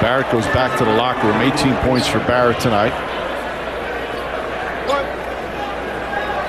Barrett 0.00 0.30
goes 0.30 0.46
back 0.46 0.78
to 0.78 0.84
the 0.84 0.92
locker 0.92 1.26
room. 1.26 1.40
18 1.40 1.74
points 1.78 2.06
for 2.06 2.20
Barrett 2.20 2.60
tonight. 2.60 2.92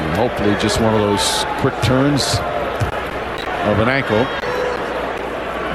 And 0.01 0.15
hopefully 0.15 0.55
just 0.61 0.79
one 0.79 0.93
of 0.93 1.01
those 1.01 1.45
quick 1.59 1.73
turns 1.81 2.35
of 3.65 3.79
an 3.79 3.89
ankle. 3.89 4.23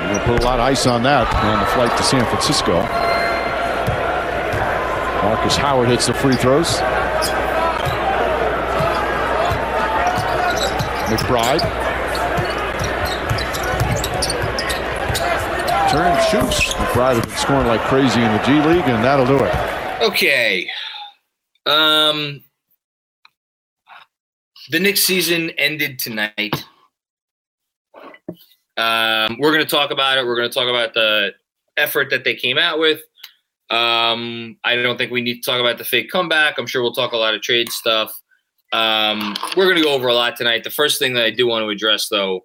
We'll 0.08 0.24
put 0.24 0.40
a 0.40 0.44
lot 0.44 0.60
of 0.60 0.66
ice 0.66 0.86
on 0.86 1.02
that 1.02 1.26
on 1.34 1.58
the 1.58 1.66
flight 1.66 1.96
to 1.96 2.02
San 2.04 2.24
Francisco. 2.26 2.74
Markus 5.26 5.56
Howard 5.56 5.88
hits 5.88 6.06
the 6.06 6.14
free 6.14 6.36
throws. 6.36 6.76
McBride 11.10 11.83
turn 15.94 16.20
shoots. 16.24 16.74
McBride 16.74 17.14
has 17.14 17.26
been 17.26 17.36
scoring 17.36 17.66
like 17.68 17.80
crazy 17.82 18.20
in 18.20 18.32
the 18.32 18.42
G 18.42 18.52
League, 18.66 18.84
and 18.88 19.04
that'll 19.04 19.26
do 19.26 19.38
it. 19.44 20.02
Okay. 20.02 20.68
Um, 21.66 22.42
the 24.70 24.80
Knicks 24.80 25.04
season 25.04 25.50
ended 25.50 26.00
tonight. 26.00 26.64
Um, 28.76 29.36
we're 29.38 29.52
going 29.52 29.64
to 29.64 29.70
talk 29.70 29.92
about 29.92 30.18
it. 30.18 30.26
We're 30.26 30.34
going 30.34 30.48
to 30.48 30.54
talk 30.54 30.68
about 30.68 30.94
the 30.94 31.30
effort 31.76 32.10
that 32.10 32.24
they 32.24 32.34
came 32.34 32.58
out 32.58 32.80
with. 32.80 33.02
Um, 33.70 34.58
I 34.64 34.74
don't 34.74 34.98
think 34.98 35.12
we 35.12 35.22
need 35.22 35.42
to 35.42 35.48
talk 35.48 35.60
about 35.60 35.78
the 35.78 35.84
fake 35.84 36.10
comeback. 36.10 36.58
I'm 36.58 36.66
sure 36.66 36.82
we'll 36.82 36.92
talk 36.92 37.12
a 37.12 37.16
lot 37.16 37.34
of 37.34 37.42
trade 37.42 37.70
stuff. 37.70 38.12
Um, 38.72 39.36
we're 39.56 39.66
going 39.66 39.76
to 39.76 39.84
go 39.84 39.94
over 39.94 40.08
a 40.08 40.14
lot 40.14 40.34
tonight. 40.36 40.64
The 40.64 40.70
first 40.70 40.98
thing 40.98 41.14
that 41.14 41.24
I 41.24 41.30
do 41.30 41.46
want 41.46 41.62
to 41.62 41.68
address, 41.68 42.08
though, 42.08 42.40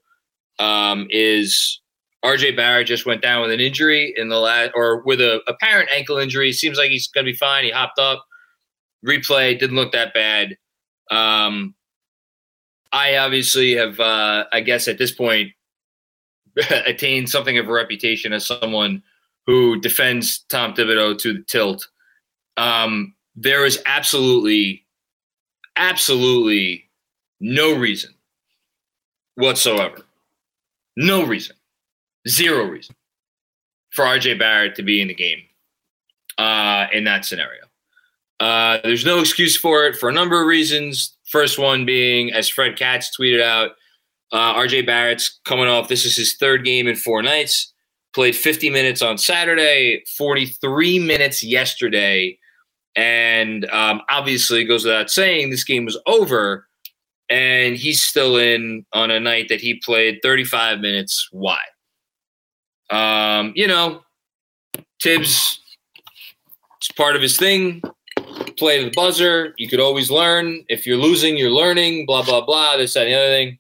um, 0.60 1.08
is 1.10 1.82
RJ 2.24 2.56
Barrett 2.56 2.88
just 2.88 3.06
went 3.06 3.22
down 3.22 3.42
with 3.42 3.52
an 3.52 3.60
injury 3.60 4.14
in 4.18 4.30
the 4.30 4.40
last, 4.40 4.72
or 4.76 5.02
with 5.04 5.22
a 5.22 5.42
apparent 5.48 5.90
ankle 5.94 6.18
injury. 6.18 6.52
Seems 6.52 6.78
like 6.78 6.90
he's 6.90 7.08
going 7.08 7.26
to 7.26 7.32
be 7.32 7.38
fine. 7.38 7.64
He 7.64 7.72
hopped 7.72 8.00
up, 8.00 8.26
replay 9.06 9.58
didn't 9.58 9.78
look 9.78 9.94
that 9.94 10.14
bad. 10.14 10.58
Um, 11.12 11.76
I 12.92 13.18
obviously 13.18 13.76
have, 13.76 14.00
uh, 14.00 14.46
I 14.52 14.62
guess 14.62 14.88
at 14.88 14.98
this 14.98 15.12
point, 15.12 15.52
attained 16.86 17.30
something 17.30 17.58
of 17.58 17.70
a 17.70 17.72
reputation 17.72 18.34
as 18.34 18.46
someone 18.46 19.04
who 19.46 19.80
defends 19.80 20.40
Tom 20.50 20.74
Thibodeau 20.74 21.18
to 21.20 21.34
the 21.34 21.44
tilt. 21.44 21.88
Um, 22.58 23.16
there 23.36 23.66
is 23.66 23.82
absolutely, 23.86 24.86
absolutely 25.78 26.90
no 27.40 27.74
reason 27.74 28.14
whatsoever, 29.36 30.06
no 30.98 31.26
reason 31.26 31.56
Zero 32.28 32.66
reason 32.66 32.96
for 33.92 34.06
RJ 34.06 34.38
Barrett 34.40 34.76
to 34.76 34.84
be 34.84 35.02
in 35.02 35.08
the 35.08 35.14
game 35.14 35.42
uh, 36.38 36.88
in 36.94 37.04
that 37.06 37.26
scenario. 37.26 37.62
Uh, 38.40 38.80
there's 38.84 39.06
no 39.06 39.20
excuse 39.20 39.56
for 39.58 39.86
it 39.86 39.96
for 39.98 40.10
a 40.10 40.14
number 40.14 40.40
of 40.40 40.48
reasons. 40.48 41.16
First 41.30 41.60
one 41.60 41.86
being, 41.86 42.32
as 42.32 42.48
Fred 42.48 42.78
Katz 42.78 43.12
tweeted 43.18 43.42
out, 43.42 43.72
uh, 44.32 44.54
RJ 44.56 44.86
Barrett's 44.86 45.40
coming 45.46 45.68
off. 45.68 45.88
This 45.90 46.06
is 46.06 46.16
his 46.16 46.36
third 46.36 46.64
game 46.64 46.88
in 46.88 46.96
four 46.96 47.22
nights. 47.22 47.74
Played 48.14 48.36
50 48.36 48.70
minutes 48.70 49.02
on 49.02 49.18
Saturday, 49.18 50.04
43 50.18 51.00
minutes 51.00 51.44
yesterday, 51.44 52.38
and 52.96 53.70
um, 53.70 54.02
obviously 54.10 54.64
goes 54.64 54.84
without 54.84 55.12
saying 55.12 55.50
this 55.50 55.64
game 55.64 55.86
was 55.86 56.00
over, 56.08 56.68
and 57.30 57.76
he's 57.76 58.02
still 58.02 58.38
in 58.38 58.86
on 58.94 59.12
a 59.12 59.20
night 59.20 59.48
that 59.50 59.62
he 59.62 59.76
played 59.76 60.20
35 60.24 60.80
minutes. 60.80 61.28
Why? 61.32 61.60
Um, 62.90 63.54
you 63.56 63.68
know, 63.68 64.02
Tibbs, 65.00 65.62
it's 66.78 66.92
part 66.92 67.16
of 67.16 67.22
his 67.22 67.38
thing. 67.38 67.82
Play 68.58 68.80
to 68.80 68.86
the 68.86 68.92
buzzer. 68.96 69.54
You 69.58 69.70
could 69.70 69.80
always 69.80 70.12
learn. 70.12 70.64
If 70.68 70.86
you're 70.86 70.98
losing, 70.98 71.38
you're 71.38 71.52
learning. 71.52 72.06
Blah 72.06 72.24
blah 72.24 72.46
blah. 72.46 72.78
This 72.78 72.94
that, 72.94 73.08
and 73.08 73.14
the 73.14 73.18
other 73.18 73.28
thing. 73.28 73.60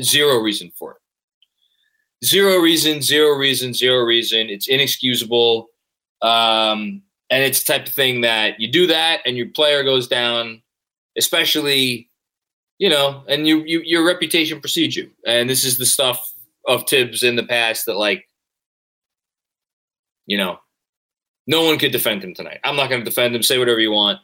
Zero 0.00 0.38
reason 0.38 0.72
for 0.76 0.92
it. 0.92 2.26
Zero 2.26 2.58
reason. 2.58 3.02
Zero 3.02 3.36
reason. 3.36 3.74
Zero 3.74 4.04
reason. 4.04 4.48
It's 4.48 4.68
inexcusable. 4.68 5.68
Um, 6.22 7.02
and 7.30 7.44
it's 7.44 7.62
the 7.62 7.72
type 7.72 7.86
of 7.86 7.92
thing 7.92 8.22
that 8.22 8.58
you 8.58 8.70
do 8.70 8.86
that, 8.86 9.20
and 9.26 9.36
your 9.36 9.48
player 9.48 9.84
goes 9.84 10.08
down, 10.08 10.62
especially, 11.16 12.10
you 12.78 12.88
know, 12.88 13.22
and 13.28 13.46
you, 13.46 13.62
you 13.64 13.82
your 13.84 14.06
reputation 14.06 14.60
precedes 14.60 14.96
you. 14.96 15.10
And 15.26 15.48
this 15.48 15.64
is 15.64 15.78
the 15.78 15.86
stuff 15.86 16.32
of 16.66 16.86
Tibbs 16.86 17.22
in 17.22 17.36
the 17.36 17.44
past 17.44 17.86
that 17.86 17.96
like 17.96 18.26
you 20.26 20.36
know 20.36 20.58
no 21.46 21.64
one 21.64 21.78
could 21.78 21.92
defend 21.92 22.22
him 22.22 22.34
tonight. 22.34 22.60
I'm 22.62 22.76
not 22.76 22.90
going 22.90 23.00
to 23.00 23.04
defend 23.04 23.34
him. 23.34 23.42
Say 23.42 23.58
whatever 23.58 23.80
you 23.80 23.90
want. 23.90 24.20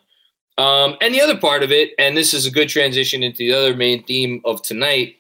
Um, 0.59 0.97
and 1.01 1.13
the 1.13 1.21
other 1.21 1.37
part 1.37 1.63
of 1.63 1.73
it, 1.73 1.91
and 1.99 2.17
this 2.17 2.33
is 2.33 2.47
a 2.47 2.51
good 2.51 2.69
transition 2.69 3.23
into 3.23 3.39
the 3.39 3.55
other 3.55 3.75
main 3.75 4.05
theme 4.05 4.41
of 4.45 4.63
tonight, 4.63 5.17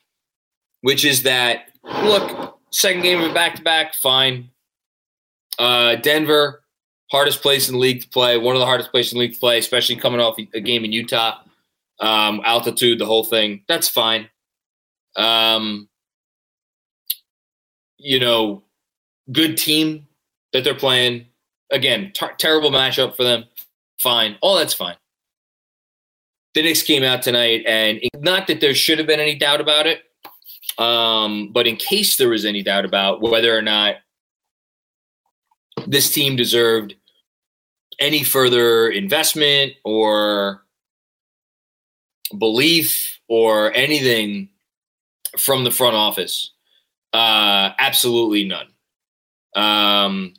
which 0.83 1.05
is 1.05 1.23
that 1.25 1.71
look, 1.83 2.59
second 2.71 3.03
game 3.03 3.21
of 3.21 3.35
back 3.35 3.57
to 3.57 3.63
back, 3.63 3.95
fine. 3.95 4.51
Uh, 5.59 5.97
Denver, 5.97 6.63
hardest 7.11 7.43
place 7.43 7.69
in 7.69 7.75
the 7.75 7.81
league 7.81 8.03
to 8.03 8.09
play, 8.09 8.37
one 8.37 8.55
of 8.55 8.61
the 8.61 8.67
hardest 8.67 8.91
places 8.91 9.13
in 9.13 9.19
the 9.19 9.25
league 9.25 9.35
to 9.35 9.41
play, 9.41 9.59
especially 9.59 9.97
coming 9.97 10.21
off 10.21 10.39
a 10.39 10.61
game 10.61 10.85
in 10.85 10.93
Utah. 10.93 11.39
Um, 12.01 12.43
altitude, 12.45 12.99
the 12.99 13.07
whole 13.07 13.25
thing, 13.25 13.63
that's 13.67 13.89
fine. 13.89 14.29
Um, 15.17 15.89
you 18.05 18.21
know, 18.21 18.63
good 19.33 19.57
team 19.57 20.07
that 20.53 20.63
they're 20.63 20.75
playing. 20.75 21.27
Again, 21.73 22.13
terrible 22.39 22.71
matchup 22.71 23.17
for 23.17 23.25
them. 23.25 23.45
Fine. 23.99 24.37
All 24.43 24.57
that's 24.57 24.75
fine. 24.75 24.97
The 26.55 26.63
Knicks 26.63 26.83
came 26.83 27.03
out 27.03 27.23
tonight, 27.23 27.65
and 27.67 28.01
not 28.19 28.47
that 28.47 28.61
there 28.61 28.75
should 28.75 28.99
have 28.99 29.09
been 29.09 29.19
any 29.19 29.35
doubt 29.35 29.61
about 29.61 29.87
it, 29.87 30.03
um, 30.79 31.51
but 31.53 31.67
in 31.67 31.75
case 31.77 32.17
there 32.17 32.29
was 32.29 32.45
any 32.45 32.63
doubt 32.63 32.85
about 32.85 33.21
whether 33.21 33.57
or 33.57 33.63
not 33.63 33.97
this 35.87 36.13
team 36.13 36.37
deserved 36.37 36.95
any 37.99 38.23
further 38.23 38.89
investment 38.89 39.73
or 39.85 40.63
belief 42.39 43.19
or 43.29 43.73
anything 43.75 44.49
from 45.39 45.65
the 45.65 45.71
front 45.71 45.97
office. 45.97 46.54
Uh, 47.15 47.73
absolutely 47.79 48.45
none. 48.45 48.67
Um, 49.55 50.35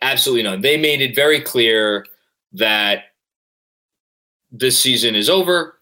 absolutely 0.00 0.42
none. 0.42 0.62
They 0.62 0.78
made 0.78 1.02
it 1.02 1.14
very 1.14 1.40
clear 1.40 2.06
that 2.52 3.04
this 4.50 4.80
season 4.80 5.14
is 5.14 5.28
over. 5.28 5.78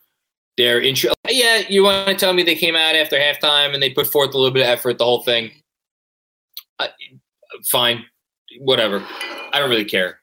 They're 0.56 0.81
in. 0.81 0.96
Yeah, 1.28 1.62
you 1.69 1.84
want 1.84 2.08
to 2.08 2.14
tell 2.17 2.32
me 2.32 2.43
they 2.43 2.56
came 2.56 2.75
out 2.75 2.96
after 2.96 3.17
halftime 3.17 3.73
and 3.73 3.82
they 3.82 3.90
put 3.90 4.08
forth 4.08 4.34
a 4.34 4.37
little 4.37 4.52
bit 4.52 4.62
of 4.62 4.69
effort, 4.69 4.99
the 4.99 5.05
whole 5.05 5.23
thing. 5.23 5.52
Uh, 6.81 6.88
fine, 7.64 8.05
whatever. 8.58 9.06
I 9.52 9.61
don't 9.61 9.70
really 9.70 9.84
care. 9.84 10.19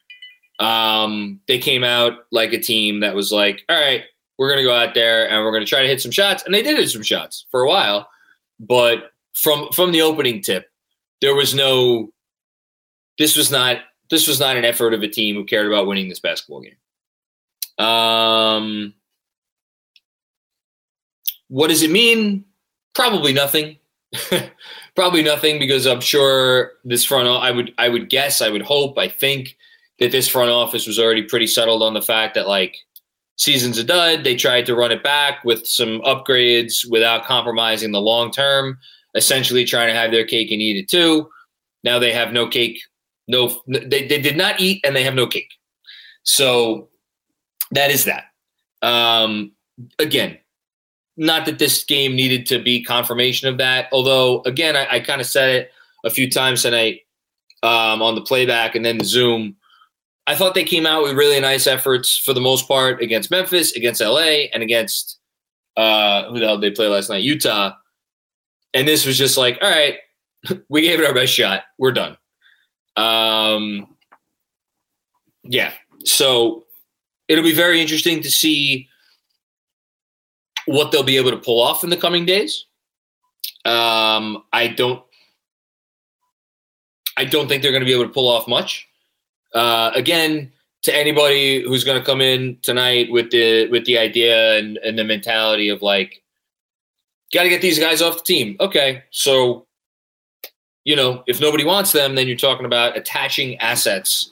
Um, 0.60 1.40
they 1.48 1.60
came 1.60 1.84
out 1.84 2.26
like 2.32 2.52
a 2.52 2.60
team 2.60 3.00
that 3.00 3.16
was 3.16 3.32
like, 3.32 3.64
all 3.70 3.80
right, 3.80 4.04
we're 4.38 4.50
going 4.50 4.60
to 4.60 4.68
go 4.68 4.76
out 4.76 4.96
there 4.96 5.30
and 5.30 5.44
we're 5.46 5.52
going 5.52 5.64
to 5.64 5.70
try 5.70 5.82
to 5.82 5.88
hit 5.88 6.02
some 6.02 6.12
shots. 6.12 6.44
And 6.44 6.54
they 6.54 6.62
did 6.62 6.78
hit 6.78 6.90
some 6.90 7.04
shots 7.04 7.46
for 7.50 7.62
a 7.62 7.68
while. 7.70 8.10
But 8.60 9.12
from 9.34 9.70
from 9.72 9.92
the 9.92 10.02
opening 10.02 10.42
tip, 10.42 10.70
there 11.22 11.36
was 11.36 11.54
no 11.54 12.12
this 13.18 13.36
was 13.36 13.52
not 13.52 13.78
this 14.10 14.28
was 14.28 14.40
not 14.40 14.58
an 14.58 14.66
effort 14.66 14.94
of 14.94 15.02
a 15.04 15.08
team 15.08 15.36
who 15.36 15.46
cared 15.46 15.68
about 15.68 15.88
winning 15.88 16.10
this 16.10 16.20
basketball 16.20 16.62
game. 16.62 17.86
Um 17.86 18.94
what 21.48 21.68
does 21.68 21.84
it 21.84 21.92
mean? 21.92 22.46
Probably 22.96 23.34
nothing. 23.34 23.78
Probably 24.96 25.24
nothing 25.24 25.60
because 25.60 25.88
I'm 25.88 26.02
sure 26.02 26.74
this 26.84 27.06
front 27.06 27.28
I 27.28 27.52
would 27.52 27.74
I 27.78 27.90
would 27.90 28.10
guess, 28.10 28.42
I 28.42 28.50
would 28.50 28.62
hope, 28.62 28.98
I 28.98 29.08
think 29.08 29.58
that 30.00 30.12
this 30.12 30.28
front 30.28 30.52
office 30.52 30.88
was 30.88 31.00
already 31.00 31.24
pretty 31.24 31.48
settled 31.48 31.82
on 31.84 31.94
the 31.94 32.02
fact 32.02 32.36
that 32.36 32.48
like 32.48 32.78
season's 33.38 33.78
a 33.78 33.84
dud. 33.84 34.24
They 34.24 34.36
tried 34.36 34.66
to 34.68 34.76
run 34.76 34.92
it 34.92 35.04
back 35.04 35.44
with 35.44 35.66
some 35.66 36.02
upgrades 36.02 36.90
without 36.90 37.26
compromising 37.26 37.92
the 37.92 38.02
long 38.02 38.32
term, 38.32 38.78
essentially 39.15 39.65
trying 39.65 39.88
to 39.88 39.94
have 39.94 40.12
their 40.12 40.25
cake 40.25 40.51
and 40.51 40.62
eat 40.62 40.77
it 40.77 40.89
too. 40.89 41.30
Now 41.83 42.00
they 42.00 42.12
have 42.12 42.31
no 42.31 42.48
cake, 42.48 42.81
no 43.27 43.62
they, 43.68 44.07
they 44.07 44.21
did 44.21 44.38
not 44.38 44.60
eat 44.60 44.81
and 44.86 44.95
they 44.95 45.04
have 45.04 45.15
no 45.15 45.27
cake. 45.27 45.51
So 46.24 46.89
that 47.71 47.92
is 47.92 48.06
that. 48.06 48.25
Um, 48.81 49.51
again, 50.00 50.38
not 51.18 51.45
that 51.45 51.60
this 51.60 51.83
game 51.83 52.15
needed 52.15 52.45
to 52.48 52.60
be 52.62 52.83
confirmation 52.83 53.48
of 53.48 53.57
that. 53.57 53.88
Although, 53.92 54.42
again, 54.45 54.75
I, 54.75 54.88
I 54.95 55.00
kind 55.00 55.21
of 55.21 55.27
said 55.27 55.56
it 55.56 55.71
a 56.04 56.10
few 56.10 56.30
times 56.30 56.63
tonight 56.63 57.01
um, 57.62 58.01
on 58.01 58.15
the 58.15 58.21
playback 58.21 58.75
and 58.75 58.86
then 58.86 58.98
the 58.98 59.06
Zoom. 59.06 59.56
I 60.25 60.36
thought 60.36 60.56
they 60.56 60.63
came 60.63 60.86
out 60.86 61.04
with 61.04 61.18
really 61.18 61.39
nice 61.39 61.68
efforts 61.68 62.18
for 62.18 62.33
the 62.33 62.42
most 62.42 62.68
part 62.68 63.01
against 63.01 63.30
Memphis, 63.30 63.75
against 63.75 64.01
LA, 64.01 64.48
and 64.54 64.63
against 64.63 65.19
uh, 65.75 66.30
who 66.30 66.39
the 66.39 66.45
hell 66.45 66.57
did 66.57 66.71
they 66.71 66.75
play 66.75 66.88
last 66.88 67.10
night? 67.10 67.24
Utah. 67.24 67.74
And 68.74 68.88
this 68.88 69.06
was 69.06 69.18
just 69.18 69.38
like, 69.38 69.58
all 69.62 69.70
right, 69.70 69.98
we 70.70 70.81
gave 70.81 71.00
it 71.00 71.06
our 71.06 71.14
best 71.14 71.34
shot. 71.34 71.64
We're 71.78 71.92
done. 71.92 72.18
Um, 72.96 73.96
yeah. 75.44 75.74
So 76.04 76.66
it'll 77.28 77.44
be 77.44 77.54
very 77.54 77.81
interesting 77.81 78.22
to 78.22 78.31
see 78.31 78.88
what 80.66 80.92
they'll 80.92 81.04
be 81.04 81.18
able 81.18 81.31
to 81.31 81.38
pull 81.38 81.62
off 81.62 81.84
in 81.84 81.90
the 81.90 81.98
coming 81.98 82.25
days. 82.25 82.66
Um, 83.66 84.44
I 84.52 84.68
don't. 84.68 85.04
I 87.16 87.25
don't 87.25 87.48
think 87.48 87.62
they're 87.62 87.72
going 87.72 87.84
to 87.84 87.86
be 87.86 87.94
able 87.94 88.08
to 88.08 88.14
pull 88.14 88.28
off 88.28 88.48
much. 88.48 88.88
Uh, 89.54 89.92
again, 89.94 90.52
to 90.81 90.96
anybody 90.96 91.62
who's 91.62 91.84
going 91.84 92.00
to 92.00 92.06
come 92.06 92.22
in 92.22 92.58
tonight 92.64 93.12
with 93.12 93.30
the 93.30 93.68
with 93.70 93.86
the 93.86 94.00
idea 94.00 94.58
and, 94.58 94.78
and 94.78 94.98
the 94.98 95.04
mentality 95.04 95.70
of 95.70 95.81
like, 95.81 96.23
got 97.34 97.44
to 97.44 97.50
get 97.50 97.62
these 97.62 97.80
guys 97.80 98.02
off 98.02 98.18
the 98.18 98.24
team. 98.24 98.56
Okay, 98.60 99.04
so 99.12 99.66
you 100.84 100.96
know, 100.96 101.24
if 101.28 101.40
nobody 101.40 101.64
wants 101.64 101.92
them, 101.94 102.16
then 102.16 102.28
you're 102.28 102.36
talking 102.36 102.66
about 102.66 102.98
attaching 102.98 103.58
assets 103.58 104.32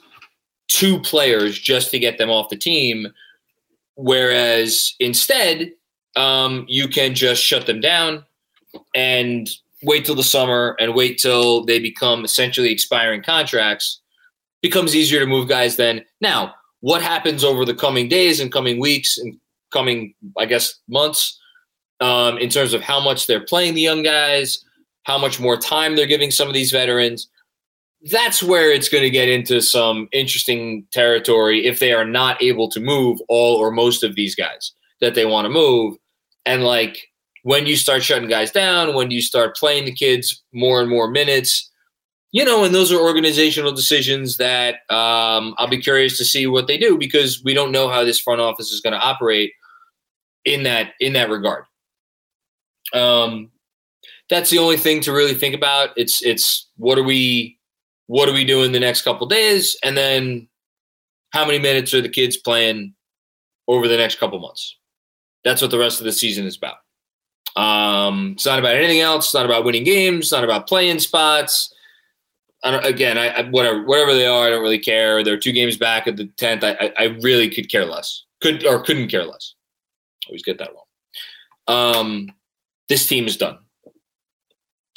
to 0.68 1.00
players 1.00 1.58
just 1.58 1.90
to 1.90 1.98
get 1.98 2.18
them 2.18 2.30
off 2.30 2.50
the 2.50 2.56
team. 2.56 3.08
Whereas 3.94 4.94
instead, 5.00 5.72
um, 6.16 6.66
you 6.68 6.88
can 6.88 7.14
just 7.14 7.42
shut 7.42 7.66
them 7.66 7.80
down 7.80 8.24
and 8.94 9.48
wait 9.82 10.04
till 10.04 10.14
the 10.14 10.22
summer 10.22 10.76
and 10.78 10.94
wait 10.94 11.18
till 11.18 11.64
they 11.64 11.78
become 11.78 12.24
essentially 12.24 12.70
expiring 12.70 13.22
contracts 13.22 14.00
becomes 14.62 14.94
easier 14.94 15.20
to 15.20 15.26
move 15.26 15.48
guys 15.48 15.76
then. 15.76 16.04
Now, 16.20 16.54
what 16.80 17.02
happens 17.02 17.44
over 17.44 17.64
the 17.64 17.74
coming 17.74 18.08
days 18.08 18.40
and 18.40 18.52
coming 18.52 18.78
weeks 18.78 19.18
and 19.18 19.38
coming, 19.72 20.14
I 20.38 20.46
guess, 20.46 20.78
months 20.88 21.38
um, 22.02 22.36
in 22.38 22.50
terms 22.50 22.74
of 22.74 22.82
how 22.82 23.00
much 23.00 23.26
they're 23.26 23.44
playing 23.44 23.74
the 23.74 23.80
young 23.80 24.02
guys, 24.02 24.64
how 25.04 25.16
much 25.18 25.38
more 25.38 25.56
time 25.56 25.94
they're 25.94 26.06
giving 26.06 26.30
some 26.30 26.48
of 26.48 26.54
these 26.54 26.72
veterans. 26.72 27.28
That's 28.10 28.42
where 28.42 28.72
it's 28.72 28.88
going 28.88 29.04
to 29.04 29.10
get 29.10 29.28
into 29.28 29.62
some 29.62 30.08
interesting 30.12 30.84
territory 30.90 31.64
if 31.64 31.78
they 31.78 31.92
are 31.92 32.04
not 32.04 32.42
able 32.42 32.68
to 32.70 32.80
move 32.80 33.20
all 33.28 33.56
or 33.56 33.70
most 33.70 34.02
of 34.02 34.16
these 34.16 34.34
guys 34.34 34.72
that 35.00 35.14
they 35.14 35.24
want 35.24 35.44
to 35.44 35.48
move. 35.48 35.96
And 36.44 36.64
like 36.64 36.98
when 37.44 37.66
you 37.66 37.76
start 37.76 38.02
shutting 38.02 38.28
guys 38.28 38.50
down, 38.50 38.94
when 38.94 39.12
you 39.12 39.22
start 39.22 39.56
playing 39.56 39.84
the 39.84 39.94
kids 39.94 40.42
more 40.52 40.80
and 40.80 40.90
more 40.90 41.08
minutes, 41.08 41.70
you 42.32 42.44
know, 42.44 42.64
and 42.64 42.74
those 42.74 42.90
are 42.90 42.98
organizational 42.98 43.72
decisions 43.72 44.38
that 44.38 44.76
um, 44.90 45.54
I'll 45.58 45.68
be 45.68 45.80
curious 45.80 46.16
to 46.18 46.24
see 46.24 46.48
what 46.48 46.66
they 46.66 46.78
do 46.78 46.98
because 46.98 47.44
we 47.44 47.54
don't 47.54 47.70
know 47.70 47.88
how 47.88 48.04
this 48.04 48.18
front 48.18 48.40
office 48.40 48.72
is 48.72 48.80
going 48.80 48.94
to 48.94 48.98
operate 48.98 49.52
in 50.44 50.64
that 50.64 50.94
in 50.98 51.12
that 51.12 51.30
regard. 51.30 51.64
Um, 52.92 53.50
that's 54.28 54.50
the 54.50 54.58
only 54.58 54.76
thing 54.76 55.00
to 55.02 55.12
really 55.12 55.34
think 55.34 55.54
about. 55.54 55.90
It's 55.96 56.22
it's 56.22 56.68
what 56.76 56.98
are 56.98 57.02
we 57.02 57.58
what 58.06 58.28
are 58.28 58.32
we 58.32 58.44
doing 58.44 58.72
the 58.72 58.80
next 58.80 59.02
couple 59.02 59.26
days, 59.26 59.76
and 59.82 59.96
then 59.96 60.48
how 61.30 61.44
many 61.44 61.58
minutes 61.58 61.94
are 61.94 62.00
the 62.00 62.08
kids 62.08 62.36
playing 62.36 62.94
over 63.68 63.88
the 63.88 63.96
next 63.96 64.18
couple 64.18 64.38
months? 64.38 64.76
That's 65.44 65.62
what 65.62 65.70
the 65.70 65.78
rest 65.78 66.00
of 66.00 66.04
the 66.04 66.12
season 66.12 66.46
is 66.46 66.56
about. 66.56 66.76
Um, 67.56 68.32
it's 68.32 68.46
not 68.46 68.58
about 68.58 68.76
anything 68.76 69.00
else. 69.00 69.26
It's 69.26 69.34
not 69.34 69.44
about 69.44 69.64
winning 69.64 69.84
games. 69.84 70.26
It's 70.26 70.32
not 70.32 70.44
about 70.44 70.66
playing 70.66 71.00
spots 71.00 71.72
again, 72.62 73.18
I, 73.18 73.28
I, 73.28 73.42
whatever 73.50 73.82
whatever 73.84 74.14
they 74.14 74.26
are, 74.26 74.46
I 74.46 74.50
don't 74.50 74.62
really 74.62 74.78
care. 74.78 75.22
They're 75.22 75.38
two 75.38 75.52
games 75.52 75.76
back 75.76 76.06
at 76.06 76.16
the 76.16 76.26
tenth. 76.36 76.64
I, 76.64 76.72
I, 76.72 76.92
I 76.98 77.04
really 77.22 77.50
could 77.50 77.70
care 77.70 77.84
less. 77.84 78.24
Could 78.40 78.64
or 78.66 78.82
couldn't 78.82 79.08
care 79.08 79.24
less. 79.24 79.54
Always 80.28 80.42
get 80.42 80.58
that 80.58 80.70
wrong. 80.72 81.96
Um, 81.96 82.28
this 82.92 83.06
team 83.06 83.26
is 83.26 83.38
done. 83.38 83.56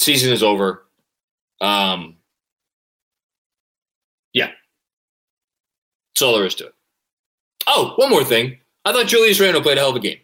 Season 0.02 0.34
is 0.34 0.44
over. 0.44 0.86
Um, 1.62 2.18
yeah, 4.34 4.50
that's 6.14 6.22
all 6.22 6.36
there 6.36 6.46
is 6.46 6.56
to 6.56 6.66
it. 6.66 6.74
Oh, 7.68 7.94
one 7.96 8.10
more 8.10 8.26
thing. 8.26 8.58
I 8.84 8.92
thought 8.92 9.08
Julius 9.08 9.40
Randle 9.40 9.62
played 9.62 9.78
a 9.78 9.80
hell 9.80 9.92
of 9.92 9.96
a 9.96 10.02
game. 10.02 10.18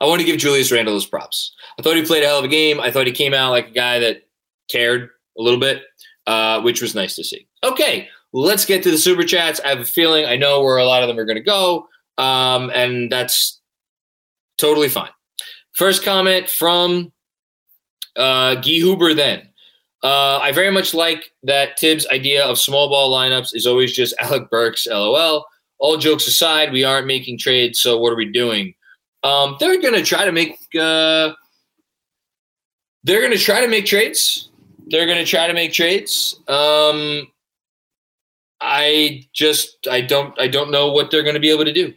I 0.00 0.06
want 0.06 0.20
to 0.20 0.26
give 0.26 0.38
Julius 0.38 0.72
Randle 0.72 0.94
his 0.94 1.04
props. 1.04 1.54
I 1.78 1.82
thought 1.82 1.96
he 1.96 2.02
played 2.02 2.24
a 2.24 2.26
hell 2.26 2.38
of 2.38 2.44
a 2.46 2.48
game. 2.48 2.80
I 2.80 2.90
thought 2.90 3.06
he 3.06 3.12
came 3.12 3.34
out 3.34 3.50
like 3.50 3.68
a 3.68 3.72
guy 3.72 3.98
that 3.98 4.22
cared 4.70 5.10
a 5.38 5.42
little 5.42 5.60
bit 5.60 5.82
uh, 6.26 6.60
which 6.62 6.80
was 6.80 6.94
nice 6.94 7.16
to 7.16 7.24
see. 7.24 7.46
Okay, 7.64 8.08
let's 8.32 8.64
get 8.64 8.82
to 8.84 8.90
the 8.90 8.98
super 8.98 9.24
chats. 9.24 9.60
I 9.60 9.68
have 9.68 9.80
a 9.80 9.84
feeling 9.84 10.24
I 10.24 10.36
know 10.36 10.62
where 10.62 10.78
a 10.78 10.84
lot 10.84 11.02
of 11.02 11.08
them 11.08 11.18
are 11.18 11.24
going 11.24 11.36
to 11.36 11.42
go, 11.42 11.86
um, 12.18 12.70
and 12.74 13.10
that's 13.10 13.60
totally 14.58 14.88
fine. 14.88 15.10
First 15.72 16.04
comment 16.04 16.48
from 16.48 17.12
uh, 18.16 18.56
Guy 18.56 18.80
Huber 18.80 19.14
then. 19.14 19.48
Uh, 20.02 20.38
I 20.38 20.52
very 20.52 20.70
much 20.70 20.94
like 20.94 21.32
that 21.42 21.76
Tibbs' 21.76 22.06
idea 22.08 22.44
of 22.44 22.58
small 22.58 22.88
ball 22.88 23.12
lineups 23.12 23.54
is 23.54 23.66
always 23.66 23.92
just 23.92 24.14
Alec 24.20 24.48
Burks, 24.50 24.86
lol. 24.86 25.44
All 25.78 25.96
jokes 25.96 26.26
aside, 26.26 26.72
we 26.72 26.84
aren't 26.84 27.06
making 27.06 27.38
trades, 27.38 27.80
so 27.80 27.98
what 27.98 28.12
are 28.12 28.16
we 28.16 28.30
doing? 28.30 28.74
Um, 29.22 29.56
they're 29.60 29.80
going 29.80 29.94
to 29.94 30.02
try 30.02 30.24
to 30.24 30.32
make. 30.32 30.58
Uh, 30.78 31.32
they're 33.02 33.20
going 33.20 33.32
to 33.32 33.38
try 33.38 33.62
to 33.62 33.68
make 33.68 33.86
trades 33.86 34.50
they're 34.90 35.06
going 35.06 35.18
to 35.18 35.24
try 35.24 35.46
to 35.46 35.54
make 35.54 35.72
trades. 35.72 36.38
Um, 36.48 37.28
I 38.60 39.26
just 39.32 39.86
I 39.90 40.02
don't 40.02 40.38
I 40.38 40.48
don't 40.48 40.70
know 40.70 40.92
what 40.92 41.10
they're 41.10 41.22
going 41.22 41.34
to 41.34 41.40
be 41.40 41.50
able 41.50 41.64
to 41.64 41.72
do. 41.72 41.94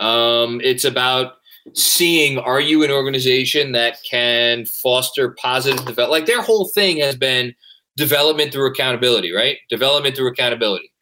Um, 0.00 0.60
it's 0.62 0.84
about 0.84 1.34
seeing 1.74 2.38
are 2.38 2.60
you 2.60 2.82
an 2.84 2.90
organization 2.90 3.72
that 3.72 3.98
can 4.08 4.66
foster 4.66 5.30
positive 5.32 5.84
development? 5.84 6.10
Like 6.10 6.26
their 6.26 6.42
whole 6.42 6.68
thing 6.68 6.98
has 6.98 7.16
been 7.16 7.54
development 7.96 8.52
through 8.52 8.70
accountability, 8.70 9.32
right? 9.32 9.58
Development 9.68 10.16
through 10.16 10.28
accountability. 10.28 10.92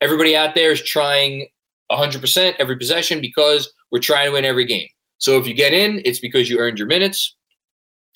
Everybody 0.00 0.36
out 0.36 0.54
there 0.54 0.72
is 0.72 0.82
trying 0.82 1.48
100% 1.90 2.54
every 2.58 2.76
possession 2.76 3.20
because 3.20 3.72
we're 3.90 3.98
trying 3.98 4.26
to 4.26 4.32
win 4.32 4.44
every 4.44 4.64
game. 4.64 4.88
So 5.18 5.38
if 5.38 5.46
you 5.46 5.54
get 5.54 5.72
in, 5.72 6.00
it's 6.04 6.18
because 6.18 6.48
you 6.48 6.58
earned 6.58 6.78
your 6.78 6.86
minutes, 6.86 7.36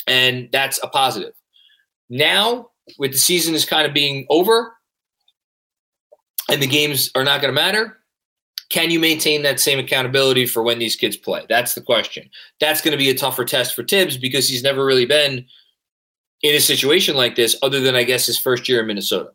and 0.06 0.48
that's 0.52 0.80
a 0.82 0.88
positive. 0.88 1.34
Now, 2.08 2.70
with 2.98 3.12
the 3.12 3.18
season 3.18 3.54
is 3.54 3.64
kind 3.64 3.86
of 3.86 3.92
being 3.92 4.26
over 4.30 4.72
and 6.50 6.62
the 6.62 6.66
games 6.66 7.10
are 7.14 7.24
not 7.24 7.40
going 7.40 7.54
to 7.54 7.60
matter, 7.60 7.98
Can 8.74 8.90
you 8.90 8.98
maintain 8.98 9.42
that 9.42 9.60
same 9.60 9.78
accountability 9.78 10.46
for 10.46 10.64
when 10.64 10.80
these 10.80 10.96
kids 10.96 11.16
play? 11.16 11.46
That's 11.48 11.76
the 11.76 11.80
question. 11.80 12.28
That's 12.58 12.80
going 12.80 12.90
to 12.90 12.98
be 12.98 13.08
a 13.08 13.14
tougher 13.14 13.44
test 13.44 13.72
for 13.72 13.84
Tibbs 13.84 14.16
because 14.16 14.48
he's 14.48 14.64
never 14.64 14.84
really 14.84 15.06
been 15.06 15.46
in 16.42 16.56
a 16.56 16.60
situation 16.60 17.14
like 17.14 17.36
this, 17.36 17.54
other 17.62 17.78
than 17.78 17.94
I 17.94 18.02
guess 18.02 18.26
his 18.26 18.36
first 18.36 18.68
year 18.68 18.80
in 18.80 18.88
Minnesota. 18.88 19.30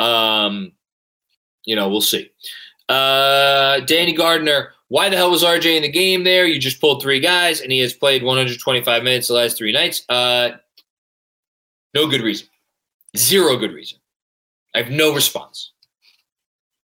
Um, 0.00 0.72
you 1.64 1.76
know, 1.76 1.88
we'll 1.88 2.00
see. 2.00 2.32
Uh, 2.88 3.78
Danny 3.78 4.12
Gardner, 4.12 4.72
why 4.88 5.08
the 5.08 5.16
hell 5.16 5.30
was 5.30 5.44
RJ 5.44 5.76
in 5.76 5.82
the 5.82 5.88
game 5.88 6.24
there? 6.24 6.44
You 6.44 6.58
just 6.58 6.80
pulled 6.80 7.00
three 7.00 7.20
guys, 7.20 7.60
and 7.60 7.70
he 7.70 7.78
has 7.78 7.92
played 7.92 8.24
125 8.24 9.04
minutes 9.04 9.28
the 9.28 9.34
last 9.34 9.56
three 9.56 9.70
nights. 9.70 10.02
Uh, 10.08 10.50
no 11.94 12.08
good 12.08 12.22
reason. 12.22 12.48
Zero 13.16 13.56
good 13.56 13.72
reason. 13.72 14.00
I 14.74 14.78
have 14.78 14.90
no 14.90 15.14
response. 15.14 15.70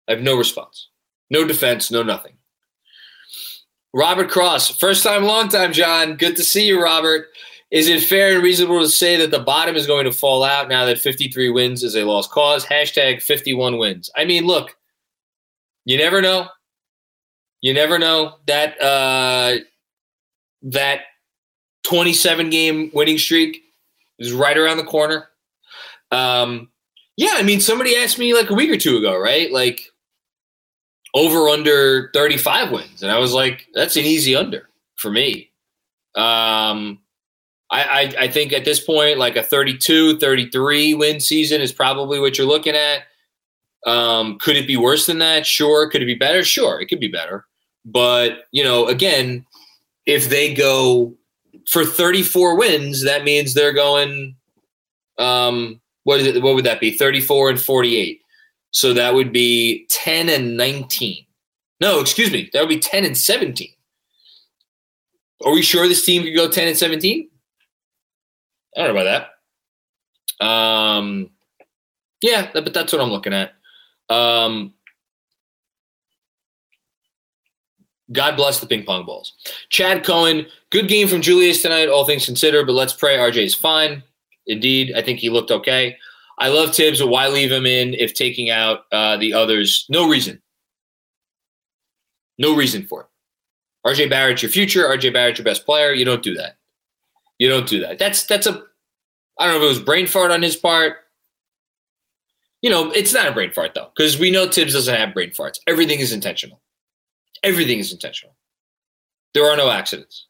I 0.09 0.11
have 0.11 0.21
no 0.21 0.35
response. 0.35 0.89
No 1.29 1.45
defense, 1.45 1.91
no 1.91 2.03
nothing. 2.03 2.33
Robert 3.93 4.29
Cross, 4.29 4.77
first 4.77 5.03
time, 5.03 5.23
long 5.23 5.49
time, 5.49 5.73
John. 5.73 6.15
Good 6.15 6.35
to 6.35 6.43
see 6.43 6.67
you, 6.67 6.81
Robert. 6.81 7.27
Is 7.71 7.87
it 7.89 8.03
fair 8.03 8.33
and 8.33 8.43
reasonable 8.43 8.79
to 8.79 8.87
say 8.87 9.17
that 9.17 9.31
the 9.31 9.39
bottom 9.39 9.75
is 9.75 9.87
going 9.87 10.05
to 10.05 10.11
fall 10.11 10.43
out 10.43 10.69
now 10.69 10.85
that 10.85 10.99
53 10.99 11.49
wins 11.49 11.83
is 11.83 11.95
a 11.95 12.03
lost 12.03 12.31
cause? 12.31 12.65
Hashtag 12.65 13.21
51 13.21 13.77
wins. 13.77 14.09
I 14.15 14.23
mean, 14.23 14.45
look, 14.45 14.77
you 15.83 15.97
never 15.97 16.21
know. 16.21 16.47
You 17.61 17.73
never 17.73 17.99
know 17.99 18.35
that 18.45 18.81
uh, 18.81 19.55
that 20.61 21.01
27 21.83 22.49
game 22.49 22.91
winning 22.93 23.17
streak 23.17 23.63
is 24.19 24.31
right 24.31 24.57
around 24.57 24.77
the 24.77 24.83
corner. 24.83 25.27
Um, 26.11 26.69
yeah, 27.17 27.33
I 27.33 27.43
mean, 27.43 27.59
somebody 27.59 27.97
asked 27.97 28.19
me 28.19 28.33
like 28.33 28.49
a 28.49 28.53
week 28.53 28.69
or 28.69 28.77
two 28.77 28.97
ago, 28.97 29.17
right? 29.17 29.51
Like 29.51 29.91
over 31.17 31.49
under 31.49 32.11
35 32.13 32.71
wins, 32.71 33.01
and 33.01 33.11
I 33.11 33.17
was 33.17 33.33
like, 33.33 33.67
that's 33.73 33.95
an 33.95 34.05
easy 34.05 34.35
under 34.35 34.69
for 34.97 35.09
me. 35.09 35.49
Um, 36.15 36.99
I, 37.71 37.83
I, 37.83 38.13
I 38.19 38.27
think 38.27 38.53
at 38.53 38.65
this 38.65 38.79
point, 38.79 39.17
like 39.17 39.35
a 39.35 39.43
32, 39.43 40.19
33 40.19 40.93
win 40.93 41.19
season 41.19 41.59
is 41.59 41.71
probably 41.71 42.19
what 42.19 42.37
you're 42.37 42.47
looking 42.47 42.75
at. 42.75 43.01
Um, 43.85 44.37
could 44.39 44.55
it 44.55 44.67
be 44.67 44.77
worse 44.77 45.05
than 45.07 45.17
that? 45.19 45.45
Sure. 45.45 45.89
Could 45.89 46.01
it 46.01 46.05
be 46.05 46.15
better? 46.15 46.43
Sure, 46.43 46.79
it 46.79 46.87
could 46.87 46.99
be 46.99 47.07
better. 47.07 47.45
But, 47.83 48.43
you 48.51 48.63
know, 48.63 48.87
again, 48.87 49.45
if 50.05 50.29
they 50.29 50.53
go 50.53 51.15
for 51.67 51.83
34 51.83 52.57
wins, 52.57 53.03
that 53.03 53.23
means 53.23 53.53
they're 53.53 53.73
going 53.73 54.35
um 55.17 55.81
what 56.03 56.19
is 56.19 56.27
it 56.27 56.43
what 56.43 56.53
would 56.53 56.65
that 56.65 56.79
be? 56.79 56.95
34 56.95 57.49
and 57.49 57.59
48. 57.59 58.21
So 58.71 58.93
that 58.93 59.15
would 59.15 59.33
be 59.33 59.86
10 60.07 60.29
and 60.29 60.55
19. 60.55 61.25
No, 61.81 61.99
excuse 61.99 62.31
me. 62.31 62.49
That 62.53 62.61
would 62.61 62.69
be 62.69 62.79
10 62.79 63.03
and 63.03 63.17
17. 63.17 63.69
Are 65.45 65.51
we 65.51 65.61
sure 65.61 65.85
this 65.85 66.05
team 66.05 66.23
could 66.23 66.33
go 66.33 66.49
10 66.49 66.69
and 66.69 66.77
17? 66.77 67.29
I 68.77 68.79
don't 68.79 68.95
know 68.95 69.01
about 69.01 69.27
that. 70.39 70.45
Um 70.45 71.31
yeah, 72.21 72.49
but 72.53 72.73
that's 72.73 72.93
what 72.93 73.01
I'm 73.01 73.09
looking 73.09 73.33
at. 73.33 73.51
Um, 74.09 74.73
God 78.11 78.37
bless 78.37 78.59
the 78.59 78.65
ping 78.65 78.85
pong 78.85 79.05
balls. 79.05 79.33
Chad 79.69 80.03
Cohen, 80.03 80.47
good 80.69 80.87
game 80.87 81.07
from 81.07 81.21
Julius 81.21 81.61
tonight, 81.61 81.89
all 81.89 82.05
things 82.05 82.25
considered, 82.25 82.65
but 82.65 82.73
let's 82.73 82.93
pray 82.93 83.17
RJ 83.17 83.43
is 83.43 83.53
fine. 83.53 84.01
Indeed, 84.47 84.93
I 84.95 85.01
think 85.01 85.19
he 85.19 85.29
looked 85.29 85.51
okay. 85.51 85.97
I 86.39 86.49
love 86.49 86.71
Tibbs, 86.71 86.99
but 86.99 87.07
why 87.07 87.27
leave 87.27 87.51
him 87.51 87.65
in 87.65 87.93
if 87.95 88.13
taking 88.13 88.49
out 88.49 88.81
uh, 88.91 89.17
the 89.17 89.33
others? 89.33 89.85
No 89.89 90.07
reason. 90.07 90.41
No 92.37 92.55
reason 92.55 92.85
for 92.85 93.01
it. 93.01 93.07
RJ 93.89 94.09
Barrett's 94.09 94.43
your 94.43 94.51
future. 94.51 94.83
RJ 94.83 95.13
Barrett's 95.13 95.39
your 95.39 95.45
best 95.45 95.65
player. 95.65 95.93
You 95.93 96.05
don't 96.05 96.21
do 96.21 96.35
that. 96.35 96.57
You 97.39 97.49
don't 97.49 97.67
do 97.67 97.79
that. 97.81 97.97
That's 97.97 98.25
that's 98.25 98.45
a 98.45 98.63
I 99.39 99.45
don't 99.45 99.55
know 99.55 99.57
if 99.57 99.63
it 99.63 99.67
was 99.67 99.79
brain 99.79 100.07
fart 100.07 100.31
on 100.31 100.41
his 100.41 100.55
part 100.55 100.97
you 102.61 102.69
know, 102.69 102.91
it's 102.91 103.13
not 103.13 103.27
a 103.27 103.31
brain 103.31 103.51
fart 103.51 103.73
though, 103.75 103.91
because 103.95 104.17
we 104.17 104.31
know 104.31 104.47
Tibbs 104.47 104.73
doesn't 104.73 104.93
have 104.93 105.13
brain 105.13 105.31
farts. 105.31 105.59
Everything 105.67 105.99
is 105.99 106.11
intentional. 106.11 106.61
Everything 107.43 107.79
is 107.79 107.91
intentional. 107.91 108.35
There 109.33 109.49
are 109.49 109.57
no 109.57 109.69
accidents. 109.69 110.27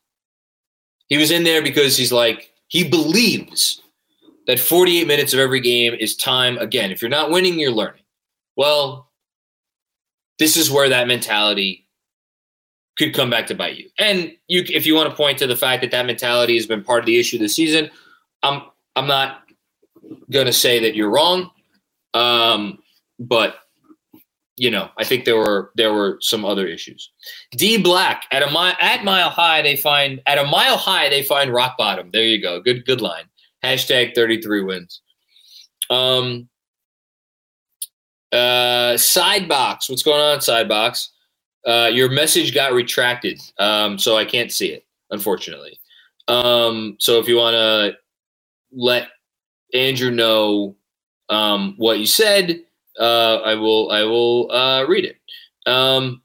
He 1.08 1.18
was 1.18 1.32
in 1.32 1.44
there 1.44 1.62
because 1.62 1.96
he's 1.96 2.12
like, 2.12 2.52
he 2.68 2.88
believes 2.88 3.82
that 4.48 4.60
48 4.60 5.08
minutes 5.08 5.34
of 5.34 5.40
every 5.40 5.60
game 5.60 5.94
is 5.94 6.16
time. 6.16 6.58
Again, 6.58 6.92
if 6.92 7.02
you're 7.02 7.10
not 7.10 7.30
winning, 7.30 7.60
you're 7.60 7.72
learning. 7.72 8.04
Well, 8.56 9.12
this 10.40 10.58
is 10.58 10.72
where 10.72 10.90
that 10.90 11.08
mentality 11.08 11.88
could 12.98 13.14
come 13.14 13.30
back 13.30 13.48
to 13.48 13.56
bite 13.56 13.78
you. 13.78 13.90
And 14.00 14.34
you, 14.48 14.64
if 14.68 14.86
you 14.86 14.96
want 14.96 15.10
to 15.10 15.16
point 15.16 15.38
to 15.40 15.48
the 15.48 15.56
fact 15.56 15.82
that 15.82 15.92
that 15.92 16.06
mentality 16.06 16.56
has 16.56 16.66
been 16.66 16.84
part 16.84 17.02
of 17.02 17.06
the 17.06 17.20
issue 17.20 17.38
this 17.38 17.56
season, 17.56 17.92
I'm 18.42 18.64
I'm 18.96 19.08
not 19.08 19.44
to 20.30 20.54
say 20.54 20.80
that 20.80 20.96
you're 20.96 21.10
wrong. 21.10 21.52
Um, 22.14 22.80
but 23.20 23.58
you 24.56 24.72
know, 24.72 24.90
I 24.98 25.04
think 25.04 25.26
there 25.26 25.38
were 25.38 25.72
there 25.76 25.94
were 25.94 26.18
some 26.22 26.44
other 26.44 26.66
issues. 26.66 27.12
D 27.52 27.78
Black 27.82 28.24
at 28.32 28.42
a 28.42 28.50
mile 28.50 28.76
at 28.82 29.04
mile 29.04 29.30
high 29.30 29.62
they 29.62 29.76
find 29.76 30.22
at 30.26 30.40
a 30.40 30.46
mile 30.46 30.78
high 30.78 31.10
they 31.10 31.22
find 31.22 31.54
rock 31.54 31.78
bottom. 31.78 32.10
There 32.12 32.24
you 32.24 32.42
go. 32.42 32.60
Good 32.60 32.86
good 32.86 33.02
line. 33.02 33.26
Hashtag 33.68 34.16
thirty 34.16 34.42
three 34.42 34.64
wins. 34.64 35.02
Um. 35.90 36.50
Uh, 38.32 38.98
sidebox. 38.98 39.90
What's 39.90 40.04
going 40.04 40.22
on, 40.22 40.42
sidebox? 40.42 41.12
Uh, 41.66 41.90
your 41.92 42.10
message 42.10 42.54
got 42.54 42.74
retracted, 42.74 43.42
um, 43.58 43.98
so 43.98 44.18
I 44.18 44.26
can't 44.26 44.52
see 44.52 44.68
it, 44.68 44.86
unfortunately. 45.12 45.80
Um, 46.28 46.98
so 47.00 47.20
if 47.20 47.28
you 47.28 47.38
want 47.38 47.56
to 47.56 47.98
let 48.72 49.08
Andrew 49.74 50.12
know 50.12 50.76
um, 51.30 51.76
what 51.78 52.00
you 52.00 52.06
said. 52.06 52.62
Uh, 53.00 53.38
I 53.38 53.56
will 53.56 53.92
I 53.92 54.04
will 54.04 54.52
uh, 54.52 54.86
read 54.88 55.06
it. 55.06 55.18
Um, 55.72 56.22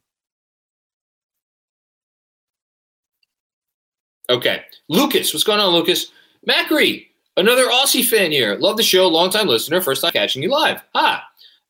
okay, 4.30 4.62
Lucas, 4.88 5.34
what's 5.34 5.44
going 5.44 5.60
on, 5.60 5.74
Lucas? 5.74 6.12
Macri, 6.48 7.08
another 7.36 7.66
Aussie 7.66 8.04
fan 8.04 8.30
here. 8.30 8.56
Love 8.56 8.76
the 8.76 8.82
show, 8.82 9.08
long 9.08 9.30
time 9.30 9.46
listener, 9.46 9.80
first 9.80 10.02
time 10.02 10.12
catching 10.12 10.42
you 10.42 10.50
live. 10.50 10.82
Hi. 10.94 11.20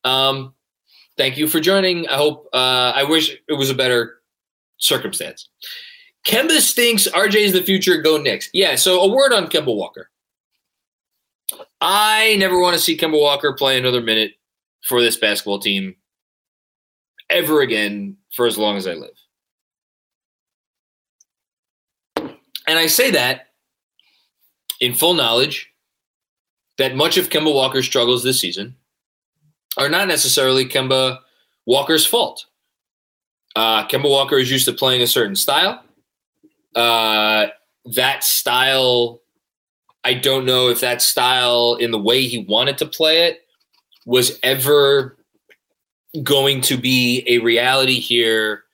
Um, 0.04 0.54
thank 1.16 1.36
you 1.36 1.46
for 1.48 1.60
joining. 1.60 2.08
I 2.08 2.14
hope. 2.14 2.48
Uh, 2.52 2.92
I 2.94 3.04
wish 3.04 3.36
it 3.48 3.54
was 3.54 3.70
a 3.70 3.74
better 3.74 4.20
circumstance. 4.78 5.48
Kemba 6.26 6.60
stinks. 6.60 7.08
RJ 7.08 7.34
is 7.36 7.52
the 7.52 7.62
future. 7.62 8.00
Go 8.00 8.16
Knicks. 8.16 8.48
Yeah. 8.52 8.76
So 8.76 9.00
a 9.00 9.08
word 9.08 9.32
on 9.32 9.46
Kemba 9.48 9.74
Walker. 9.74 10.10
I 11.80 12.36
never 12.38 12.60
want 12.60 12.74
to 12.74 12.80
see 12.80 12.96
Kemba 12.96 13.20
Walker 13.20 13.52
play 13.52 13.76
another 13.76 14.00
minute 14.00 14.32
for 14.84 15.00
this 15.00 15.16
basketball 15.16 15.58
team 15.58 15.96
ever 17.28 17.60
again 17.62 18.16
for 18.34 18.46
as 18.46 18.56
long 18.56 18.76
as 18.76 18.86
I 18.86 18.94
live. 18.94 19.10
And 22.66 22.78
I 22.78 22.86
say 22.86 23.10
that 23.10 23.48
in 24.82 24.92
full 24.92 25.14
knowledge 25.14 25.72
that 26.76 26.94
much 26.94 27.16
of 27.16 27.30
Kemba 27.30 27.54
Walker's 27.54 27.86
struggles 27.86 28.22
this 28.22 28.40
season 28.40 28.76
are 29.78 29.88
not 29.88 30.08
necessarily 30.08 30.66
Kemba 30.66 31.20
Walker's 31.64 32.04
fault. 32.04 32.44
Uh, 33.56 33.86
Kemba 33.86 34.10
Walker 34.10 34.36
is 34.36 34.50
used 34.50 34.66
to 34.66 34.72
playing 34.72 35.00
a 35.00 35.06
certain 35.06 35.36
style. 35.36 35.82
Uh, 36.74 37.46
that 37.84 38.24
style 38.24 39.22
I 40.04 40.14
don't 40.14 40.44
know 40.44 40.68
if 40.68 40.80
that 40.80 41.00
style, 41.00 41.76
in 41.76 41.92
the 41.92 41.98
way 41.98 42.26
he 42.26 42.38
wanted 42.38 42.78
to 42.78 42.86
play 42.86 43.28
it, 43.28 43.46
was 44.04 44.38
ever 44.42 45.16
going 46.22 46.60
to 46.62 46.76
be 46.76 47.24
a 47.28 47.38
reality 47.38 48.00
here, 48.00 48.64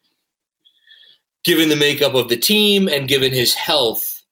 given 1.45 1.69
the 1.69 1.77
makeup 1.77 2.15
of 2.15 2.31
the 2.31 2.37
team 2.37 2.88
and 2.88 3.09
given 3.09 3.33
his 3.33 3.55
health. 3.55 4.25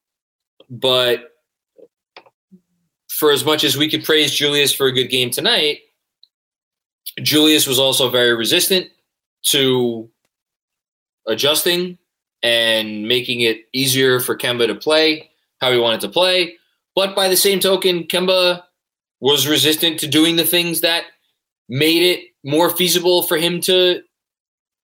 But 0.70 1.35
for 3.18 3.30
as 3.30 3.44
much 3.44 3.64
as 3.64 3.76
we 3.76 3.88
could 3.88 4.04
praise 4.04 4.32
Julius 4.32 4.72
for 4.72 4.86
a 4.86 4.92
good 4.92 5.08
game 5.08 5.30
tonight, 5.30 5.80
Julius 7.22 7.66
was 7.66 7.78
also 7.78 8.10
very 8.10 8.34
resistant 8.34 8.88
to 9.44 10.10
adjusting 11.26 11.96
and 12.42 13.08
making 13.08 13.40
it 13.40 13.64
easier 13.72 14.20
for 14.20 14.36
Kemba 14.36 14.66
to 14.66 14.74
play 14.74 15.30
how 15.60 15.72
he 15.72 15.78
wanted 15.78 16.00
to 16.02 16.08
play. 16.08 16.56
But 16.94 17.16
by 17.16 17.28
the 17.28 17.36
same 17.36 17.58
token, 17.58 18.04
Kemba 18.04 18.62
was 19.20 19.48
resistant 19.48 19.98
to 20.00 20.06
doing 20.06 20.36
the 20.36 20.44
things 20.44 20.82
that 20.82 21.04
made 21.68 22.02
it 22.02 22.24
more 22.44 22.68
feasible 22.70 23.22
for 23.22 23.38
him 23.38 23.60
to, 23.62 24.02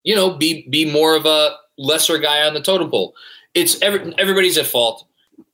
you 0.04 0.14
know, 0.14 0.36
be 0.36 0.68
be 0.68 0.90
more 0.90 1.16
of 1.16 1.26
a 1.26 1.56
lesser 1.76 2.18
guy 2.18 2.46
on 2.46 2.54
the 2.54 2.62
totem 2.62 2.90
pole. 2.90 3.14
It's 3.54 3.80
every, 3.82 4.14
everybody's 4.18 4.56
at 4.56 4.66
fault. 4.66 5.06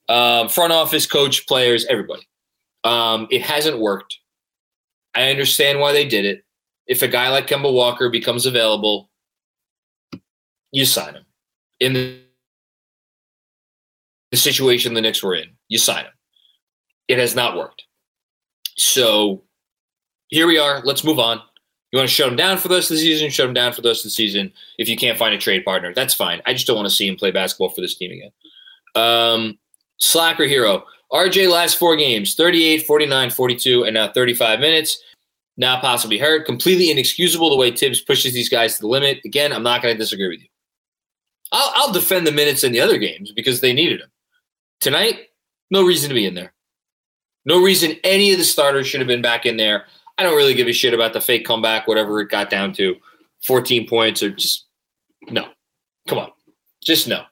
Um, 0.09 0.49
front 0.49 0.73
office, 0.73 1.06
coach, 1.06 1.47
players, 1.47 1.87
everybody. 1.87 2.28
Um, 2.87 3.26
it 3.33 3.43
hasn't 3.43 3.81
worked. 3.81 4.16
I 5.16 5.31
understand 5.31 5.81
why 5.81 5.93
they 5.93 6.07
did 6.07 6.25
it. 6.25 6.45
If 6.87 7.02
a 7.02 7.09
guy 7.09 7.31
like 7.31 7.49
Kemba 7.49 7.73
Walker 7.73 8.09
becomes 8.09 8.47
available, 8.47 9.11
you 10.71 10.85
sign 10.85 11.14
him. 11.14 11.25
In 11.81 11.93
the, 11.93 12.21
situation 14.35 14.95
the 14.95 15.00
Knicks 15.00 15.23
were 15.23 15.35
in, 15.35 15.49
you 15.69 15.78
sign 15.78 16.05
him. 16.05 16.12
It 17.09 17.19
has 17.19 17.35
not 17.35 17.57
worked. 17.57 17.85
So 18.76 19.43
here 20.28 20.47
we 20.47 20.59
are. 20.59 20.83
Let's 20.85 21.02
move 21.02 21.19
on. 21.19 21.40
You 21.90 21.99
want 21.99 22.09
to 22.09 22.14
shut 22.14 22.28
him 22.28 22.37
down 22.37 22.59
for 22.59 22.69
the 22.69 22.75
rest 22.75 22.90
of 22.90 22.97
the 22.99 23.02
season? 23.02 23.31
Shut 23.31 23.49
him 23.49 23.55
down 23.55 23.73
for 23.73 23.81
the 23.81 23.88
rest 23.88 24.05
of 24.05 24.11
the 24.11 24.14
season. 24.14 24.52
If 24.78 24.88
you 24.88 24.97
can't 24.97 25.19
find 25.19 25.35
a 25.35 25.38
trade 25.38 25.64
partner, 25.64 25.95
that's 25.95 26.14
fine. 26.14 26.43
I 26.47 26.52
just 26.52 26.66
don't 26.66 26.76
want 26.76 26.88
to 26.88 26.95
see 26.95 27.07
him 27.07 27.16
play 27.16 27.31
basketball 27.31 27.71
for 27.71 27.81
this 27.81 27.97
team 27.97 28.12
again. 28.12 28.33
Um, 28.95 29.59
Slacker 29.99 30.45
Hero. 30.45 30.85
RJ 31.16 31.50
last 31.50 31.78
four 31.78 31.96
games 31.96 32.35
38, 32.35 32.87
49, 32.87 33.30
42, 33.30 33.85
and 33.85 33.94
now 33.94 34.12
35 34.12 34.61
minutes. 34.61 35.02
Now 35.56 35.80
possibly 35.80 36.18
hurt. 36.18 36.46
Completely 36.46 36.90
inexcusable 36.90 37.50
the 37.50 37.56
way 37.56 37.70
Tibbs 37.70 38.00
pushes 38.00 38.35
these 38.35 38.49
guys 38.49 38.76
to 38.76 38.82
the 38.82 38.88
limit. 38.88 39.20
Again, 39.25 39.52
I'm 39.52 39.62
not 39.62 39.82
going 39.82 39.94
to 39.94 39.99
disagree 39.99 40.28
with 40.28 40.40
you. 40.40 40.49
I'll, 41.52 41.73
I'll 41.75 41.92
defend 41.92 42.26
the 42.26 42.32
minutes 42.32 42.64
in 42.64 42.73
the 42.73 42.80
other 42.80 42.99
games 42.99 43.32
because 43.32 43.61
they 43.61 43.73
needed 43.73 44.00
them. 44.00 44.11
Tonight, 44.80 45.28
no 45.70 45.85
reason 45.85 46.08
to 46.08 46.14
be 46.14 46.26
in 46.26 46.35
there. 46.35 46.52
No 47.44 47.62
reason 47.62 47.96
any 48.04 48.32
of 48.32 48.38
the 48.38 48.44
starters 48.44 48.87
should 48.87 49.00
have 49.00 49.08
been 49.08 49.23
back 49.23 49.46
in 49.46 49.56
there. 49.56 49.85
I 50.18 50.23
don't 50.23 50.37
really 50.37 50.54
give 50.54 50.66
a 50.66 50.73
shit 50.73 50.94
about 50.94 51.12
the 51.12 51.20
fake 51.20 51.46
comeback, 51.46 51.87
whatever 51.87 52.20
it 52.20 52.30
got 52.30 52.50
down 52.50 52.73
to. 52.75 52.96
14 53.46 53.87
points 53.87 54.23
or 54.23 54.30
just 54.30 54.66
no. 55.28 55.49
Come 56.08 56.18
on. 56.18 56.30
Just 56.82 57.08
no. 57.08 57.23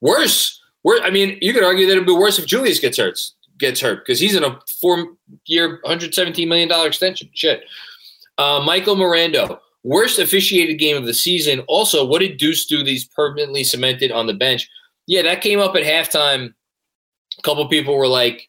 Worse. 0.00 0.60
I 0.86 1.10
mean, 1.10 1.38
you 1.40 1.52
could 1.52 1.64
argue 1.64 1.86
that 1.86 1.92
it'd 1.92 2.06
be 2.06 2.12
worse 2.12 2.38
if 2.38 2.46
Julius 2.46 2.80
gets 2.80 2.98
hurt. 2.98 3.18
Gets 3.58 3.80
hurt 3.80 4.04
because 4.04 4.20
he's 4.20 4.34
in 4.34 4.44
a 4.44 4.58
four-year, 4.80 5.78
117 5.82 6.48
million 6.48 6.68
dollar 6.68 6.88
extension. 6.88 7.30
Shit. 7.34 7.64
Uh, 8.36 8.60
Michael 8.64 8.96
Mirando, 8.96 9.58
worst 9.84 10.18
officiated 10.18 10.78
game 10.78 10.96
of 10.96 11.06
the 11.06 11.14
season. 11.14 11.60
Also, 11.68 12.04
what 12.04 12.18
did 12.18 12.36
Deuce 12.36 12.66
do? 12.66 12.82
These 12.82 13.06
permanently 13.06 13.62
cemented 13.62 14.10
on 14.10 14.26
the 14.26 14.34
bench. 14.34 14.68
Yeah, 15.06 15.22
that 15.22 15.40
came 15.40 15.60
up 15.60 15.76
at 15.76 15.84
halftime. 15.84 16.52
A 17.38 17.42
couple 17.42 17.66
people 17.68 17.96
were 17.96 18.08
like, 18.08 18.48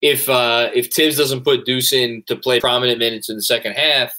if 0.00 0.28
uh, 0.28 0.70
if 0.74 0.88
Tibbs 0.90 1.18
doesn't 1.18 1.44
put 1.44 1.66
Deuce 1.66 1.92
in 1.92 2.22
to 2.26 2.36
play 2.36 2.60
prominent 2.60 2.98
minutes 2.98 3.28
in 3.28 3.36
the 3.36 3.42
second 3.42 3.72
half, 3.72 4.12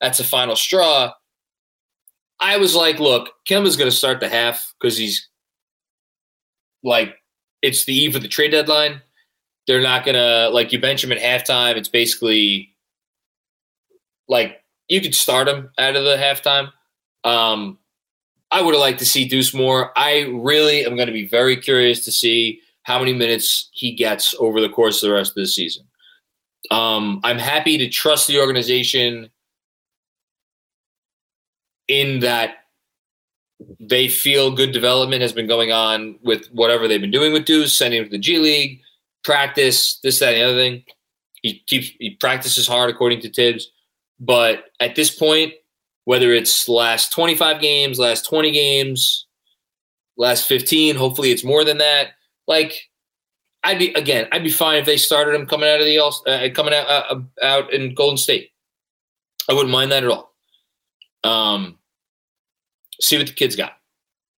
that's 0.00 0.20
a 0.20 0.24
final 0.24 0.56
straw. 0.56 1.12
I 2.40 2.56
was 2.56 2.74
like, 2.74 2.98
look, 2.98 3.30
Kemba's 3.48 3.76
going 3.76 3.90
to 3.90 3.96
start 3.96 4.20
the 4.20 4.28
half 4.28 4.74
because 4.78 4.96
he's 4.96 5.28
like, 6.86 7.16
it's 7.60 7.84
the 7.84 7.94
eve 7.94 8.14
of 8.14 8.22
the 8.22 8.28
trade 8.28 8.52
deadline. 8.52 9.02
They're 9.66 9.82
not 9.82 10.04
to, 10.14 10.48
like, 10.50 10.72
you 10.72 10.80
bench 10.80 11.02
him 11.02 11.12
at 11.12 11.18
halftime. 11.18 11.76
It's 11.76 11.88
basically 11.88 12.74
like 14.28 14.62
you 14.88 15.00
could 15.00 15.14
start 15.14 15.48
him 15.48 15.70
out 15.78 15.96
of 15.96 16.04
the 16.04 16.16
halftime. 16.16 16.70
Um, 17.24 17.78
I 18.52 18.62
would 18.62 18.74
have 18.74 18.80
liked 18.80 19.00
to 19.00 19.04
see 19.04 19.26
Deuce 19.26 19.52
more. 19.52 19.90
I 19.96 20.20
really 20.32 20.86
am 20.86 20.94
going 20.94 21.08
to 21.08 21.12
be 21.12 21.26
very 21.26 21.56
curious 21.56 22.04
to 22.04 22.12
see 22.12 22.60
how 22.84 23.00
many 23.00 23.12
minutes 23.12 23.68
he 23.72 23.92
gets 23.92 24.34
over 24.38 24.60
the 24.60 24.68
course 24.68 25.02
of 25.02 25.08
the 25.08 25.14
rest 25.14 25.32
of 25.32 25.36
the 25.42 25.46
season. 25.46 25.84
Um, 26.70 27.20
I'm 27.24 27.38
happy 27.38 27.78
to 27.78 27.88
trust 27.88 28.28
the 28.28 28.38
organization 28.38 29.30
in 31.88 32.20
that 32.20 32.65
they 33.80 34.08
feel 34.08 34.50
good 34.50 34.72
development 34.72 35.22
has 35.22 35.32
been 35.32 35.46
going 35.46 35.72
on 35.72 36.18
with 36.22 36.46
whatever 36.48 36.86
they've 36.86 37.00
been 37.00 37.10
doing 37.10 37.32
with 37.32 37.46
Deuce, 37.46 37.76
sending 37.76 38.00
him 38.00 38.06
to 38.06 38.10
the 38.10 38.18
G 38.18 38.38
League, 38.38 38.80
practice, 39.24 39.98
this, 40.02 40.18
that, 40.18 40.34
and 40.34 40.36
the 40.36 40.44
other 40.44 40.56
thing. 40.56 40.84
He 41.42 41.62
keeps 41.66 41.90
he 41.98 42.10
practices 42.10 42.66
hard 42.66 42.90
according 42.90 43.20
to 43.20 43.30
Tibbs. 43.30 43.70
But 44.18 44.64
at 44.80 44.94
this 44.94 45.14
point, 45.14 45.54
whether 46.04 46.32
it's 46.32 46.68
last 46.68 47.12
25 47.12 47.60
games, 47.60 47.98
last 47.98 48.26
20 48.26 48.50
games, 48.50 49.26
last 50.16 50.46
15, 50.46 50.96
hopefully 50.96 51.30
it's 51.30 51.44
more 51.44 51.64
than 51.64 51.78
that. 51.78 52.08
Like, 52.46 52.88
I'd 53.62 53.78
be 53.78 53.92
again, 53.94 54.28
I'd 54.32 54.44
be 54.44 54.50
fine 54.50 54.78
if 54.78 54.86
they 54.86 54.96
started 54.96 55.34
him 55.34 55.46
coming 55.46 55.68
out 55.68 55.80
of 55.80 55.86
the 55.86 55.98
uh, 55.98 56.48
coming 56.54 56.72
out 56.72 56.86
uh, 56.88 57.20
out 57.42 57.72
in 57.72 57.94
Golden 57.94 58.16
State. 58.16 58.50
I 59.48 59.54
wouldn't 59.54 59.72
mind 59.72 59.92
that 59.92 60.04
at 60.04 60.10
all. 60.10 60.32
Um, 61.24 61.78
see 63.00 63.18
what 63.18 63.26
the 63.26 63.32
kids 63.32 63.56
got. 63.56 63.72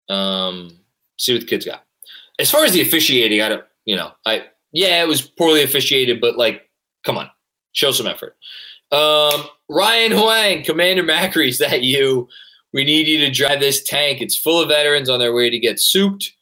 Um, 0.08 0.78
see 1.18 1.32
what 1.32 1.40
the 1.40 1.46
kids 1.46 1.64
got. 1.64 1.84
As 2.38 2.50
far 2.50 2.64
as 2.64 2.72
the 2.72 2.80
officiating, 2.80 3.42
I 3.42 3.48
don't, 3.48 3.64
you 3.84 3.96
know, 3.96 4.12
I 4.26 4.46
yeah, 4.72 5.02
it 5.02 5.08
was 5.08 5.22
poorly 5.22 5.62
officiated, 5.62 6.20
but 6.20 6.36
like, 6.36 6.68
come 7.04 7.18
on, 7.18 7.30
show 7.72 7.90
some 7.90 8.06
effort. 8.06 8.36
Um, 8.92 9.44
Ryan 9.68 10.12
Huang, 10.12 10.62
Commander 10.64 11.02
Macri, 11.02 11.48
is 11.48 11.58
that 11.58 11.82
you? 11.82 12.28
We 12.72 12.84
need 12.84 13.06
you 13.06 13.18
to 13.20 13.30
drive 13.30 13.60
this 13.60 13.82
tank. 13.82 14.20
It's 14.20 14.36
full 14.36 14.60
of 14.60 14.68
veterans 14.68 15.08
on 15.08 15.18
their 15.18 15.32
way 15.32 15.50
to 15.50 15.58
get 15.58 15.80
souped. 15.80 16.32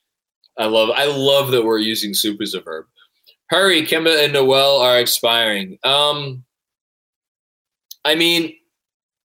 I 0.59 0.67
love 0.67 0.91
I 0.95 1.07
love 1.07 1.51
that 1.51 1.65
we're 1.65 1.79
using 1.79 2.15
soup 2.15 2.41
as 2.41 2.55
a 2.55 2.61
verb. 2.61 2.87
Hurry, 3.49 3.83
Kemba 3.83 4.25
and 4.25 4.33
Noel 4.33 4.79
are 4.79 4.99
expiring. 4.99 5.79
Um 5.85 6.45
I 8.05 8.15
mean, 8.15 8.55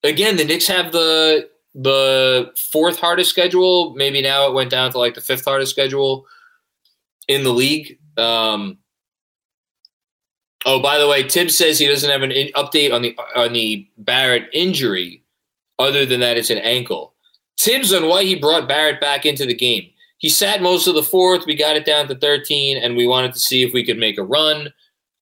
again, 0.03 0.37
the 0.37 0.45
Knicks 0.45 0.67
have 0.67 0.93
the 0.93 1.49
the 1.83 2.53
fourth 2.57 2.99
hardest 2.99 3.31
schedule. 3.31 3.95
Maybe 3.95 4.23
now 4.23 4.47
it 4.47 4.55
went 4.55 4.71
down 4.71 4.91
to 4.93 4.99
like 4.99 5.15
the 5.15 5.21
fifth 5.21 5.45
hardest 5.45 5.73
schedule 5.73 6.27
in 7.29 7.45
the 7.45 7.53
league. 7.53 7.99
Um 8.17 8.79
Oh, 10.67 10.83
by 10.83 10.99
the 10.99 11.09
way, 11.09 11.27
Thibs 11.27 11.57
says 11.57 11.79
he 11.79 11.87
doesn't 11.89 12.11
have 12.11 12.21
an 12.21 12.33
in- 12.33 12.53
update 12.53 12.93
on 12.93 13.01
the 13.01 13.17
on 13.35 13.55
the 13.55 13.89
Barrett 13.97 14.49
injury. 14.53 15.25
Other 15.79 16.05
than 16.05 16.21
that, 16.21 16.37
it's 16.37 16.51
an 16.51 16.59
ankle. 16.59 17.15
Thibs 17.59 17.95
on 17.95 18.09
why 18.09 18.25
he 18.25 18.35
brought 18.35 18.69
Barrett 18.69 19.01
back 19.01 19.25
into 19.25 19.47
the 19.47 19.55
game 19.55 19.91
he 20.21 20.29
sat 20.29 20.61
most 20.61 20.87
of 20.87 20.95
the 20.95 21.03
fourth. 21.03 21.47
We 21.47 21.55
got 21.55 21.77
it 21.77 21.87
down 21.87 22.07
to 22.09 22.15
13, 22.15 22.77
and 22.77 22.95
we 22.95 23.07
wanted 23.07 23.33
to 23.33 23.39
see 23.39 23.63
if 23.63 23.73
we 23.73 23.85
could 23.85 23.99
make 23.99 24.19
a 24.19 24.23
run. 24.23 24.71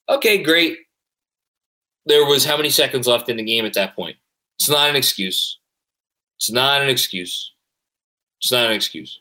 Okay, 0.08 0.42
great. 0.42 0.76
There 2.06 2.26
was 2.26 2.44
how 2.44 2.56
many 2.56 2.68
seconds 2.68 3.06
left 3.06 3.28
in 3.28 3.36
the 3.36 3.44
game 3.44 3.64
at 3.64 3.74
that 3.74 3.94
point? 3.94 4.16
It's 4.58 4.68
not 4.68 4.90
an 4.90 4.96
excuse. 4.96 5.57
It's 6.38 6.50
not 6.50 6.82
an 6.82 6.88
excuse. 6.88 7.52
It's 8.40 8.52
not 8.52 8.66
an 8.66 8.72
excuse. 8.72 9.20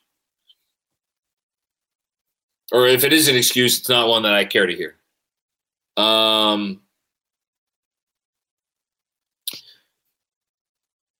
Or 2.71 2.87
if 2.87 3.03
it 3.03 3.13
is 3.13 3.27
an 3.27 3.35
excuse, 3.35 3.79
it's 3.79 3.89
not 3.89 4.07
one 4.07 4.23
that 4.23 4.33
I 4.33 4.45
care 4.45 4.65
to 4.65 4.75
hear. 4.75 4.95
Um, 5.95 6.81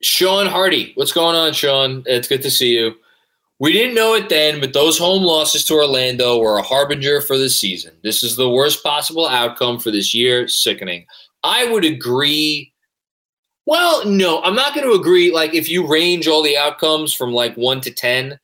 Sean 0.02 0.46
Hardy, 0.46 0.92
what's 0.96 1.12
going 1.12 1.36
on, 1.36 1.54
Sean? 1.54 2.04
It's 2.06 2.28
good 2.28 2.44
to 2.44 2.52
see 2.52 2.78
you. 2.78 2.96
We 3.60 3.74
didn't 3.74 3.96
know 3.96 4.14
it 4.14 4.30
then, 4.30 4.60
but 4.60 4.74
those 4.74 5.00
home 5.00 5.24
losses 5.24 5.66
to 5.66 5.74
Orlando 5.74 6.38
were 6.38 6.60
a 6.60 6.64
harbinger 6.64 7.22
for 7.22 7.40
the 7.40 7.50
season. 7.50 7.94
This 8.04 8.22
is 8.22 8.36
the 8.36 8.50
worst 8.50 8.84
possible 8.84 9.28
outcome 9.28 9.80
for 9.80 9.90
this 9.90 10.14
year. 10.14 10.48
Sickening. 10.48 11.08
I 11.44 11.66
would 11.72 11.84
agree. 11.84 12.72
Well, 13.68 14.04
no, 14.06 14.42
I'm 14.42 14.56
not 14.56 14.74
going 14.74 14.88
to 14.88 15.00
agree. 15.00 15.32
Like, 15.32 15.54
if 15.54 15.70
you 15.70 15.86
range 15.86 16.28
all 16.28 16.42
the 16.42 16.58
outcomes 16.58 17.14
from 17.14 17.32
like 17.32 17.56
one 17.56 17.82
to 17.82 17.92
10, 17.92 18.40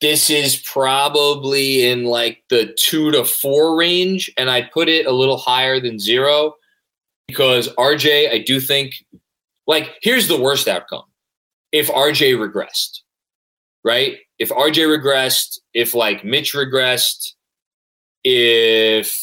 this 0.00 0.30
is 0.30 0.56
probably 0.56 1.86
in 1.86 2.04
like 2.04 2.42
the 2.48 2.74
two 2.78 3.10
to 3.10 3.24
four 3.24 3.76
range. 3.76 4.32
And 4.38 4.50
I 4.50 4.62
put 4.62 4.88
it 4.88 5.04
a 5.04 5.12
little 5.12 5.36
higher 5.36 5.78
than 5.78 5.98
zero 5.98 6.54
because 7.28 7.68
RJ, 7.74 8.32
I 8.32 8.38
do 8.38 8.60
think, 8.60 8.94
like, 9.66 9.90
here's 10.00 10.28
the 10.28 10.40
worst 10.40 10.68
outcome 10.68 11.04
if 11.72 11.88
RJ 11.88 12.36
regressed 12.36 13.00
right? 13.84 14.18
If 14.38 14.50
RJ 14.50 14.98
regressed, 14.98 15.58
if 15.74 15.94
like 15.94 16.24
Mitch 16.24 16.54
regressed, 16.54 17.32
if 18.24 19.16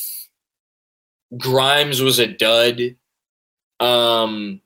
Grimes 1.38 2.02
was 2.02 2.20
a 2.20 2.28
dud, 2.28 2.96
um, 3.80 4.62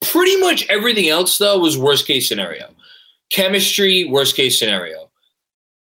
pretty 0.00 0.36
much 0.40 0.66
everything 0.68 1.08
else 1.08 1.38
though 1.38 1.58
was 1.58 1.76
worst 1.76 2.06
case 2.06 2.28
scenario. 2.28 2.68
Chemistry, 3.30 4.04
worst 4.04 4.36
case 4.36 4.58
scenario. 4.58 5.10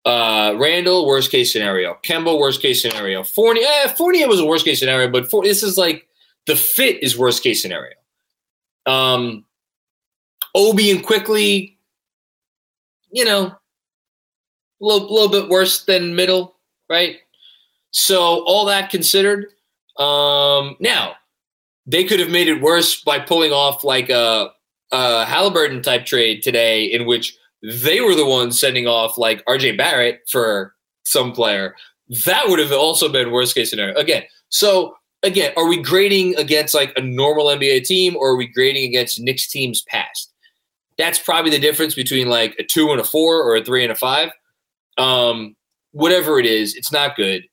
Uh, 0.05 0.55
Randle, 0.57 1.07
worst 1.07 1.31
case 1.31 1.51
scenario. 1.51 1.97
Kemba, 2.03 2.37
worst 2.37 2.61
case 2.61 2.81
scenario. 2.81 3.23
Fournier, 3.23 3.65
eh, 3.65 3.87
Fournier 3.93 4.27
was 4.27 4.39
a 4.39 4.45
worst 4.45 4.65
case 4.65 4.79
scenario, 4.79 5.09
but 5.09 5.29
for, 5.29 5.43
this 5.43 5.63
is 5.63 5.77
like 5.77 6.07
the 6.45 6.55
fit 6.55 7.01
is 7.01 7.17
worst 7.17 7.41
case 7.41 7.61
scenario. 7.61 7.95
Um, 8.85 9.45
Obi 10.55 10.91
and 10.91 11.05
Quickley, 11.05 11.77
you 13.11 13.23
know, 13.23 13.45
a 13.45 13.59
little, 14.81 15.13
little 15.13 15.29
bit 15.29 15.49
worse 15.49 15.85
than 15.85 16.15
middle, 16.15 16.55
right? 16.89 17.17
So 17.91 18.43
all 18.45 18.65
that 18.65 18.89
considered, 18.89 19.47
um, 19.97 20.75
now 20.79 21.15
they 21.85 22.03
could 22.03 22.19
have 22.19 22.29
made 22.29 22.47
it 22.47 22.61
worse 22.61 23.01
by 23.01 23.19
pulling 23.19 23.51
off 23.51 23.83
like 23.83 24.09
a, 24.09 24.49
a 24.91 25.25
Halliburton 25.25 25.81
type 25.81 26.05
trade 26.05 26.41
today, 26.41 26.85
in 26.85 27.05
which 27.05 27.35
they 27.61 28.01
were 28.01 28.15
the 28.15 28.25
ones 28.25 28.59
sending 28.59 28.87
off 28.87 29.17
like 29.17 29.43
RJ 29.45 29.77
Barrett 29.77 30.21
for 30.29 30.73
some 31.03 31.31
player. 31.31 31.75
That 32.25 32.47
would 32.47 32.59
have 32.59 32.71
also 32.71 33.09
been 33.09 33.31
worst 33.31 33.55
case 33.55 33.69
scenario. 33.69 33.95
Again, 33.95 34.23
so 34.49 34.95
again, 35.23 35.53
are 35.57 35.67
we 35.67 35.81
grading 35.81 36.35
against 36.35 36.73
like 36.73 36.93
a 36.95 37.01
normal 37.01 37.47
NBA 37.47 37.85
team 37.85 38.15
or 38.15 38.31
are 38.31 38.35
we 38.35 38.47
grading 38.47 38.87
against 38.89 39.21
Knicks 39.21 39.47
teams 39.47 39.81
past? 39.83 40.31
That's 40.97 41.17
probably 41.17 41.51
the 41.51 41.59
difference 41.59 41.95
between 41.95 42.27
like 42.27 42.55
a 42.59 42.63
two 42.63 42.91
and 42.91 43.01
a 43.01 43.03
four 43.03 43.41
or 43.41 43.55
a 43.55 43.63
three 43.63 43.83
and 43.83 43.91
a 43.91 43.95
five. 43.95 44.29
Um, 44.97 45.55
whatever 45.91 46.39
it 46.39 46.45
is, 46.45 46.75
it's 46.75 46.91
not 46.91 47.15
good. 47.15 47.43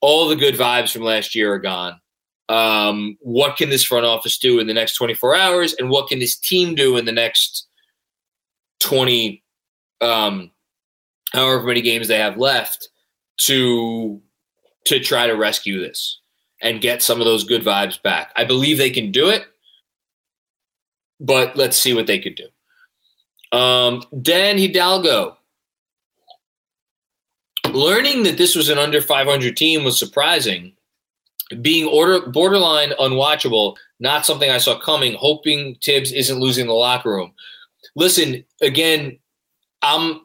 All 0.00 0.28
the 0.28 0.36
good 0.36 0.56
vibes 0.56 0.92
from 0.92 1.02
last 1.02 1.34
year 1.34 1.54
are 1.54 1.58
gone. 1.58 2.01
Um, 2.52 3.16
what 3.20 3.56
can 3.56 3.70
this 3.70 3.82
front 3.82 4.04
office 4.04 4.36
do 4.36 4.58
in 4.58 4.66
the 4.66 4.74
next 4.74 4.96
24 4.96 5.34
hours, 5.34 5.74
and 5.78 5.88
what 5.88 6.08
can 6.08 6.18
this 6.18 6.36
team 6.36 6.74
do 6.74 6.98
in 6.98 7.06
the 7.06 7.12
next 7.12 7.66
20, 8.80 9.42
um, 10.02 10.50
however 11.32 11.62
many 11.66 11.80
games 11.80 12.08
they 12.08 12.18
have 12.18 12.36
left 12.36 12.90
to 13.38 14.20
to 14.84 15.00
try 15.00 15.26
to 15.26 15.32
rescue 15.32 15.80
this 15.80 16.18
and 16.60 16.82
get 16.82 17.00
some 17.00 17.20
of 17.20 17.24
those 17.24 17.44
good 17.44 17.64
vibes 17.64 18.00
back? 18.02 18.30
I 18.36 18.44
believe 18.44 18.76
they 18.76 18.90
can 18.90 19.10
do 19.10 19.30
it, 19.30 19.46
but 21.20 21.56
let's 21.56 21.78
see 21.78 21.94
what 21.94 22.06
they 22.06 22.18
could 22.18 22.34
do. 22.34 23.56
Um, 23.56 24.02
Dan 24.20 24.58
Hidalgo 24.58 25.38
learning 27.70 28.24
that 28.24 28.36
this 28.36 28.54
was 28.54 28.68
an 28.68 28.76
under 28.76 29.00
500 29.00 29.56
team 29.56 29.84
was 29.84 29.98
surprising. 29.98 30.74
Being 31.60 31.86
order 31.86 32.26
borderline 32.30 32.92
unwatchable, 33.00 33.76
not 34.00 34.24
something 34.24 34.50
I 34.50 34.58
saw 34.58 34.78
coming. 34.78 35.14
Hoping 35.14 35.76
Tibbs 35.80 36.12
isn't 36.12 36.40
losing 36.40 36.66
the 36.66 36.72
locker 36.72 37.10
room. 37.10 37.32
Listen, 37.96 38.44
again, 38.60 39.18
I'm. 39.82 40.22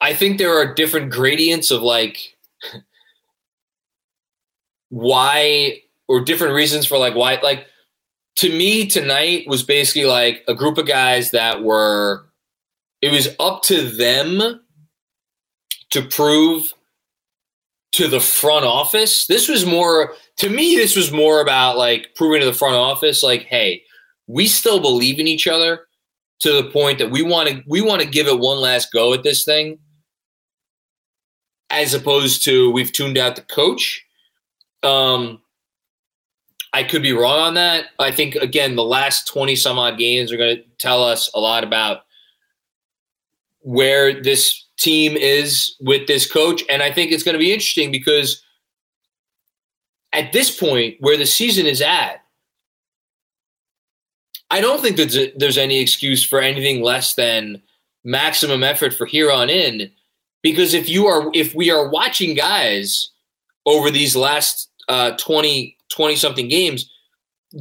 I 0.00 0.14
think 0.14 0.38
there 0.38 0.56
are 0.56 0.74
different 0.74 1.12
gradients 1.12 1.70
of 1.70 1.82
like 1.82 2.36
why 4.88 5.80
or 6.08 6.20
different 6.20 6.54
reasons 6.54 6.84
for 6.84 6.98
like 6.98 7.14
why 7.14 7.38
like 7.42 7.66
to 8.36 8.48
me 8.50 8.86
tonight 8.86 9.46
was 9.46 9.62
basically 9.62 10.04
like 10.04 10.42
a 10.48 10.54
group 10.54 10.78
of 10.78 10.86
guys 10.86 11.30
that 11.30 11.62
were 11.62 12.26
it 13.00 13.12
was 13.12 13.28
up 13.38 13.62
to 13.62 13.88
them 13.88 14.60
to 15.90 16.02
prove 16.02 16.72
to 17.92 18.06
the 18.06 18.20
front 18.20 18.64
office. 18.64 19.26
This 19.26 19.48
was 19.48 19.66
more 19.66 20.14
to 20.36 20.48
me. 20.48 20.76
This 20.76 20.96
was 20.96 21.10
more 21.10 21.40
about 21.40 21.76
like 21.76 22.14
proving 22.14 22.40
to 22.40 22.46
the 22.46 22.52
front 22.52 22.76
office, 22.76 23.22
like, 23.22 23.42
hey, 23.42 23.82
we 24.26 24.46
still 24.46 24.80
believe 24.80 25.18
in 25.18 25.26
each 25.26 25.46
other 25.46 25.86
to 26.40 26.52
the 26.52 26.70
point 26.70 26.98
that 26.98 27.10
we 27.10 27.22
want 27.22 27.48
to 27.48 27.62
we 27.66 27.80
want 27.80 28.00
to 28.02 28.08
give 28.08 28.26
it 28.26 28.38
one 28.38 28.58
last 28.58 28.92
go 28.92 29.12
at 29.12 29.22
this 29.22 29.44
thing, 29.44 29.78
as 31.70 31.94
opposed 31.94 32.44
to 32.44 32.70
we've 32.70 32.92
tuned 32.92 33.18
out 33.18 33.36
the 33.36 33.42
coach. 33.42 34.04
Um, 34.82 35.42
I 36.72 36.84
could 36.84 37.02
be 37.02 37.12
wrong 37.12 37.40
on 37.40 37.54
that. 37.54 37.86
I 37.98 38.12
think 38.12 38.36
again, 38.36 38.76
the 38.76 38.84
last 38.84 39.26
twenty 39.26 39.56
some 39.56 39.78
odd 39.78 39.98
games 39.98 40.32
are 40.32 40.36
going 40.36 40.56
to 40.56 40.62
tell 40.78 41.02
us 41.02 41.28
a 41.34 41.40
lot 41.40 41.64
about 41.64 42.02
where 43.62 44.22
this 44.22 44.64
team 44.80 45.16
is 45.16 45.76
with 45.80 46.06
this 46.06 46.30
coach. 46.30 46.64
And 46.68 46.82
I 46.82 46.90
think 46.90 47.12
it's 47.12 47.22
going 47.22 47.34
to 47.34 47.38
be 47.38 47.52
interesting 47.52 47.92
because 47.92 48.42
at 50.12 50.32
this 50.32 50.56
point, 50.56 50.96
where 51.00 51.16
the 51.16 51.26
season 51.26 51.66
is 51.66 51.80
at, 51.80 52.24
I 54.50 54.60
don't 54.60 54.80
think 54.80 54.96
that 54.96 55.34
there's 55.36 55.58
any 55.58 55.80
excuse 55.80 56.24
for 56.24 56.40
anything 56.40 56.82
less 56.82 57.14
than 57.14 57.62
maximum 58.02 58.64
effort 58.64 58.92
for 58.92 59.06
here 59.06 59.30
on 59.30 59.48
in. 59.48 59.92
Because 60.42 60.74
if 60.74 60.88
you 60.88 61.06
are, 61.06 61.30
if 61.34 61.54
we 61.54 61.70
are 61.70 61.88
watching 61.88 62.34
guys 62.34 63.10
over 63.66 63.90
these 63.90 64.16
last 64.16 64.70
uh, 64.88 65.12
20, 65.12 65.76
20 65.90 66.16
something 66.16 66.48
games 66.48 66.90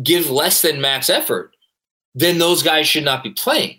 give 0.02 0.32
less 0.32 0.62
than 0.62 0.82
max 0.82 1.10
effort, 1.10 1.56
then 2.16 2.40
those 2.40 2.64
guys 2.64 2.88
should 2.88 3.04
not 3.04 3.24
be 3.24 3.32
playing, 3.32 3.78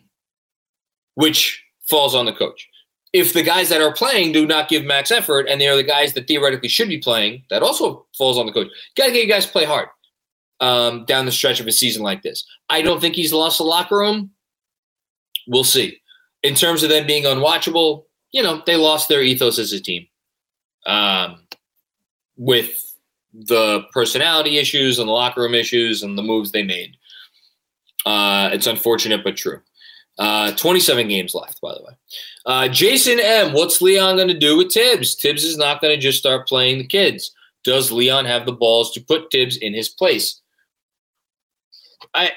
which 1.15 1.65
falls 1.89 2.15
on 2.15 2.27
the 2.27 2.33
coach 2.33 2.70
if 3.13 3.33
the 3.33 3.43
guys 3.43 3.69
that 3.69 3.81
are 3.81 3.93
playing 3.93 4.33
do 4.33 4.47
not 4.47 4.69
give 4.69 4.85
max 4.85 5.11
effort 5.11 5.47
and 5.49 5.61
they 5.61 5.69
are 5.69 5.77
the 5.77 5.83
guys 5.83 6.15
that 6.15 6.29
theoretically 6.29 6.69
should 6.69 6.89
be 6.89 6.99
playing, 6.99 7.43
that 7.51 7.63
also 7.63 8.07
falls 8.17 8.39
on 8.39 8.47
the 8.47 8.53
coach. 8.53 8.69
Got 8.97 9.07
to 9.07 9.13
get 9.13 9.25
you 9.25 9.29
guys 9.29 9.47
play 9.47 9.65
hard 9.65 9.89
um, 10.61 11.05
down 11.07 11.27
the 11.27 11.33
stretch 11.33 11.61
of 11.61 11.67
a 11.67 11.73
season 11.73 12.03
like 12.03 12.23
this. 12.23 12.45
I 12.69 12.83
don't 12.83 13.01
think 13.01 13.17
he's 13.17 13.33
lost 13.33 13.59
the 13.59 13.65
locker 13.65 13.97
room. 13.97 14.31
We'll 15.49 15.65
see. 15.65 16.01
In 16.43 16.55
terms 16.55 16.83
of 16.83 16.89
them 16.89 17.07
being 17.07 17.25
unwatchable, 17.25 18.05
you 18.33 18.43
know, 18.43 18.63
they 18.65 18.77
lost 18.77 19.09
their 19.09 19.23
ethos 19.23 19.59
as 19.59 19.73
a 19.73 19.81
team 19.81 20.07
um, 20.87 21.41
with 22.37 22.95
the 23.33 23.83
personality 23.93 24.59
issues 24.59 24.99
and 24.99 25.09
the 25.09 25.13
locker 25.13 25.43
room 25.43 25.55
issues 25.55 26.03
and 26.03 26.17
the 26.17 26.23
moves 26.23 26.53
they 26.53 26.63
made. 26.63 26.97
Uh, 28.07 28.51
it's 28.53 28.67
unfortunate 28.67 29.23
but 29.25 29.37
true. 29.37 29.61
Uh, 30.21 30.53
27 30.53 31.09
games 31.09 31.35
left, 31.35 31.61
by 31.63 31.73
the 31.73 31.83
way. 31.83 31.95
Uh, 32.45 32.69
Jason 32.69 33.19
M. 33.19 33.55
What's 33.55 33.81
Leon 33.81 34.17
going 34.17 34.29
to 34.29 34.39
do 34.39 34.59
with 34.59 34.69
Tibbs? 34.69 35.15
Tibbs 35.15 35.45
is 35.45 35.57
not 35.57 35.81
going 35.81 35.95
to 35.95 36.01
just 36.01 36.19
start 36.19 36.47
playing 36.47 36.77
the 36.77 36.87
kids. 36.87 37.33
Does 37.65 37.91
Leon 37.91 38.27
have 38.27 38.45
the 38.45 38.53
balls 38.53 38.93
to 38.93 39.01
put 39.01 39.31
Tibbs 39.31 39.57
in 39.57 39.73
his 39.73 39.89
place? 39.89 40.43
I 42.15 42.33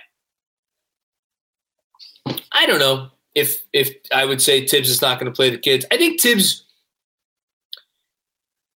I 2.53 2.65
don't 2.65 2.79
know 2.79 3.09
if 3.35 3.61
if 3.73 3.93
I 4.13 4.23
would 4.23 4.41
say 4.41 4.65
Tibbs 4.65 4.89
is 4.89 5.01
not 5.01 5.19
going 5.19 5.31
to 5.31 5.35
play 5.35 5.49
the 5.49 5.57
kids. 5.57 5.85
I 5.91 5.97
think 5.97 6.21
Tibbs 6.21 6.63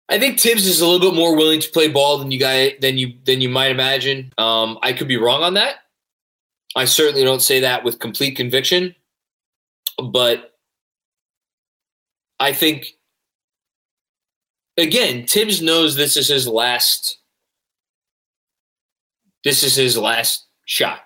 I 0.08 0.18
think 0.18 0.38
Tibbs 0.38 0.66
is 0.66 0.80
a 0.80 0.86
little 0.86 1.10
bit 1.10 1.16
more 1.16 1.36
willing 1.36 1.60
to 1.60 1.70
play 1.70 1.88
ball 1.88 2.18
than 2.18 2.30
you 2.30 2.38
guys 2.38 2.72
than 2.80 2.96
you 2.96 3.14
than 3.24 3.40
you 3.40 3.48
might 3.48 3.70
imagine. 3.70 4.32
Um, 4.38 4.78
I 4.82 4.92
could 4.92 5.08
be 5.08 5.16
wrong 5.16 5.42
on 5.42 5.54
that. 5.54 5.76
I 6.76 6.84
certainly 6.84 7.24
don't 7.24 7.42
say 7.42 7.60
that 7.60 7.84
with 7.84 8.00
complete 8.00 8.36
conviction, 8.36 8.94
but 10.02 10.54
I 12.40 12.52
think 12.52 12.94
again, 14.76 15.24
Tibbs 15.26 15.62
knows 15.62 15.94
this 15.94 16.16
is 16.16 16.28
his 16.28 16.48
last 16.48 17.18
this 19.44 19.62
is 19.62 19.76
his 19.76 19.96
last 19.96 20.46
shot. 20.64 21.00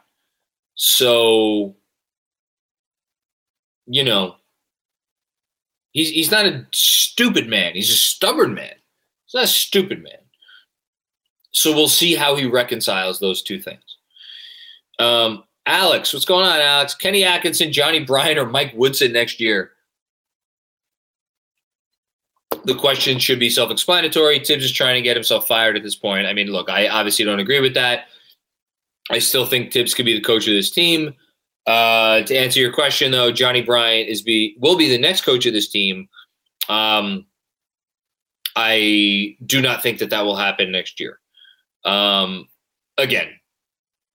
So 0.75 1.77
you 3.87 4.05
know, 4.05 4.37
he's 5.93 6.11
he's 6.11 6.31
not 6.31 6.47
a 6.47 6.67
stupid 6.73 7.49
man. 7.49 7.75
He's 7.75 7.91
a 7.91 7.95
stubborn 7.95 8.55
man. 8.55 8.75
He's 9.27 9.35
not 9.35 9.45
a 9.45 9.49
stupid 9.49 10.03
man. 10.03 10.13
So 11.51 11.75
we'll 11.75 11.89
see 11.89 12.15
how 12.15 12.37
he 12.37 12.47
reconciles 12.47 13.19
those 13.19 13.43
two 13.43 13.61
things. 13.61 13.97
Um, 14.99 15.45
Alex, 15.69 16.15
what's 16.15 16.25
going 16.25 16.47
on, 16.47 16.61
Alex? 16.61 16.95
Kenny 16.95 17.25
Atkinson, 17.25 17.71
Johnny 17.71 18.01
Bryant, 18.01 18.39
or 18.39 18.47
Mike 18.47 18.73
Woodson 18.75 19.13
next 19.13 19.39
year? 19.39 19.73
The 22.65 22.75
question 22.75 23.19
should 23.19 23.39
be 23.39 23.51
self 23.51 23.71
explanatory. 23.71 24.41
Tibbs 24.41 24.65
is 24.65 24.73
trying 24.73 24.95
to 24.95 25.03
get 25.03 25.15
himself 25.15 25.47
fired 25.47 25.77
at 25.77 25.83
this 25.83 25.95
point. 25.95 26.27
I 26.27 26.33
mean, 26.33 26.47
look, 26.49 26.71
I 26.71 26.89
obviously 26.89 27.27
don't 27.27 27.39
agree 27.39 27.61
with 27.61 27.75
that. 27.75 28.07
I 29.11 29.19
still 29.19 29.45
think 29.45 29.71
Tibbs 29.71 29.93
could 29.93 30.07
be 30.07 30.15
the 30.15 30.23
coach 30.25 30.49
of 30.49 30.55
this 30.55 30.71
team. 30.71 31.15
Uh, 31.67 32.23
to 32.23 32.35
answer 32.35 32.61
your 32.61 32.73
question, 32.73 33.13
though, 33.13 33.31
Johnny 33.31 33.61
Bryant 33.61 34.09
is 34.09 34.23
be 34.23 34.57
will 34.59 34.79
be 34.79 34.89
the 34.89 34.99
next 34.99 35.21
coach 35.21 35.45
of 35.45 35.53
this 35.53 35.69
team. 35.69 36.09
Um, 36.71 37.27
I 38.57 39.37
do 39.45 39.61
not 39.61 39.83
think 39.83 39.99
that 39.99 40.09
that 40.11 40.25
will 40.25 40.37
happen 40.37 40.73
next 40.73 40.99
year. 40.99 41.21
Um, 41.85 42.49
again, 42.97 43.38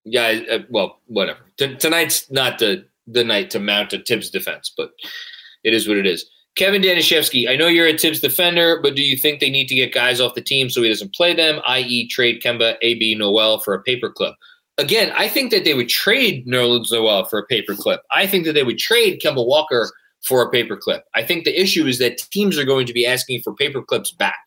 yeah, 0.06 0.40
uh, 0.52 0.60
well, 0.70 1.00
whatever. 1.08 1.40
T- 1.58 1.76
tonight's 1.76 2.30
not 2.32 2.60
the 2.60 2.86
the 3.08 3.24
night 3.24 3.50
to 3.52 3.60
mount 3.60 3.94
a 3.94 4.00
Thibs 4.00 4.30
defense, 4.30 4.72
but 4.76 4.92
it 5.64 5.74
is 5.74 5.88
what 5.88 5.98
it 5.98 6.06
is. 6.06 6.30
Kevin 6.56 6.82
Danishevsky, 6.82 7.50
I 7.50 7.56
know 7.56 7.68
you're 7.68 7.88
a 7.88 7.98
Thibs 7.98 8.20
defender, 8.20 8.80
but 8.82 8.96
do 8.96 9.02
you 9.02 9.18
think 9.18 9.40
they 9.40 9.50
need 9.50 9.68
to 9.68 9.76
get 9.76 9.94
guys 9.94 10.22
off 10.22 10.36
the 10.36 10.42
team 10.42 10.70
so 10.70 10.84
he 10.84 10.90
doesn't 10.90 11.16
play 11.16 11.34
them, 11.34 11.60
i.e., 11.68 12.08
trade 12.08 12.42
Kemba, 12.42 12.76
AB, 12.82 13.16
Noel 13.16 13.60
for 13.60 13.74
a 13.74 13.84
paperclip? 13.84 14.36
Again, 14.78 15.12
I 15.16 15.28
think 15.28 15.52
that 15.52 15.66
they 15.66 15.74
would 15.74 15.90
trade 15.90 16.48
Nerlens 16.48 16.92
Noel 16.92 17.26
for 17.26 17.40
a 17.40 17.48
paperclip. 17.48 18.00
I 18.12 18.28
think 18.28 18.46
that 18.46 18.54
they 18.54 18.64
would 18.64 18.78
trade 18.78 19.20
Kemba 19.22 19.46
Walker 19.46 19.92
for 20.22 20.42
a 20.42 20.52
paperclip. 20.52 21.02
I 21.16 21.24
think 21.24 21.44
the 21.44 21.60
issue 21.60 21.86
is 21.86 22.00
that 22.00 22.18
teams 22.32 22.58
are 22.58 22.66
going 22.66 22.86
to 22.86 22.94
be 22.94 23.06
asking 23.06 23.42
for 23.42 23.54
paperclips 23.54 24.16
back. 24.18 24.38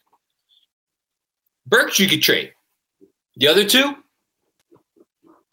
Burks, 1.66 1.99
you 1.99 2.09
could 2.09 2.23
trade. 2.23 2.53
The 3.37 3.49
other 3.49 3.64
two, 3.64 3.97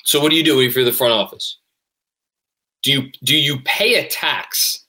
so 0.04 0.22
what 0.22 0.30
do 0.30 0.36
you 0.36 0.44
do 0.44 0.60
if 0.60 0.76
you're 0.76 0.86
the 0.86 0.92
front 0.92 1.14
office? 1.14 1.58
Do 2.84 2.92
you 2.92 3.12
do 3.24 3.36
you 3.36 3.60
pay 3.64 3.96
a 3.96 4.08
tax? 4.08 4.86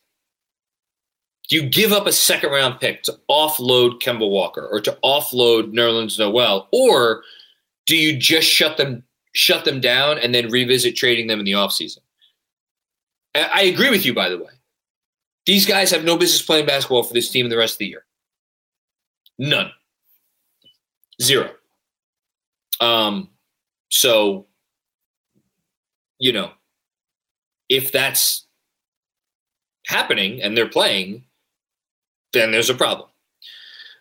Do 1.48 1.56
you 1.56 1.68
give 1.68 1.92
up 1.92 2.06
a 2.06 2.12
second 2.12 2.50
round 2.50 2.80
pick 2.80 3.02
to 3.04 3.18
offload 3.30 4.00
Kemba 4.00 4.28
Walker 4.28 4.66
or 4.66 4.80
to 4.80 4.98
offload 5.04 5.72
Nerlens 5.72 6.18
Noel, 6.18 6.68
or 6.72 7.22
do 7.86 7.96
you 7.96 8.16
just 8.16 8.48
shut 8.48 8.76
them 8.76 9.04
shut 9.34 9.64
them 9.64 9.80
down 9.80 10.18
and 10.18 10.34
then 10.34 10.50
revisit 10.50 10.96
trading 10.96 11.26
them 11.26 11.38
in 11.38 11.44
the 11.44 11.52
offseason? 11.52 11.98
I 13.34 13.62
agree 13.62 13.90
with 13.90 14.06
you, 14.06 14.14
by 14.14 14.28
the 14.28 14.38
way. 14.38 14.52
These 15.46 15.66
guys 15.66 15.90
have 15.90 16.04
no 16.04 16.16
business 16.16 16.40
playing 16.40 16.66
basketball 16.66 17.02
for 17.02 17.14
this 17.14 17.28
team 17.28 17.48
the 17.48 17.56
rest 17.56 17.74
of 17.74 17.78
the 17.78 17.86
year. 17.86 18.04
None. 19.38 19.70
Zero. 21.20 21.50
Um, 22.80 23.28
so 23.90 24.46
you 26.24 26.32
know, 26.32 26.50
if 27.68 27.92
that's 27.92 28.46
happening 29.86 30.40
and 30.40 30.56
they're 30.56 30.66
playing, 30.66 31.22
then 32.32 32.50
there's 32.50 32.70
a 32.70 32.74
problem. 32.74 33.10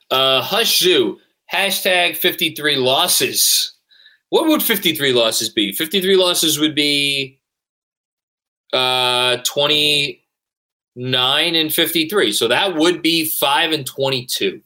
Uh, 0.10 0.42
Hush 0.42 0.80
Zoo, 0.80 1.20
hashtag 1.54 2.16
53 2.16 2.78
losses. 2.78 3.74
What 4.30 4.48
would 4.48 4.64
53 4.64 5.12
losses 5.12 5.50
be? 5.50 5.74
53 5.74 6.16
losses 6.16 6.58
would 6.60 6.74
be 6.74 7.42
uh, 8.72 9.36
29 9.44 11.56
and 11.56 11.74
53. 11.74 12.32
So 12.32 12.48
that 12.48 12.78
would 12.78 13.02
be 13.02 13.26
5 13.26 13.74
and 13.74 13.86
22. 13.86 14.62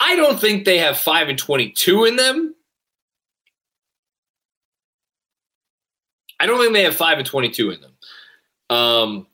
I 0.00 0.16
don't 0.16 0.38
think 0.38 0.66
they 0.66 0.76
have 0.76 0.98
5 0.98 1.30
and 1.30 1.38
22 1.38 2.04
in 2.04 2.16
them. 2.16 2.54
I 6.42 6.46
don't 6.46 6.58
think 6.58 6.72
they 6.72 6.82
have 6.82 6.96
5 6.96 7.18
and 7.18 7.26
22 7.26 7.70
in 7.70 7.80
them. 7.80 7.92
Um, 8.68 9.26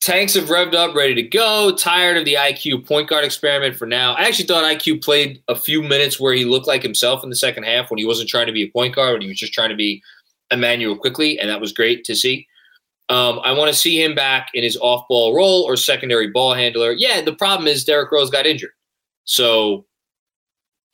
tanks 0.00 0.32
have 0.32 0.46
revved 0.48 0.74
up, 0.74 0.94
ready 0.94 1.14
to 1.14 1.22
go. 1.22 1.76
Tired 1.76 2.16
of 2.16 2.24
the 2.24 2.34
IQ 2.34 2.86
point 2.86 3.06
guard 3.06 3.22
experiment 3.22 3.76
for 3.76 3.86
now. 3.86 4.14
I 4.14 4.22
actually 4.22 4.46
thought 4.46 4.64
IQ 4.64 5.04
played 5.04 5.42
a 5.48 5.54
few 5.54 5.82
minutes 5.82 6.18
where 6.18 6.32
he 6.32 6.46
looked 6.46 6.66
like 6.66 6.82
himself 6.82 7.22
in 7.22 7.28
the 7.28 7.36
second 7.36 7.64
half 7.64 7.90
when 7.90 7.98
he 7.98 8.06
wasn't 8.06 8.30
trying 8.30 8.46
to 8.46 8.52
be 8.52 8.62
a 8.62 8.70
point 8.70 8.94
guard, 8.94 9.12
when 9.12 9.20
he 9.20 9.28
was 9.28 9.38
just 9.38 9.52
trying 9.52 9.68
to 9.68 9.76
be 9.76 10.02
Immanuel 10.50 10.96
Quickley, 10.96 11.38
and 11.38 11.50
that 11.50 11.60
was 11.60 11.70
great 11.70 12.02
to 12.04 12.16
see. 12.16 12.46
Um, 13.10 13.40
I 13.44 13.52
want 13.52 13.70
to 13.70 13.78
see 13.78 14.02
him 14.02 14.14
back 14.14 14.48
in 14.54 14.62
his 14.62 14.78
off 14.78 15.06
ball 15.08 15.36
role 15.36 15.64
or 15.64 15.76
secondary 15.76 16.30
ball 16.30 16.54
handler. 16.54 16.92
Yeah, 16.92 17.20
the 17.20 17.34
problem 17.34 17.68
is 17.68 17.84
Derrick 17.84 18.10
Rose 18.10 18.30
got 18.30 18.46
injured. 18.46 18.72
So, 19.24 19.84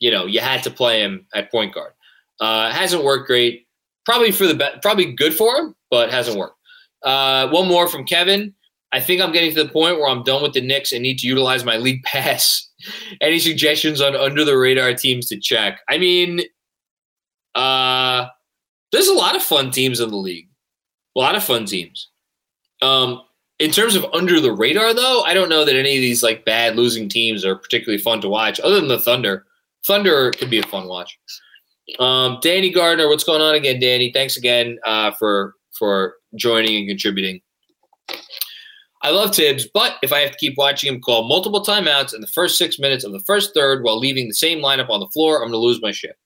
you 0.01 0.11
know, 0.11 0.27
you 0.27 0.41
had 0.41 0.65
to 0.65 0.71
play 0.71 1.01
him 1.01 1.27
at 1.33 1.53
point 1.53 1.75
guard. 1.75 1.93
Uh, 2.41 2.73
hasn't 2.73 3.05
worked 3.05 3.29
great. 3.29 3.68
Probably 4.09 4.33
for 4.33 4.47
the 4.47 4.55
be- 4.55 4.81
probably 4.81 5.13
good 5.13 5.35
for 5.35 5.55
him, 5.55 5.75
but 5.91 6.11
hasn't 6.11 6.39
worked. 6.39 6.57
Uh, 7.03 7.47
one 7.51 7.69
more 7.69 7.87
from 7.87 8.07
Kevin. 8.07 8.55
I 8.91 9.01
think 9.01 9.21
I'm 9.21 9.33
getting 9.33 9.55
to 9.55 9.65
the 9.65 9.69
point 9.69 9.99
where 9.99 10.09
I'm 10.09 10.23
done 10.23 10.43
with 10.43 10.55
the 10.55 10.63
Knicks 10.63 10.93
and 10.93 11.03
need 11.03 11.19
to 11.19 11.27
utilize 11.27 11.63
my 11.63 11.77
league 11.77 12.03
pass. 12.05 12.67
Any 13.21 13.39
suggestions 13.39 14.01
on 14.01 14.17
under 14.17 14.47
the 14.47 14.57
radar 14.57 14.95
teams 14.95 15.29
to 15.29 15.39
check? 15.39 15.81
I 15.91 15.99
mean, 15.99 16.41
uh, 17.55 18.29
there's 18.91 19.09
a 19.09 19.13
lot 19.13 19.37
of 19.37 19.43
fun 19.43 19.71
teams 19.71 20.01
in 20.01 20.09
the 20.09 20.17
league. 20.17 20.49
A 21.15 21.19
lot 21.19 21.35
of 21.35 21.45
fun 21.45 21.67
teams. 21.67 22.09
Um, 22.81 23.21
in 23.59 23.73
terms 23.73 23.95
of 23.95 24.07
under 24.15 24.41
the 24.41 24.53
radar, 24.53 24.95
though, 24.95 25.21
I 25.27 25.35
don't 25.35 25.51
know 25.51 25.67
that 25.67 25.77
any 25.77 25.97
of 25.97 26.01
these 26.01 26.23
like 26.23 26.47
bad 26.47 26.77
losing 26.77 27.11
teams 27.11 27.45
are 27.45 27.57
particularly 27.57 28.01
fun 28.01 28.23
to 28.23 28.29
watch. 28.31 28.59
Other 28.61 28.77
than 28.77 28.89
the 28.89 29.01
Thunder, 29.01 29.45
Thunder 29.87 30.31
could 30.31 30.49
be 30.49 30.61
a 30.61 30.67
fun 30.67 30.89
watch. 30.89 31.19
Um, 31.99 32.39
Danny 32.43 32.71
Gardner, 32.71 33.09
what's 33.09 33.25
going 33.25 33.41
on 33.41 33.55
again, 33.55 33.81
Danny? 33.81 34.13
Thanks 34.13 34.37
again 34.37 34.79
uh, 34.85 35.13
for 35.13 35.55
for 35.73 36.15
joining 36.35 36.77
and 36.77 36.89
contributing. 36.89 37.41
I 39.03 39.11
love 39.11 39.35
Thibs, 39.35 39.67
but 39.73 39.95
if 40.03 40.13
I 40.13 40.19
have 40.21 40.33
to 40.33 40.39
keep 40.39 40.59
watching 40.59 40.93
him 40.93 41.01
call 41.01 41.29
multiple 41.29 41.65
timeouts 41.65 42.15
in 42.15 42.21
the 42.21 42.27
first 42.27 42.59
six 42.59 42.81
minutes 42.81 43.05
of 43.05 43.13
the 43.13 43.21
first 43.21 43.55
third 43.55 43.85
while 43.85 43.99
leaving 43.99 44.27
the 44.27 44.35
same 44.35 44.59
lineup 44.59 44.91
on 44.91 44.99
the 44.99 45.09
floor, 45.09 45.37
I'm 45.37 45.51
going 45.51 45.53
to 45.53 45.59
lose 45.59 45.81
my 45.81 45.93
shit. 45.93 46.17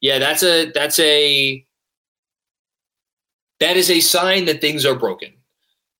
Yeah, 0.00 0.18
that's 0.18 0.42
a 0.42 0.70
that's 0.72 0.98
a 0.98 1.64
that 3.60 3.76
is 3.76 3.90
a 3.90 4.00
sign 4.00 4.44
that 4.46 4.60
things 4.60 4.84
are 4.84 4.94
broken. 4.94 5.32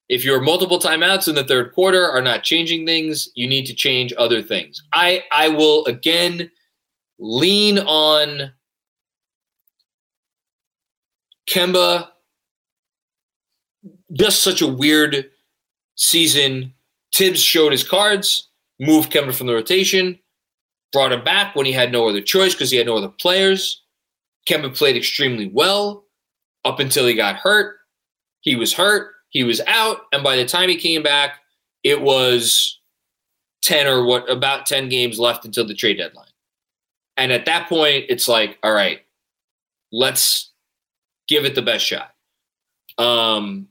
If 0.09 0.25
your 0.25 0.41
multiple 0.41 0.79
timeouts 0.79 1.27
in 1.27 1.37
the 1.37 1.45
third 1.45 1.73
quarter 1.73 2.07
are 2.07 2.21
not 2.21 2.43
changing 2.43 2.85
things, 2.85 3.31
you 3.35 3.49
need 3.49 3.65
to 3.67 3.75
change 3.75 4.13
other 4.19 4.43
things. 4.43 4.83
I 4.93 5.25
I 5.33 5.49
will 5.49 5.87
again 5.87 6.51
lean 7.23 7.79
on 7.79 8.53
Kemba. 11.49 12.09
Just 14.13 14.43
such 14.43 14.61
a 14.61 14.67
weird 14.67 15.31
season. 15.95 16.75
Tibbs 17.13 17.41
showed 17.41 17.73
his 17.73 17.87
cards, 17.87 18.49
moved 18.81 19.13
Kemba 19.13 19.35
from 19.35 19.47
the 19.47 19.55
rotation, 19.55 20.19
brought 20.93 21.13
him 21.13 21.25
back 21.25 21.55
when 21.55 21.65
he 21.65 21.73
had 21.73 21.93
no 21.93 22.09
other 22.09 22.21
choice 22.21 22.55
because 22.55 22.71
he 22.71 22.77
had 22.77 22.87
no 22.87 22.97
other 22.97 23.09
players. 23.09 23.83
Kemba 24.49 24.77
played 24.77 24.97
extremely 24.97 25.47
well 25.47 26.05
up 26.65 26.81
until 26.81 27.07
he 27.07 27.15
got 27.15 27.37
hurt. 27.37 27.77
He 28.41 28.57
was 28.57 28.73
hurt, 28.73 29.13
he 29.29 29.45
was 29.45 29.61
out, 29.67 29.99
and 30.13 30.25
by 30.25 30.37
the 30.37 30.45
time 30.45 30.69
he 30.69 30.77
came 30.77 31.03
back, 31.03 31.39
it 31.85 32.01
was 32.01 32.81
10 33.63 33.87
or 33.87 34.05
what 34.05 34.29
about 34.29 34.67
10 34.67 34.89
games 34.89 35.19
left 35.19 35.45
until 35.45 35.67
the 35.67 35.75
trade 35.75 35.99
deadline. 35.99 36.32
And 37.23 37.31
at 37.31 37.45
that 37.45 37.69
point, 37.69 38.07
it's 38.09 38.27
like, 38.27 38.59
all 38.65 38.73
right, 38.73 39.01
let's 39.93 40.51
give 41.29 41.45
it 41.45 41.55
the 41.55 41.63
best 41.63 41.87
shot. 41.87 42.13
Um, 42.99 43.69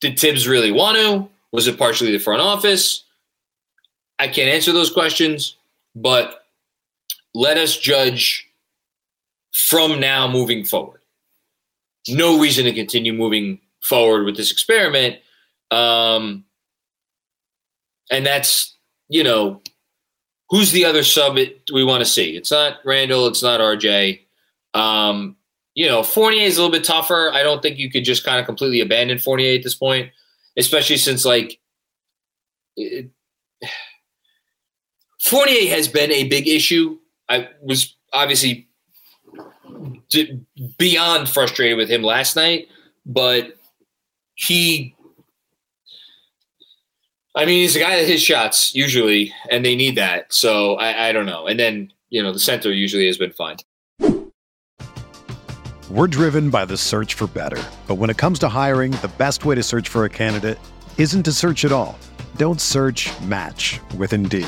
did 0.00 0.16
Tibbs 0.16 0.46
really 0.46 0.70
want 0.70 0.96
to? 0.98 1.28
Was 1.50 1.66
it 1.66 1.80
partially 1.80 2.12
the 2.12 2.18
front 2.18 2.40
office? 2.40 3.02
I 4.20 4.28
can't 4.28 4.54
answer 4.54 4.70
those 4.70 4.92
questions, 4.92 5.56
but 5.96 6.46
let 7.34 7.58
us 7.58 7.76
judge 7.76 8.48
from 9.52 9.98
now 9.98 10.28
moving 10.28 10.62
forward. 10.62 11.00
No 12.08 12.38
reason 12.38 12.66
to 12.66 12.72
continue 12.72 13.12
moving 13.12 13.58
forward 13.80 14.26
with 14.26 14.36
this 14.36 14.52
experiment. 14.52 15.16
Um, 15.72 16.44
and 18.12 18.24
that's, 18.24 18.76
you 19.08 19.24
know, 19.24 19.60
who's 20.52 20.70
the 20.70 20.84
other 20.84 21.02
sub 21.02 21.36
it, 21.36 21.62
we 21.72 21.82
want 21.82 22.04
to 22.04 22.08
see? 22.08 22.36
It's 22.36 22.52
not 22.52 22.76
Randle. 22.84 23.26
it's 23.26 23.42
not 23.42 23.58
RJ. 23.58 24.20
Um, 24.72 25.34
you 25.74 25.88
know, 25.88 26.04
Fournier 26.04 26.42
is 26.42 26.56
a 26.56 26.62
little 26.62 26.72
bit 26.72 26.84
tougher. 26.84 27.32
I 27.34 27.42
don't 27.42 27.60
think 27.60 27.78
you 27.78 27.90
could 27.90 28.04
just 28.04 28.24
kind 28.24 28.38
of 28.38 28.46
completely 28.46 28.80
abandon 28.80 29.18
Fournier 29.18 29.56
at 29.56 29.64
this 29.64 29.74
point 29.74 30.12
especially 30.56 30.96
since 30.96 31.24
like 31.24 31.60
it, 32.76 33.10
Fournier 35.20 35.70
has 35.74 35.88
been 35.88 36.10
a 36.10 36.28
big 36.28 36.48
issue. 36.48 36.98
I 37.28 37.48
was 37.62 37.94
obviously 38.12 38.68
beyond 40.78 41.28
frustrated 41.28 41.78
with 41.78 41.88
him 41.88 42.02
last 42.02 42.34
night, 42.34 42.66
but 43.06 43.56
he 44.34 44.96
I 47.34 47.46
mean, 47.46 47.62
he's 47.62 47.76
a 47.76 47.78
guy 47.78 47.96
that 47.96 48.06
hits 48.06 48.22
shots 48.22 48.74
usually, 48.74 49.32
and 49.50 49.64
they 49.64 49.74
need 49.74 49.96
that. 49.96 50.30
So 50.32 50.74
I, 50.74 51.08
I, 51.08 51.12
don't 51.12 51.24
know. 51.24 51.46
And 51.46 51.58
then, 51.58 51.90
you 52.10 52.22
know, 52.22 52.30
the 52.30 52.38
center 52.38 52.70
usually 52.70 53.06
has 53.06 53.16
been 53.16 53.32
fine. 53.32 53.56
We're 55.90 56.08
driven 56.08 56.50
by 56.50 56.66
the 56.66 56.76
search 56.76 57.14
for 57.14 57.26
better. 57.26 57.62
But 57.86 57.94
when 57.94 58.10
it 58.10 58.18
comes 58.18 58.38
to 58.40 58.50
hiring, 58.50 58.92
the 58.92 59.10
best 59.16 59.46
way 59.46 59.54
to 59.54 59.62
search 59.62 59.88
for 59.88 60.04
a 60.04 60.10
candidate 60.10 60.58
isn't 60.98 61.22
to 61.22 61.32
search 61.32 61.64
at 61.64 61.72
all. 61.72 61.98
Don't 62.36 62.60
search 62.60 63.10
match 63.22 63.80
with 63.96 64.12
Indeed. 64.12 64.46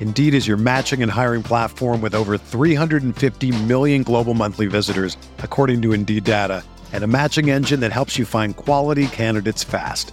Indeed 0.00 0.34
is 0.34 0.46
your 0.46 0.58
matching 0.58 1.02
and 1.02 1.10
hiring 1.10 1.42
platform 1.42 2.02
with 2.02 2.14
over 2.14 2.36
350 2.36 3.62
million 3.64 4.02
global 4.02 4.34
monthly 4.34 4.66
visitors, 4.66 5.16
according 5.38 5.80
to 5.82 5.92
Indeed 5.92 6.24
data, 6.24 6.62
and 6.92 7.04
a 7.04 7.08
matching 7.08 7.48
engine 7.48 7.80
that 7.80 7.90
helps 7.90 8.18
you 8.18 8.26
find 8.26 8.54
quality 8.54 9.06
candidates 9.06 9.64
fast. 9.64 10.12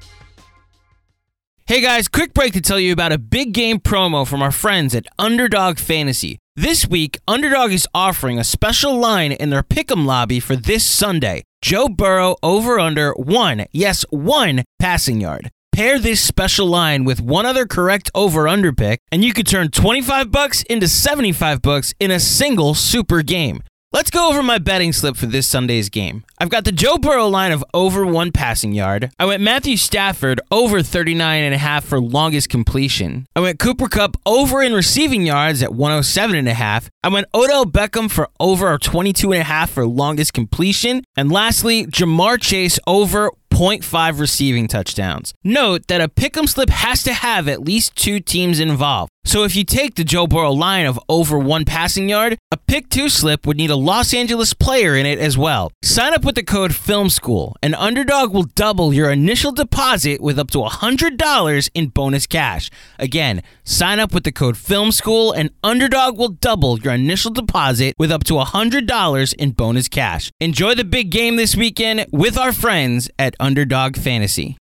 Hey 1.71 1.79
guys, 1.79 2.09
quick 2.09 2.33
break 2.33 2.51
to 2.51 2.59
tell 2.59 2.81
you 2.81 2.91
about 2.91 3.13
a 3.13 3.17
big 3.17 3.53
game 3.53 3.79
promo 3.79 4.27
from 4.27 4.41
our 4.41 4.51
friends 4.51 4.93
at 4.93 5.07
Underdog 5.17 5.79
Fantasy. 5.79 6.37
This 6.53 6.85
week, 6.85 7.17
Underdog 7.29 7.71
is 7.71 7.87
offering 7.93 8.37
a 8.37 8.43
special 8.43 8.97
line 8.97 9.31
in 9.31 9.51
their 9.51 9.63
pick'em 9.63 10.05
lobby 10.05 10.41
for 10.41 10.57
this 10.57 10.83
Sunday. 10.83 11.43
Joe 11.61 11.87
Burrow 11.87 12.35
over 12.43 12.77
under 12.77 13.13
one, 13.13 13.67
yes, 13.71 14.03
one 14.09 14.65
passing 14.79 15.21
yard. 15.21 15.49
Pair 15.71 15.97
this 15.97 16.19
special 16.19 16.67
line 16.67 17.05
with 17.05 17.21
one 17.21 17.45
other 17.45 17.65
correct 17.65 18.11
over 18.13 18.49
under 18.49 18.73
pick, 18.73 18.99
and 19.09 19.23
you 19.23 19.31
could 19.31 19.47
turn 19.47 19.69
25 19.69 20.29
bucks 20.29 20.63
into 20.63 20.89
75 20.89 21.61
bucks 21.61 21.93
in 22.01 22.11
a 22.11 22.19
single 22.19 22.73
super 22.73 23.21
game. 23.21 23.63
Let's 23.93 24.09
go 24.09 24.29
over 24.29 24.41
my 24.41 24.57
betting 24.57 24.93
slip 24.93 25.17
for 25.17 25.25
this 25.25 25.45
Sunday's 25.45 25.89
game. 25.89 26.23
I've 26.39 26.49
got 26.49 26.63
the 26.63 26.71
Joe 26.71 26.97
Burrow 26.97 27.27
line 27.27 27.51
of 27.51 27.61
over 27.73 28.05
one 28.05 28.31
passing 28.31 28.71
yard. 28.71 29.11
I 29.19 29.25
went 29.25 29.43
Matthew 29.43 29.75
Stafford 29.75 30.39
over 30.49 30.81
39 30.81 31.43
and 31.43 31.53
a 31.53 31.57
half 31.57 31.83
for 31.83 31.99
longest 31.99 32.47
completion. 32.47 33.27
I 33.35 33.41
went 33.41 33.59
Cooper 33.59 33.89
Kupp 33.89 34.15
over 34.25 34.61
in 34.61 34.71
receiving 34.71 35.25
yards 35.25 35.61
at 35.61 35.73
107 35.73 36.37
and 36.37 36.47
a 36.47 36.53
half. 36.53 36.89
I 37.03 37.09
went 37.09 37.27
Odell 37.33 37.65
Beckham 37.65 38.09
for 38.09 38.29
over 38.39 38.77
22 38.77 39.33
and 39.33 39.41
a 39.41 39.43
half 39.43 39.71
for 39.71 39.85
longest 39.85 40.33
completion. 40.33 41.03
And 41.17 41.29
lastly, 41.29 41.85
Ja'Marr 41.85 42.39
Chase 42.39 42.79
over 42.87 43.29
0.5 43.51 44.19
receiving 44.19 44.69
touchdowns. 44.69 45.33
Note 45.43 45.87
that 45.87 45.99
a 45.99 46.07
pick'em 46.07 46.47
slip 46.47 46.69
has 46.69 47.03
to 47.03 47.11
have 47.11 47.49
at 47.49 47.61
least 47.61 47.95
two 47.97 48.21
teams 48.21 48.61
involved. 48.61 49.11
So 49.23 49.43
if 49.43 49.55
you 49.55 49.63
take 49.63 49.95
the 49.95 50.03
Joe 50.03 50.25
Burrow 50.27 50.51
line 50.51 50.85
of 50.85 50.99
over 51.07 51.37
one 51.37 51.63
passing 51.63 52.09
yard, 52.09 52.37
a 52.51 52.57
pick 52.57 52.89
two 52.89 53.07
slip 53.07 53.45
would 53.45 53.55
need 53.55 53.69
a 53.69 53.75
Los 53.75 54.13
Angeles 54.13 54.53
player 54.53 54.95
in 54.95 55.05
it 55.05 55.19
as 55.19 55.37
well. 55.37 55.71
Sign 55.83 56.13
up 56.13 56.25
with 56.25 56.35
the 56.35 56.43
code 56.43 56.75
Film 56.75 57.09
School, 57.09 57.55
and 57.61 57.75
Underdog 57.75 58.33
will 58.33 58.43
double 58.43 58.93
your 58.93 59.11
initial 59.11 59.51
deposit 59.51 60.21
with 60.21 60.39
up 60.39 60.49
to 60.51 60.57
$100 60.57 61.69
in 61.73 61.87
bonus 61.87 62.25
cash. 62.27 62.69
Again, 62.97 63.41
sign 63.63 63.99
up 63.99 64.13
with 64.13 64.23
the 64.23 64.31
code 64.31 64.57
Film 64.57 64.91
School, 64.91 65.31
and 65.31 65.51
Underdog 65.63 66.17
will 66.17 66.29
double 66.29 66.79
your 66.79 66.93
initial 66.93 67.31
deposit 67.31 67.93
with 67.99 68.11
up 68.11 68.23
to 68.25 68.33
$100 68.33 69.33
in 69.35 69.51
bonus 69.51 69.87
cash. 69.87 70.31
Enjoy 70.41 70.73
the 70.73 70.83
big 70.83 71.09
game 71.11 71.35
this 71.35 71.55
weekend 71.55 72.05
with 72.11 72.37
our 72.37 72.51
friends 72.51 73.09
at 73.19 73.35
Underdog 73.39 73.95
Fantasy. 73.95 74.57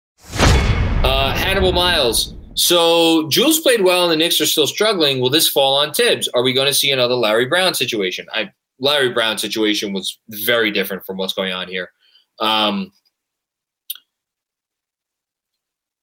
Uh, 1.02 1.34
Hannibal 1.34 1.72
Miles. 1.72 2.34
So 2.54 3.28
Jules 3.28 3.60
played 3.60 3.82
well, 3.82 4.02
and 4.04 4.12
the 4.12 4.16
Knicks 4.16 4.40
are 4.40 4.46
still 4.46 4.66
struggling. 4.66 5.20
Will 5.20 5.30
this 5.30 5.48
fall 5.48 5.76
on 5.76 5.92
Thibs? 5.92 6.28
Are 6.28 6.42
we 6.42 6.52
going 6.52 6.66
to 6.66 6.74
see 6.74 6.90
another 6.90 7.14
Larry 7.14 7.46
Brown 7.46 7.74
situation? 7.74 8.26
I 8.32 8.52
Larry 8.80 9.10
Brown 9.10 9.38
situation 9.38 9.92
was 9.92 10.18
very 10.28 10.70
different 10.70 11.04
from 11.04 11.16
what's 11.16 11.34
going 11.34 11.52
on 11.52 11.68
here. 11.68 11.90
Um, 12.38 12.92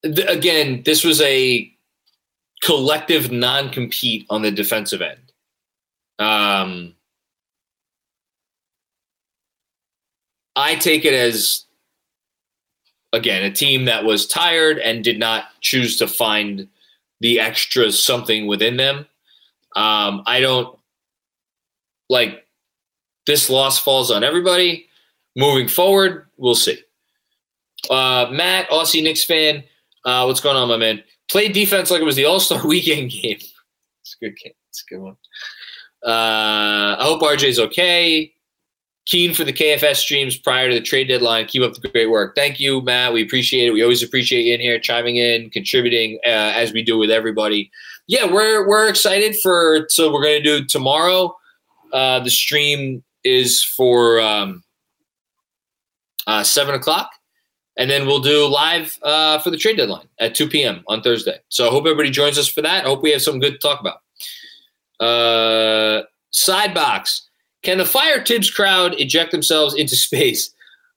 th- 0.04 0.30
again, 0.30 0.84
this 0.86 1.04
was 1.04 1.20
a 1.22 1.72
collective 2.62 3.32
non-compete 3.32 4.26
on 4.30 4.44
the 4.44 4.52
defensive 4.52 5.02
end. 5.02 5.32
Um, 6.20 6.96
I 10.56 10.76
take 10.76 11.06
it 11.06 11.14
as 11.14 11.67
again 13.14 13.44
a 13.44 13.52
team 13.52 13.86
that 13.86 14.04
was 14.04 14.28
tired 14.28 14.80
and 14.80 15.04
did 15.04 15.20
not 15.20 15.46
choose 15.62 15.98
to 15.98 16.08
find 16.08 16.68
the 17.20 17.40
extra 17.40 17.92
something 17.92 18.48
within 18.48 18.78
them. 18.78 19.06
Um, 19.76 20.24
I 20.26 20.40
don't 20.40 20.78
like 22.10 22.46
this 23.26 23.50
loss 23.50 23.80
falls 23.80 24.12
on 24.12 24.24
everybody. 24.24 24.88
Moving 25.36 25.68
forward, 25.68 26.26
we'll 26.38 26.56
see. 26.56 26.80
Uh, 27.90 28.28
Matt, 28.32 28.70
Aussie 28.70 29.04
Knicks 29.04 29.24
fan, 29.24 29.64
uh, 30.04 30.24
what's 30.26 30.40
going 30.40 30.56
on, 30.56 30.68
my 30.68 30.78
man? 30.78 31.04
Played 31.30 31.54
defense 31.54 31.92
like 31.92 32.02
it 32.02 32.06
was 32.06 32.16
the 32.16 32.26
All 32.26 32.40
Star 32.40 32.66
Weekend 32.68 33.12
game. 33.12 33.38
It's 34.02 34.16
a 34.20 34.26
good 34.26 34.38
game. 34.38 34.54
It's 34.70 34.84
a 34.90 34.94
good 34.94 35.02
one. 35.02 35.18
Uh, 36.06 36.96
I 37.00 37.04
hope 37.04 37.22
RJ's 37.22 37.60
okay. 37.60 38.34
Keen 39.08 39.34
for 39.34 39.46
the 39.46 39.54
KFS 39.54 39.96
streams 39.96 40.36
prior 40.36 40.68
to 40.68 40.76
the 40.76 40.82
trade 40.82 41.08
deadline. 41.08 41.46
Keep 41.46 41.64
up 41.64 41.74
the 41.74 41.88
great 41.88 42.10
work. 42.10 42.36
Thank 42.36 42.60
you, 42.60 42.82
Matt. 42.82 43.14
We 43.14 43.24
appreciate 43.24 43.68
it. 43.68 43.72
We 43.72 43.82
always 43.82 44.04
appreciate 44.04 44.42
you 44.42 44.54
in 44.54 44.60
here, 44.60 44.78
chiming 44.80 45.16
in, 45.16 45.50
contributing 45.50 46.20
uh, 46.26 46.52
as 46.56 46.74
we 46.74 46.84
do 46.84 46.98
with 46.98 47.10
everybody. 47.10 47.72
Yeah, 48.08 48.26
we're 48.26 48.68
we're 48.68 48.90
excited 48.90 49.38
for. 49.40 49.86
So 49.88 50.12
we're 50.12 50.22
going 50.22 50.44
to 50.44 50.60
do 50.60 50.66
tomorrow. 50.66 51.38
Uh, 51.94 52.20
the 52.20 52.30
stream 52.30 53.02
is 53.24 53.64
for 53.64 54.20
um, 54.20 54.62
uh, 56.28 56.44
seven 56.44 56.76
o'clock, 56.76 57.10
and 57.78 57.90
then 57.90 58.08
we'll 58.08 58.20
do 58.20 58.46
live 58.46 59.00
uh, 59.04 59.40
for 59.40 59.52
the 59.52 59.58
trade 59.58 59.78
deadline 59.78 60.10
at 60.20 60.36
two 60.36 60.50
p.m. 60.50 60.84
on 60.88 61.02
Thursday. 61.02 61.40
So 61.48 61.66
I 61.66 61.70
hope 61.70 61.86
everybody 61.86 62.10
joins 62.10 62.38
us 62.38 62.50
for 62.50 62.62
that. 62.62 62.84
I 62.84 62.88
hope 62.90 63.04
we 63.04 63.12
have 63.12 63.22
something 63.22 63.40
good 63.40 63.54
to 63.54 63.60
talk 63.60 63.80
about. 63.80 64.02
Uh, 65.00 66.04
side 66.32 66.74
box. 66.74 67.27
Can 67.68 67.80
the 67.80 67.86
fire 67.86 68.24
Thibs 68.24 68.50
crowd 68.50 68.98
eject 68.98 69.32
themselves 69.32 69.76
into 69.76 69.98
space? 69.98 70.52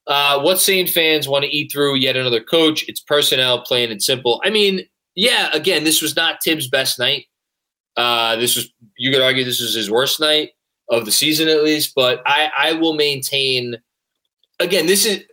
Uh, 0.07 0.41
what 0.41 0.61
sane 0.61 0.87
fans 0.87 1.27
want 1.27 1.45
to 1.45 1.51
eat 1.51 1.73
through 1.73 1.97
yet 1.97 2.15
another 2.15 2.41
coach? 2.41 2.85
It's 2.87 3.01
personnel, 3.01 3.63
plain 3.63 3.91
and 3.91 4.01
simple. 4.01 4.41
I 4.45 4.51
mean, 4.51 4.83
yeah, 5.17 5.51
again, 5.53 5.83
this 5.83 6.01
was 6.01 6.15
not 6.15 6.41
Thibs' 6.45 6.69
best 6.69 6.97
night. 6.97 7.27
Uh, 7.97 8.37
this 8.37 8.55
was 8.55 8.73
you 8.97 9.11
could 9.11 9.21
argue 9.21 9.43
this 9.43 9.61
was 9.61 9.75
his 9.75 9.91
worst 9.91 10.21
night 10.21 10.51
of 10.89 11.07
the 11.07 11.11
season 11.11 11.49
at 11.49 11.65
least, 11.65 11.93
but 11.97 12.23
I, 12.25 12.53
I 12.57 12.73
will 12.75 12.95
maintain 12.95 13.75
again, 14.61 14.87
this 14.87 15.05
is 15.05 15.25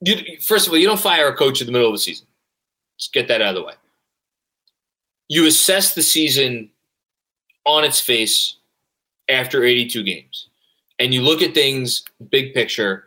you, 0.00 0.16
first 0.40 0.66
of 0.66 0.72
all, 0.72 0.80
you 0.80 0.88
don't 0.88 0.98
fire 0.98 1.28
a 1.28 1.36
coach 1.36 1.60
in 1.60 1.66
the 1.68 1.72
middle 1.72 1.86
of 1.86 1.94
the 1.94 2.00
season. 2.00 2.26
Let's 2.96 3.06
get 3.06 3.28
that 3.28 3.40
out 3.40 3.50
of 3.50 3.54
the 3.54 3.62
way. 3.62 3.74
You 5.28 5.46
assess 5.46 5.94
the 5.94 6.02
season 6.02 6.70
on 7.64 7.84
its 7.84 8.00
face 8.00 8.56
after 9.28 9.64
82 9.64 10.02
games. 10.02 10.48
And 10.98 11.12
you 11.12 11.22
look 11.22 11.42
at 11.42 11.54
things 11.54 12.04
big 12.30 12.54
picture 12.54 13.04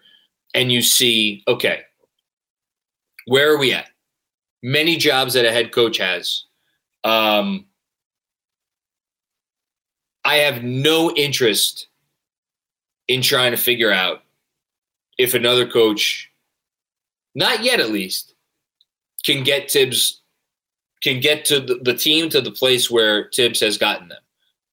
and 0.54 0.72
you 0.72 0.82
see, 0.82 1.44
okay, 1.48 1.82
where 3.26 3.52
are 3.52 3.58
we 3.58 3.74
at? 3.74 3.90
Many 4.64 4.98
jobs 4.98 5.34
that 5.34 5.46
a 5.46 5.52
head 5.52 5.72
coach 5.72 5.98
has. 5.98 6.44
Um, 7.04 7.66
I 10.24 10.38
have 10.38 10.64
no 10.64 11.12
interest 11.12 11.88
in 13.08 13.22
trying 13.22 13.52
to 13.52 13.58
figure 13.58 13.92
out 13.92 14.24
if 15.18 15.34
another 15.34 15.68
coach, 15.68 16.32
not 17.36 17.64
yet 17.64 17.80
at 17.80 17.92
least, 17.92 18.34
can 19.24 19.44
get 19.44 19.70
Thibs, 19.70 20.22
can 21.02 21.20
get 21.20 21.46
to 21.46 21.60
the, 21.60 21.76
the 21.76 21.94
team 21.94 22.30
to 22.30 22.42
the 22.42 22.52
place 22.52 22.90
where 22.90 23.30
Thibs 23.34 23.60
has 23.60 23.78
gotten 23.78 24.08
them 24.08 24.22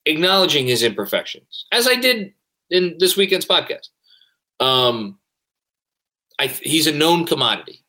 acknowledging 0.06 0.66
his 0.66 0.82
imperfections, 0.82 1.66
as 1.72 1.86
I 1.86 1.94
did 1.96 2.32
in 2.70 2.96
this 2.98 3.16
weekend's 3.16 3.46
podcast. 3.46 3.88
Um, 4.60 5.18
I, 6.38 6.46
he's 6.46 6.86
a 6.86 6.92
known 6.92 7.26
commodity. 7.26 7.84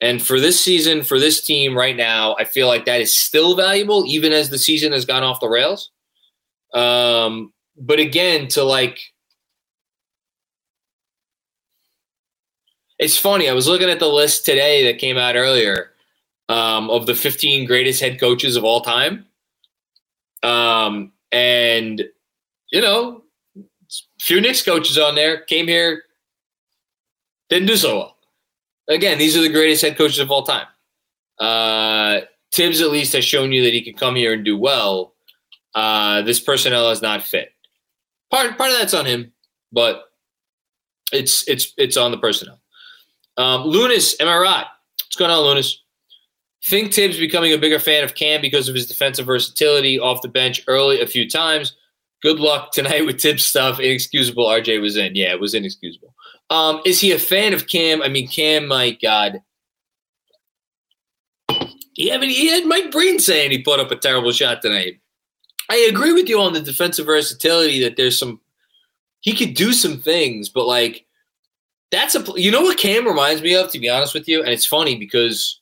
And 0.00 0.22
for 0.22 0.38
this 0.38 0.62
season, 0.62 1.02
for 1.02 1.18
this 1.18 1.44
team 1.44 1.76
right 1.76 1.96
now, 1.96 2.36
I 2.38 2.44
feel 2.44 2.68
like 2.68 2.84
that 2.84 3.00
is 3.00 3.14
still 3.14 3.56
valuable, 3.56 4.04
even 4.06 4.32
as 4.32 4.48
the 4.48 4.58
season 4.58 4.92
has 4.92 5.04
gone 5.04 5.24
off 5.24 5.40
the 5.40 5.48
rails. 5.48 5.90
Um, 6.72 7.52
but 7.76 7.98
again, 7.98 8.46
to 8.48 8.62
like, 8.62 9.00
it's 12.98 13.18
funny. 13.18 13.48
I 13.48 13.54
was 13.54 13.66
looking 13.66 13.90
at 13.90 13.98
the 13.98 14.08
list 14.08 14.44
today 14.44 14.84
that 14.84 15.00
came 15.00 15.16
out 15.16 15.34
earlier, 15.34 15.90
um, 16.48 16.90
of 16.90 17.06
the 17.06 17.14
15 17.14 17.66
greatest 17.66 18.00
head 18.00 18.20
coaches 18.20 18.56
of 18.56 18.64
all 18.64 18.80
time. 18.80 19.26
Um, 20.42 21.12
and, 21.32 22.04
you 22.70 22.80
know, 22.80 23.22
few 24.20 24.40
Knicks 24.40 24.62
coaches 24.62 24.98
on 24.98 25.14
there 25.14 25.42
came 25.42 25.68
here, 25.68 26.02
didn't 27.48 27.68
do 27.68 27.76
so 27.76 27.98
well. 27.98 28.16
Again, 28.88 29.18
these 29.18 29.36
are 29.36 29.42
the 29.42 29.48
greatest 29.48 29.82
head 29.82 29.96
coaches 29.96 30.18
of 30.18 30.30
all 30.30 30.42
time. 30.42 30.66
Uh, 31.38 32.20
Thibs 32.52 32.80
at 32.80 32.90
least 32.90 33.12
has 33.12 33.24
shown 33.24 33.52
you 33.52 33.62
that 33.62 33.74
he 33.74 33.82
can 33.82 33.94
come 33.94 34.14
here 34.14 34.32
and 34.32 34.44
do 34.44 34.56
well. 34.56 35.14
Uh, 35.74 36.22
this 36.22 36.40
personnel 36.40 36.90
is 36.90 37.02
not 37.02 37.22
fit. 37.22 37.52
Part 38.30 38.56
part 38.58 38.70
of 38.70 38.78
that's 38.78 38.94
on 38.94 39.06
him, 39.06 39.32
but 39.70 40.04
it's 41.12 41.46
it's 41.48 41.72
it's 41.76 41.96
on 41.96 42.10
the 42.10 42.18
personnel. 42.18 42.60
Um, 43.36 43.64
Lunas, 43.64 44.16
am 44.20 44.28
I 44.28 44.36
right? 44.38 44.66
What's 45.04 45.16
going 45.16 45.30
on, 45.30 45.44
Lunas? 45.44 45.82
Think 46.64 46.92
Thibs 46.92 47.18
becoming 47.18 47.52
a 47.52 47.58
bigger 47.58 47.78
fan 47.78 48.04
of 48.04 48.14
Cam 48.14 48.40
because 48.40 48.68
of 48.68 48.74
his 48.74 48.86
defensive 48.86 49.26
versatility 49.26 49.98
off 49.98 50.22
the 50.22 50.28
bench 50.28 50.62
early 50.66 51.00
a 51.00 51.06
few 51.06 51.28
times. 51.28 51.76
Good 52.20 52.40
luck 52.40 52.72
tonight 52.72 53.06
with 53.06 53.20
Thibs 53.20 53.44
stuff. 53.44 53.78
Inexcusable. 53.78 54.46
RJ 54.46 54.80
was 54.80 54.96
in. 54.96 55.14
Yeah, 55.14 55.30
it 55.30 55.40
was 55.40 55.54
inexcusable. 55.54 56.14
Um, 56.50 56.80
is 56.84 57.00
he 57.00 57.12
a 57.12 57.18
fan 57.18 57.52
of 57.52 57.68
Cam? 57.68 58.02
I 58.02 58.08
mean, 58.08 58.26
Cam, 58.26 58.66
my 58.66 58.90
God. 59.00 59.40
He 61.94 62.08
had, 62.08 62.22
he 62.22 62.48
had 62.48 62.66
Mike 62.66 62.90
Breen 62.90 63.18
saying 63.18 63.50
he 63.50 63.62
put 63.62 63.80
up 63.80 63.90
a 63.90 63.96
terrible 63.96 64.32
shot 64.32 64.62
tonight. 64.62 65.00
I 65.68 65.76
agree 65.90 66.12
with 66.12 66.28
you 66.28 66.40
on 66.40 66.52
the 66.52 66.60
defensive 66.60 67.06
versatility 67.06 67.82
that 67.82 67.96
there's 67.96 68.18
some 68.18 68.40
he 69.20 69.34
could 69.34 69.54
do 69.54 69.72
some 69.72 69.98
things, 70.00 70.48
but 70.48 70.66
like 70.66 71.04
that's 71.90 72.14
a 72.14 72.24
you 72.36 72.50
know 72.50 72.62
what 72.62 72.78
Cam 72.78 73.06
reminds 73.06 73.42
me 73.42 73.54
of 73.54 73.70
to 73.72 73.78
be 73.78 73.88
honest 73.90 74.14
with 74.14 74.28
you, 74.28 74.40
and 74.42 74.50
it's 74.50 74.64
funny 74.64 74.96
because 74.96 75.60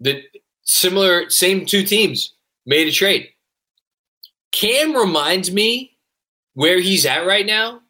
the 0.00 0.22
similar 0.62 1.28
same 1.30 1.66
two 1.66 1.82
teams 1.82 2.34
made 2.66 2.88
a 2.88 2.92
trade. 2.92 3.28
Cam 4.52 4.94
reminds 4.94 5.50
me 5.50 5.96
where 6.54 6.80
he's 6.80 7.06
at 7.06 7.26
right 7.26 7.46
now, 7.46 7.80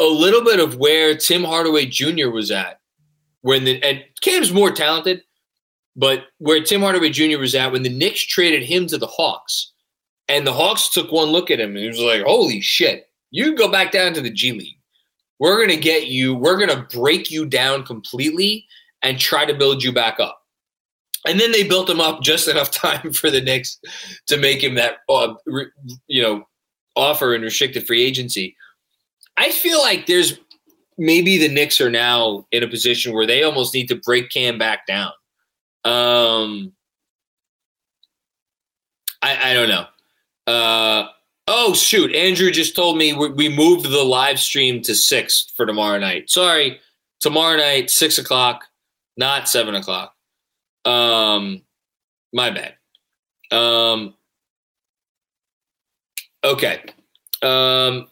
a 0.00 0.04
little 0.04 0.44
bit 0.44 0.60
of 0.60 0.76
where 0.76 1.16
Tim 1.16 1.44
Hardaway 1.44 1.86
Jr. 1.86 2.28
was 2.28 2.50
at 2.50 2.80
when 3.46 3.64
the 3.64 3.82
and 3.82 4.02
Cam's 4.20 4.52
more 4.52 4.70
talented, 4.70 5.22
but 5.94 6.24
where 6.38 6.62
Tim 6.62 6.80
Hardaway 6.80 7.10
Jr. 7.10 7.38
was 7.38 7.54
at 7.54 7.72
when 7.72 7.84
the 7.84 7.88
Knicks 7.88 8.20
traded 8.20 8.64
him 8.64 8.86
to 8.88 8.98
the 8.98 9.06
Hawks. 9.06 9.72
And 10.28 10.44
the 10.44 10.52
Hawks 10.52 10.90
took 10.90 11.12
one 11.12 11.28
look 11.28 11.50
at 11.52 11.60
him 11.60 11.70
and 11.70 11.78
he 11.78 11.86
was 11.86 12.00
like, 12.00 12.22
holy 12.22 12.60
shit, 12.60 13.08
you 13.30 13.54
go 13.54 13.70
back 13.70 13.92
down 13.92 14.12
to 14.14 14.20
the 14.20 14.30
G 14.30 14.50
League. 14.50 14.78
We're 15.38 15.66
to 15.68 15.76
get 15.76 16.08
you, 16.08 16.34
we're 16.34 16.58
to 16.66 16.98
break 16.98 17.30
you 17.30 17.46
down 17.46 17.84
completely 17.84 18.66
and 19.02 19.18
try 19.18 19.44
to 19.44 19.54
build 19.54 19.84
you 19.84 19.92
back 19.92 20.18
up. 20.18 20.42
And 21.26 21.40
then 21.40 21.52
they 21.52 21.66
built 21.66 21.90
him 21.90 22.00
up 22.00 22.22
just 22.22 22.48
enough 22.48 22.70
time 22.70 23.12
for 23.12 23.30
the 23.30 23.40
Knicks 23.40 23.78
to 24.26 24.36
make 24.36 24.62
him 24.62 24.74
that, 24.74 24.98
uh, 25.08 25.34
you 26.06 26.22
know, 26.22 26.46
offer 26.94 27.34
in 27.34 27.42
restricted 27.42 27.86
free 27.86 28.02
agency. 28.02 28.56
I 29.36 29.50
feel 29.50 29.80
like 29.80 30.06
there's 30.06 30.38
maybe 30.98 31.36
the 31.38 31.48
Knicks 31.48 31.80
are 31.80 31.90
now 31.90 32.46
in 32.52 32.62
a 32.62 32.68
position 32.68 33.12
where 33.12 33.26
they 33.26 33.42
almost 33.42 33.74
need 33.74 33.88
to 33.88 33.96
break 33.96 34.30
Cam 34.30 34.58
back 34.58 34.86
down. 34.86 35.12
Um, 35.84 36.72
I, 39.22 39.50
I 39.50 39.54
don't 39.54 39.68
know. 39.68 39.86
Uh, 40.46 41.08
oh 41.48 41.74
shoot! 41.74 42.14
Andrew 42.14 42.50
just 42.50 42.74
told 42.74 42.96
me 42.96 43.12
we, 43.12 43.28
we 43.30 43.48
moved 43.48 43.84
the 43.84 44.04
live 44.04 44.38
stream 44.38 44.82
to 44.82 44.94
six 44.94 45.52
for 45.56 45.66
tomorrow 45.66 45.98
night. 45.98 46.30
Sorry, 46.30 46.80
tomorrow 47.20 47.56
night 47.56 47.90
six 47.90 48.18
o'clock, 48.18 48.64
not 49.16 49.48
seven 49.48 49.74
o'clock. 49.74 50.15
Um, 50.86 51.62
my 52.32 52.50
bad. 52.50 52.74
Um, 53.50 54.14
okay. 56.44 56.82
Um, 57.42 58.08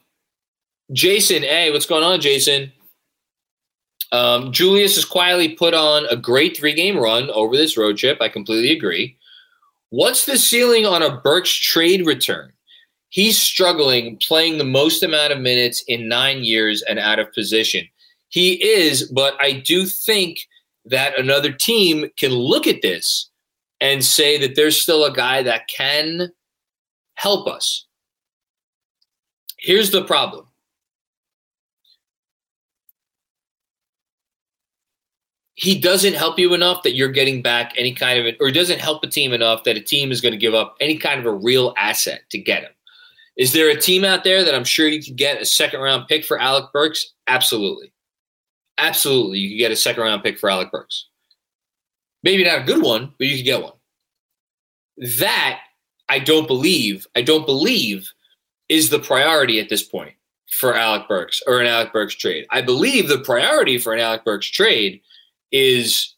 Jason, 0.92 1.42
hey, 1.42 1.70
what's 1.70 1.86
going 1.86 2.04
on, 2.04 2.20
Jason? 2.20 2.72
Um, 4.12 4.52
Julius 4.52 4.94
has 4.96 5.04
quietly 5.04 5.50
put 5.50 5.74
on 5.74 6.06
a 6.06 6.16
great 6.16 6.56
three 6.56 6.74
game 6.74 6.96
run 6.96 7.30
over 7.30 7.56
this 7.56 7.76
road 7.76 7.96
trip. 7.96 8.18
I 8.20 8.28
completely 8.28 8.70
agree. 8.70 9.16
What's 9.90 10.26
the 10.26 10.38
ceiling 10.38 10.86
on 10.86 11.02
a 11.02 11.20
Burks 11.20 11.52
trade 11.52 12.06
return? 12.06 12.52
He's 13.08 13.38
struggling 13.38 14.18
playing 14.18 14.58
the 14.58 14.64
most 14.64 15.02
amount 15.02 15.32
of 15.32 15.40
minutes 15.40 15.84
in 15.86 16.08
nine 16.08 16.42
years 16.42 16.82
and 16.82 16.98
out 16.98 17.20
of 17.20 17.32
position. 17.32 17.88
He 18.28 18.54
is, 18.62 19.04
but 19.04 19.34
I 19.40 19.52
do 19.52 19.86
think 19.86 20.48
that 20.86 21.18
another 21.18 21.52
team 21.52 22.08
can 22.16 22.32
look 22.32 22.66
at 22.66 22.82
this 22.82 23.30
and 23.80 24.04
say 24.04 24.38
that 24.38 24.56
there's 24.56 24.80
still 24.80 25.04
a 25.04 25.12
guy 25.12 25.42
that 25.42 25.68
can 25.68 26.30
help 27.14 27.48
us. 27.48 27.86
Here's 29.58 29.90
the 29.90 30.04
problem 30.04 30.46
he 35.54 35.78
doesn't 35.78 36.14
help 36.14 36.38
you 36.38 36.52
enough 36.52 36.82
that 36.82 36.94
you're 36.94 37.08
getting 37.08 37.40
back 37.40 37.72
any 37.78 37.94
kind 37.94 38.18
of 38.18 38.26
it, 38.26 38.36
or 38.40 38.50
doesn't 38.50 38.80
help 38.80 39.02
a 39.04 39.06
team 39.06 39.32
enough 39.32 39.64
that 39.64 39.76
a 39.76 39.80
team 39.80 40.10
is 40.10 40.20
going 40.20 40.32
to 40.32 40.38
give 40.38 40.54
up 40.54 40.76
any 40.80 40.98
kind 40.98 41.20
of 41.20 41.26
a 41.26 41.32
real 41.32 41.72
asset 41.78 42.22
to 42.30 42.38
get 42.38 42.64
him. 42.64 42.72
Is 43.38 43.52
there 43.52 43.70
a 43.70 43.80
team 43.80 44.04
out 44.04 44.24
there 44.24 44.44
that 44.44 44.54
I'm 44.54 44.64
sure 44.64 44.88
you 44.88 45.02
could 45.02 45.16
get 45.16 45.40
a 45.40 45.46
second 45.46 45.80
round 45.80 46.06
pick 46.06 46.24
for 46.24 46.40
Alec 46.40 46.72
Burks? 46.72 47.14
Absolutely. 47.28 47.93
Absolutely. 48.78 49.38
You 49.38 49.50
could 49.50 49.58
get 49.58 49.72
a 49.72 49.76
second 49.76 50.02
round 50.02 50.22
pick 50.22 50.38
for 50.38 50.50
Alec 50.50 50.70
Burks. 50.70 51.08
Maybe 52.22 52.44
not 52.44 52.62
a 52.62 52.64
good 52.64 52.82
one, 52.82 53.12
but 53.18 53.26
you 53.26 53.36
could 53.36 53.44
get 53.44 53.62
one. 53.62 53.72
That 55.18 55.60
I 56.08 56.18
don't 56.18 56.46
believe, 56.46 57.06
I 57.14 57.22
don't 57.22 57.46
believe 57.46 58.10
is 58.68 58.90
the 58.90 58.98
priority 58.98 59.60
at 59.60 59.68
this 59.68 59.82
point 59.82 60.14
for 60.50 60.74
Alec 60.74 61.08
Burks 61.08 61.42
or 61.46 61.60
an 61.60 61.66
Alec 61.66 61.92
Burks 61.92 62.14
trade. 62.14 62.46
I 62.50 62.62
believe 62.62 63.08
the 63.08 63.18
priority 63.18 63.78
for 63.78 63.92
an 63.92 64.00
Alec 64.00 64.24
Burks 64.24 64.46
trade 64.46 65.00
is 65.52 66.14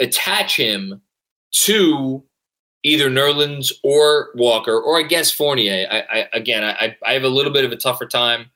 attach 0.00 0.56
him 0.56 1.00
to 1.52 2.22
either 2.82 3.10
Nerlens 3.10 3.72
or 3.82 4.30
Walker, 4.34 4.78
or 4.78 4.98
I 4.98 5.02
guess 5.02 5.30
Fournier. 5.30 5.86
I, 5.90 6.00
I 6.10 6.28
again, 6.32 6.62
I, 6.62 6.96
I 7.04 7.14
have 7.14 7.24
a 7.24 7.28
little 7.28 7.52
bit 7.52 7.64
of 7.64 7.72
a 7.72 7.76
tougher 7.76 8.06
time 8.06 8.50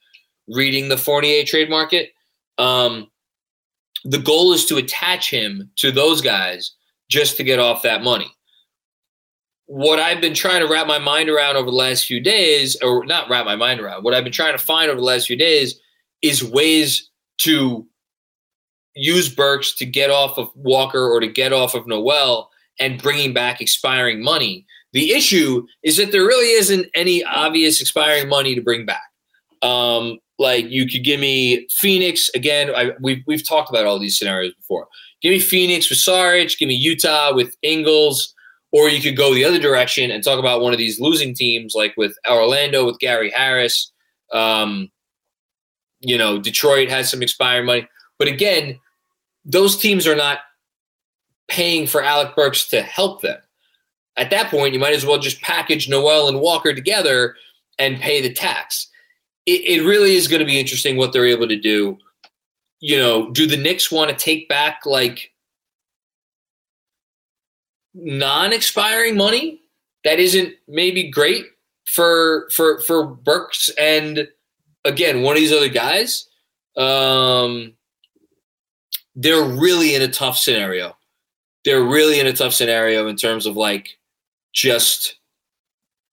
reading 0.49 0.89
the 0.89 0.99
Fournier 0.99 1.45
trade 1.45 1.71
market. 1.71 2.13
Um, 2.59 3.11
the 4.05 4.19
goal 4.19 4.53
is 4.53 4.65
to 4.67 4.77
attach 4.77 5.31
him 5.31 5.71
to 5.77 5.91
those 5.93 6.21
guys 6.21 6.73
just 7.09 7.37
to 7.37 7.45
get 7.45 7.59
off 7.59 7.83
that 7.83 8.03
money. 8.03 8.31
What 9.67 10.01
I've 10.01 10.21
been 10.21 10.35
trying 10.35 10.61
to 10.61 10.73
wrap 10.73 10.87
my 10.87 10.99
mind 10.99 11.29
around 11.29 11.57
over 11.57 11.71
the 11.71 11.77
last 11.77 12.07
few 12.07 12.21
days, 12.21 12.77
or 12.83 13.05
not 13.05 13.29
wrap 13.29 13.45
my 13.45 13.57
mind 13.57 13.81
around, 13.81 14.03
what 14.03 14.15
I've 14.15 14.25
been 14.25 14.33
trying 14.33 14.57
to 14.57 14.65
find 14.65 14.91
over 14.91 14.99
the 14.99 15.07
last 15.07 15.27
few 15.27 15.37
days 15.37 15.79
is 16.23 16.43
ways 16.43 17.09
to 17.39 17.87
use 18.95 19.29
Burks 19.29 19.75
to 19.77 19.87
get 19.87 20.11
off 20.11 20.39
of 20.39 20.51
Walker 20.55 21.09
or 21.09 21.21
to 21.21 21.29
get 21.29 21.53
off 21.53 21.75
of 21.75 21.87
Noel 21.87 22.51
and 22.79 23.01
bringing 23.01 23.33
back 23.33 23.61
expiring 23.61 24.23
money. 24.23 24.67
The 24.93 25.13
issue 25.13 25.67
is 25.85 25.97
that 25.99 26.11
there 26.11 26.25
really 26.25 26.53
isn't 26.59 26.89
any 26.95 27.23
obvious 27.23 27.81
expiring 27.81 28.29
money 28.29 28.55
to 28.55 28.61
bring 28.61 28.87
back. 28.87 29.03
Um, 29.63 30.19
like 30.41 30.71
you 30.71 30.89
could 30.89 31.05
give 31.05 31.21
me 31.21 31.69
Phoenix 31.71 32.31
again. 32.35 32.75
I, 32.75 32.93
we've 33.01 33.23
we've 33.27 33.47
talked 33.47 33.71
about 33.71 33.85
all 33.85 33.99
these 33.99 34.19
scenarios 34.19 34.55
before. 34.55 34.89
Give 35.21 35.31
me 35.31 35.39
Phoenix 35.39 35.89
with 35.91 35.99
Saric. 35.99 36.59
Give 36.59 36.67
me 36.67 36.75
Utah 36.75 37.35
with 37.35 37.55
Ingles. 37.63 38.35
Or 38.73 38.89
you 38.89 39.03
could 39.03 39.17
go 39.17 39.35
the 39.35 39.45
other 39.45 39.59
direction 39.59 40.11
and 40.13 40.23
talk 40.23 40.39
about 40.39 40.61
one 40.61 40.73
of 40.73 40.79
these 40.79 41.01
losing 41.01 41.35
teams, 41.35 41.75
like 41.75 41.93
with 41.97 42.17
Orlando 42.29 42.87
with 42.87 43.01
Gary 43.01 43.31
Harris. 43.31 43.93
Um, 44.33 44.91
you 46.01 46.17
know, 46.17 46.39
Detroit 46.39 46.89
has 46.89 47.11
some 47.11 47.21
expiring 47.21 47.67
money. 47.67 47.89
But 48.19 48.29
again, 48.29 48.79
those 49.45 49.77
teams 49.77 50.07
are 50.07 50.15
not 50.15 50.39
paying 51.49 51.87
for 51.87 52.03
Alec 52.03 52.37
Burks 52.37 52.69
to 52.69 52.81
help 52.81 53.23
them. 53.23 53.39
At 54.17 54.31
that 54.31 54.51
point, 54.51 54.73
you 54.73 54.79
might 54.79 54.95
as 54.95 55.05
well 55.05 55.19
just 55.19 55.43
package 55.43 55.89
Noel 55.89 56.29
and 56.29 56.41
Walker 56.41 56.73
together 56.73 57.35
and 57.79 58.01
pay 58.01 58.23
the 58.23 58.33
tax. 58.33 58.87
It, 59.47 59.81
it 59.81 59.87
really 59.87 60.17
is 60.17 60.29
going 60.29 60.41
to 60.41 60.47
be 60.47 60.61
interesting 60.61 60.97
what 60.97 61.13
they're 61.13 61.27
able 61.27 61.49
to 61.49 61.59
do. 61.59 61.99
You 62.81 62.97
know, 62.99 63.31
do 63.31 63.47
the 63.47 63.57
Knicks 63.57 63.91
want 63.91 64.11
to 64.11 64.17
take 64.17 64.49
back 64.49 64.83
like 64.87 65.33
non-expiring 67.95 69.17
money 69.17 69.61
that 70.05 70.21
isn't 70.21 70.55
maybe 70.69 71.11
great 71.11 71.47
for 71.87 72.49
for 72.51 72.81
for 72.81 73.05
Burks 73.05 73.71
and 73.79 74.29
again 74.85 75.23
one 75.23 75.37
of 75.37 75.41
these 75.41 75.53
other 75.53 75.69
guys? 75.69 76.29
Um, 76.77 77.75
they're 79.15 79.45
really 79.45 79.95
in 79.95 80.03
a 80.03 80.09
tough 80.09 80.39
scenario. 80.39 80.97
They're 81.65 81.83
really 81.83 82.21
in 82.21 82.27
a 82.27 82.33
tough 82.33 82.55
scenario 82.55 83.07
in 83.09 83.17
terms 83.17 83.45
of 83.45 83.57
like 83.57 83.99
just 84.53 85.17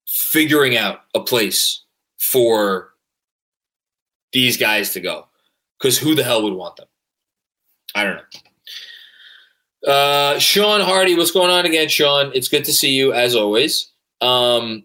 figuring 0.05 0.75
out 0.75 1.01
a 1.15 1.21
place 1.21 1.83
for 2.17 2.89
these 4.33 4.57
guys 4.57 4.91
to 4.93 4.99
go. 4.99 5.27
Because 5.77 5.97
who 5.97 6.15
the 6.15 6.23
hell 6.23 6.43
would 6.43 6.53
want 6.53 6.75
them? 6.75 6.87
I 7.95 8.03
don't 8.03 8.15
know. 8.15 9.91
Uh, 9.91 10.39
Sean 10.39 10.81
Hardy, 10.81 11.15
what's 11.15 11.31
going 11.31 11.51
on 11.51 11.65
again, 11.65 11.87
Sean? 11.87 12.31
It's 12.33 12.47
good 12.47 12.65
to 12.65 12.73
see 12.73 12.91
you 12.91 13.13
as 13.13 13.35
always. 13.35 13.91
Um, 14.21 14.83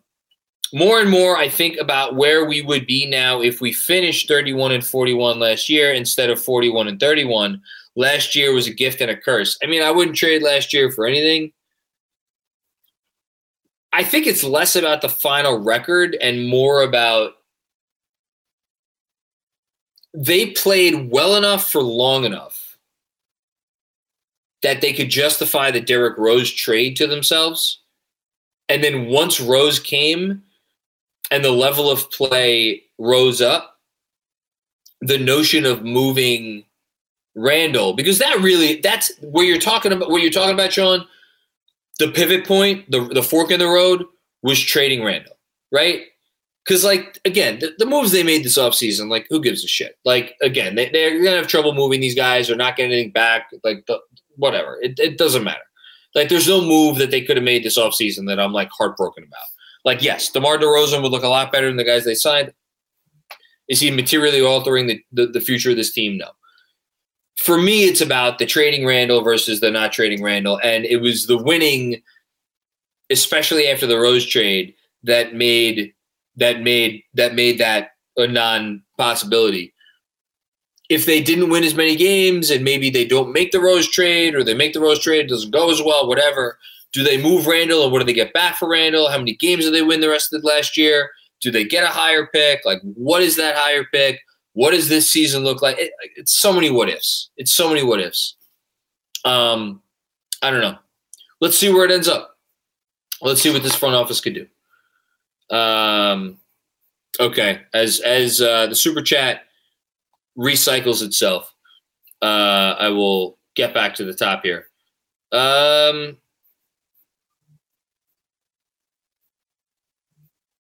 more 0.73 1.01
and 1.01 1.11
more, 1.11 1.37
I 1.37 1.49
think 1.49 1.77
about 1.79 2.15
where 2.15 2.47
we 2.47 2.63
would 2.63 2.87
be 2.87 3.07
now 3.07 3.43
if 3.43 3.61
we 3.61 3.73
finished 3.73 4.29
31 4.29 4.73
and 4.73 4.85
41 4.85 5.39
last 5.39 5.69
year 5.69 5.93
instead 5.93 6.31
of 6.31 6.43
41 6.43 6.89
and 6.89 7.01
31. 7.01 7.61
Last 7.95 8.35
year 8.35 8.55
was 8.55 8.67
a 8.67 8.73
gift 8.73 9.01
and 9.03 9.11
a 9.11 9.17
curse. 9.17 9.59
I 9.63 9.67
mean, 9.67 9.83
I 9.83 9.91
wouldn't 9.91 10.17
trade 10.17 10.43
last 10.43 10.73
year 10.73 10.91
for 10.91 11.07
anything. 11.07 11.53
I 13.93 14.03
think 14.03 14.27
it's 14.27 14.43
less 14.43 14.75
about 14.75 15.03
the 15.03 15.11
final 15.11 15.59
record 15.59 16.17
and 16.23 16.49
more 16.49 16.83
about 16.83 17.35
they 20.15 20.51
played 20.51 21.11
well 21.11 21.37
enough 21.37 21.71
for 21.71 21.83
long 21.83 22.25
enough 22.25 22.77
that 24.63 24.81
they 24.81 24.93
could 24.93 25.11
justify 25.11 25.71
the 25.71 25.81
Derrick 25.81 26.17
Rose 26.19 26.51
trade 26.51 26.97
to 26.97 27.07
themselves. 27.07 27.81
And 28.69 28.83
then 28.83 29.07
once 29.07 29.41
Rose 29.41 29.81
came 29.81 30.43
and 31.31 31.45
the 31.45 31.51
level 31.51 31.91
of 31.91 32.11
play 32.11 32.83
rose 32.99 33.41
up, 33.41 33.81
the 35.01 35.19
notion 35.19 35.67
of 35.67 35.85
moving 35.85 36.65
Randle, 37.35 37.95
because 37.95 38.19
that 38.19 38.39
really 38.41 38.81
that's 38.81 39.11
where 39.21 39.45
you're 39.45 39.59
talking 39.59 39.93
about 39.93 40.11
what 40.11 40.23
you're 40.23 40.31
talking 40.31 40.55
about, 40.55 40.73
Sean. 40.73 41.07
The 41.99 42.09
pivot 42.09 42.47
point, 42.47 42.89
the 42.91 43.01
the 43.09 43.23
fork 43.23 43.51
in 43.51 43.59
the 43.59 43.67
road 43.67 44.05
was 44.43 44.61
trading 44.61 45.03
Randle, 45.03 45.37
right? 45.73 46.03
Because, 46.65 46.85
like, 46.85 47.19
again, 47.25 47.59
the, 47.59 47.75
the, 47.79 47.87
moves 47.87 48.13
they 48.13 48.23
made 48.23 48.45
this 48.45 48.57
offseason, 48.57 49.09
like, 49.09 49.27
who 49.29 49.41
gives 49.41 49.65
a 49.65 49.69
shit? 49.69 49.99
Like, 50.05 50.37
again, 50.43 50.77
they, 50.77 50.89
they're 50.91 51.21
to 51.21 51.31
have 51.31 51.49
trouble 51.49 51.75
moving 51.75 52.01
these 52.01 52.15
guys 52.15 52.49
or 52.49 52.55
not 52.55 52.77
getting 52.77 52.93
anything 52.93 53.11
back. 53.11 53.51
Like, 53.65 53.85
the, 53.87 53.99
whatever. 54.37 54.79
It, 54.81 54.99
it 54.99 55.19
doesn't 55.19 55.43
matter. 55.43 55.59
Like, 56.15 56.29
there's 56.29 56.47
no 56.47 56.61
move 56.61 56.99
that 56.99 57.11
they 57.11 57.23
could 57.23 57.37
have 57.37 57.45
made 57.45 57.65
this 57.65 57.79
offseason 57.79 58.29
that 58.29 58.39
I'm, 58.39 58.53
like, 58.53 58.69
heartbroken 58.71 59.25
about. 59.25 59.41
Like, 59.85 60.03
yes, 60.03 60.31
DeMar 60.31 60.59
DeRozan 60.59 61.03
would 61.03 61.11
look 61.11 61.25
a 61.25 61.29
lot 61.29 61.51
better 61.51 61.67
than 61.67 61.79
the 61.79 61.85
guys 61.85 62.05
they 62.05 62.15
signed. 62.15 62.53
Is 63.69 63.81
he 63.81 63.91
materially 63.91 64.41
altering 64.41 64.87
the, 64.87 65.03
the, 65.11 65.27
the 65.27 65.41
future 65.41 65.71
of 65.71 65.77
this 65.77 65.93
team? 65.93 66.19
No. 66.19 66.29
For 67.39 67.59
me, 67.61 67.85
it's 67.85 68.01
about 68.01 68.39
the 68.39 68.47
trading 68.47 68.87
Randle 68.87 69.23
versus 69.23 69.59
the 69.59 69.71
not 69.71 69.93
trading 69.93 70.23
Randle 70.23 70.61
And 70.63 70.85
it 70.85 70.99
was 70.99 71.27
the 71.27 71.39
winning, 71.39 72.03
especially 73.11 73.67
after 73.67 73.87
the 73.87 73.99
Rose 73.99 74.27
trade, 74.27 74.75
that 75.03 75.35
made 75.35 75.93
that 76.37 76.63
made 76.63 77.03
that 77.15 77.35
made 77.35 77.59
that 77.59 77.91
a 78.17 78.27
non 78.27 78.83
possibility. 78.97 79.73
If 80.89 81.07
they 81.07 81.23
didn't 81.23 81.49
win 81.49 81.65
as 81.65 81.75
many 81.75 81.97
games 81.97 82.51
and 82.51 82.65
maybe 82.65 82.91
they 82.91 83.07
don't 83.07 83.33
make 83.33 83.53
the 83.53 83.61
Rose 83.61 83.89
trade 83.89 84.35
or 84.35 84.45
they 84.45 84.55
make 84.55 84.75
the 84.75 84.81
Rose 84.81 84.99
trade, 84.99 85.27
it 85.27 85.29
doesn't 85.29 85.51
go 85.51 85.71
as 85.71 85.81
well, 85.81 86.07
whatever. 86.07 86.59
Do 86.93 87.03
they 87.03 87.23
move 87.23 87.47
Randle 87.47 87.81
or 87.81 87.91
what 87.91 88.01
do 88.01 88.05
they 88.05 88.13
get 88.13 88.35
back 88.35 88.57
for 88.59 88.69
Randle? 88.69 89.09
How 89.09 89.17
many 89.17 89.35
games 89.35 89.65
do 89.65 89.71
they 89.71 89.81
win 89.81 90.01
the 90.01 90.11
rest 90.11 90.33
of 90.33 90.43
the 90.43 90.49
last 90.49 90.77
year? 90.77 91.11
Do 91.41 91.51
they 91.51 91.65
get 91.65 91.85
a 91.85 91.89
higher 91.89 92.27
pick? 92.27 92.61
Like, 92.67 92.81
what 92.83 93.23
is 93.23 93.37
that 93.37 93.57
higher 93.57 93.85
pick? 93.91 94.21
What 94.53 94.73
does 94.73 94.91
this 94.91 95.11
season 95.11 95.45
look 95.45 95.63
like? 95.63 95.79
It, 95.79 95.93
it's 96.17 96.33
so 96.33 96.53
many 96.53 96.71
what 96.71 96.91
ifs. 96.91 97.31
It's 97.39 97.55
so 97.55 97.69
many 97.69 97.83
what 97.83 98.01
ifs. 98.01 98.37
Um, 99.25 99.83
I 100.43 100.51
don't 100.51 100.61
know. 100.61 100.77
Let's 101.41 101.57
see 101.57 101.73
where 101.73 101.87
it 101.87 101.91
ends 101.91 102.09
up. 102.09 102.37
Let's 103.23 103.41
see 103.41 103.51
what 103.51 103.63
this 103.63 103.75
front 103.75 103.95
office 103.95 104.21
could 104.21 104.35
do. 104.35 104.47
Um, 105.51 106.39
okay, 107.21 107.63
as 107.75 108.01
as 108.01 108.41
uh, 108.41 108.67
the 108.67 108.75
super 108.75 109.03
chat 109.03 109.43
recycles 110.37 111.03
itself, 111.03 111.55
uh, 112.23 112.77
I 112.79 112.89
will 112.89 113.39
get 113.55 113.75
back 113.75 113.95
to 113.97 114.05
the 114.05 114.15
top 114.15 114.43
here. 114.43 114.67
Um, 115.33 116.17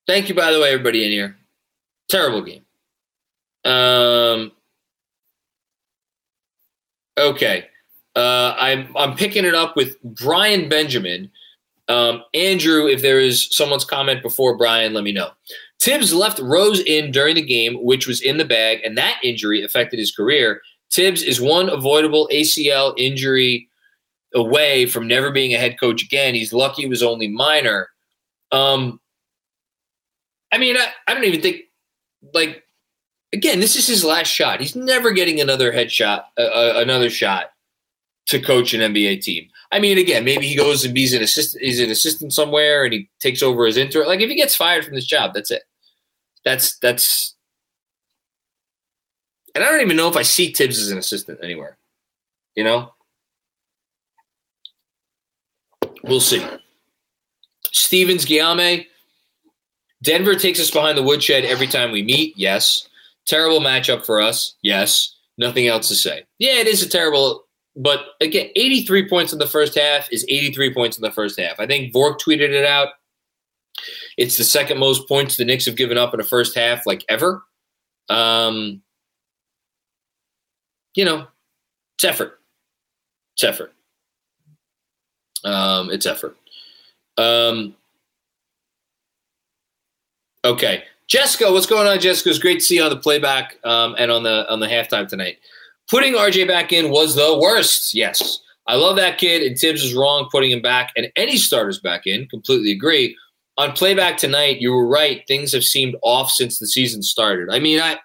thank 0.07 0.29
you, 0.29 0.35
by 0.35 0.53
the 0.53 0.61
way, 0.61 0.71
everybody 0.71 1.05
in 1.05 1.11
here. 1.11 1.37
Terrible 2.09 2.43
game. 2.43 2.65
Um, 3.65 4.53
okay, 7.19 7.67
uh, 8.17 8.55
I'm 8.59 8.95
I'm 8.97 9.17
picking 9.17 9.45
it 9.45 9.55
up 9.55 9.77
with 9.77 10.03
Brian 10.03 10.69
Benjamin 10.69 11.31
um, 11.93 12.23
Andrew, 12.33 12.87
if 12.87 13.03
there 13.03 13.21
is 13.21 13.55
someone's 13.55 13.85
comment 13.85 14.23
before 14.23 14.57
Brian, 14.57 14.95
let 14.95 15.05
me 15.05 15.13
know. 15.13 15.31
Thibs 15.81 16.15
left 16.15 16.39
Rose 16.39 16.81
in 16.81 17.11
during 17.11 17.35
the 17.35 17.43
game, 17.43 17.75
which 17.83 18.07
was 18.07 18.23
in 18.23 18.39
the 18.39 18.45
bag, 18.45 18.81
and 18.85 18.97
that 18.97 19.21
injury 19.23 19.63
affected 19.63 19.99
his 19.99 20.15
career. 20.15 20.63
Thibs 20.91 21.23
is 21.23 21.41
one 21.41 21.69
avoidable 21.69 22.29
ACL 22.33 22.95
injury 22.97 23.69
away 24.35 24.87
from 24.87 25.07
never 25.07 25.31
being 25.31 25.55
a 25.55 25.59
head 25.59 25.79
coach 25.79 26.03
again. 26.03 26.35
He's 26.35 26.53
lucky 26.53 26.85
it 26.85 26.89
was 26.89 27.03
only 27.03 27.29
minor. 27.29 27.89
Um, 28.53 29.01
I 30.51 30.59
mean, 30.59 30.77
I, 30.77 30.89
I 31.07 31.15
don't 31.15 31.25
even 31.25 31.43
think, 31.43 31.63
like, 32.33 32.63
again, 33.33 33.61
this 33.61 33.77
is 33.77 33.87
his 33.87 34.05
last 34.05 34.29
shot. 34.29 34.61
He's 34.61 34.77
never 34.77 35.11
getting 35.11 35.41
another 35.41 35.73
headshot, 35.73 36.25
uh, 36.39 36.43
uh, 36.43 36.73
another 36.77 37.11
shot 37.11 37.51
to 38.27 38.41
coach 38.41 38.73
an 38.73 38.81
NBA 38.81 39.21
team. 39.23 39.49
I 39.73 39.79
mean, 39.79 39.97
again, 39.97 40.25
maybe 40.25 40.47
he 40.47 40.55
goes 40.55 40.85
and 40.85 40.95
he's 40.95 41.15
an 41.15 41.23
assistant. 41.23 41.65
He's 41.65 41.81
an 41.81 41.91
assistant 41.91 42.35
somewhere, 42.35 42.85
and 42.85 42.93
he 42.93 43.09
takes 43.21 43.43
over 43.43 43.67
as 43.67 43.79
intern. 43.79 44.07
Like 44.07 44.21
if 44.21 44.29
he 44.29 44.37
gets 44.37 44.55
fired 44.55 44.85
from 44.85 44.95
this 44.95 45.07
job, 45.07 45.33
that's 45.35 45.51
it. 45.51 45.63
That's 46.45 46.79
that's. 46.79 47.35
And 49.55 49.65
I 49.65 49.71
don't 49.71 49.81
even 49.81 49.97
know 49.97 50.09
if 50.09 50.17
I 50.17 50.23
see 50.23 50.53
Thibs 50.53 50.79
as 50.79 50.91
an 50.91 50.99
assistant 50.99 51.41
anywhere. 51.43 51.79
You 52.55 52.65
know. 52.65 52.93
We'll 56.05 56.21
see. 56.21 56.45
Stevens 57.71 58.25
Guillaume. 58.25 58.85
Denver 60.03 60.35
takes 60.35 60.61
us 60.61 60.71
behind 60.71 60.99
the 60.99 61.03
woodshed 61.03 61.45
every 61.45 61.67
time 61.67 61.93
we 61.93 62.03
meet. 62.03 62.37
Yes. 62.37 62.89
Terrible 63.25 63.61
matchup 63.61 64.05
for 64.05 64.21
us. 64.21 64.57
Yes. 64.63 65.17
Nothing 65.39 65.69
else 65.69 65.89
to 65.89 65.95
say. 65.95 66.25
Yeah, 66.39 66.55
it 66.55 66.67
is 66.67 66.83
a 66.83 66.89
terrible 66.89 67.45
but 67.77 68.01
again, 68.21 68.49
83 68.55 69.09
points 69.09 69.33
in 69.33 69.39
the 69.39 69.47
first 69.47 69.75
half 69.79 70.09
is 70.13 70.25
83 70.29 70.75
points 70.75 70.97
in 70.99 71.03
the 71.03 71.11
first 71.11 71.39
half. 71.41 71.59
I 71.59 71.67
think 71.67 71.93
Vork 71.93 72.21
tweeted 72.21 72.51
it 72.51 72.67
out. 72.67 72.89
It's 74.19 74.37
the 74.37 74.45
second 74.45 74.79
most 74.79 75.09
points 75.09 75.37
the 75.37 75.45
Knicks 75.45 75.65
have 75.67 75.77
given 75.77 75.97
up 75.97 76.13
in 76.13 76.21
a 76.21 76.25
first 76.25 76.55
half, 76.55 76.87
like 76.87 77.05
ever. 77.09 77.43
Um, 78.09 78.83
you 80.95 81.05
know, 81.05 81.27
it's 81.97 82.05
effort. 82.05 82.41
It's 83.35 83.45
effort. 83.45 83.73
Um, 85.45 85.91
it's 85.91 86.05
effort. 86.05 86.37
Um, 87.17 87.75
okay, 90.45 90.85
Jessica, 91.07 91.51
what's 91.51 91.67
going 91.67 91.87
on, 91.87 91.99
Jessica? 92.01 92.31
It's 92.31 92.39
great 92.39 92.61
to 92.61 92.61
see 92.61 92.77
you 92.77 92.83
on 92.83 92.91
the 92.91 92.97
playback 92.97 93.59
um, 93.65 93.97
and 93.99 94.11
on 94.11 94.23
the 94.23 94.51
on 94.51 94.61
the 94.61 94.67
halftime 94.67 95.09
tonight. 95.09 95.39
Putting 95.93 96.15
RJ 96.15 96.49
back 96.49 96.73
in 96.73 96.89
was 96.89 97.17
the 97.17 97.39
worst. 97.39 97.93
Yes. 97.93 98.41
I 98.67 98.77
love 98.77 98.97
that 98.97 99.19
kid, 99.19 99.43
and 99.43 99.59
Thibs 99.59 99.85
is 99.85 99.95
wrong 99.95 100.27
putting 100.33 100.51
him 100.51 100.63
back 100.63 100.91
and 100.97 101.13
any 101.17 101.37
starters 101.37 101.79
back 101.81 102.07
in. 102.07 102.27
Completely 102.29 102.73
agree. 102.73 103.15
On 103.59 103.73
playback 103.73 104.17
tonight, 104.17 104.63
you 104.63 104.73
were 104.73 104.87
right. 104.87 105.23
Things 105.29 105.53
have 105.53 105.65
seemed 105.65 105.97
off 106.03 106.31
since 106.31 106.59
the 106.59 106.67
season 106.67 107.03
started. 107.03 107.51
I 107.51 107.59
mean, 107.59 107.79
I 107.79 107.99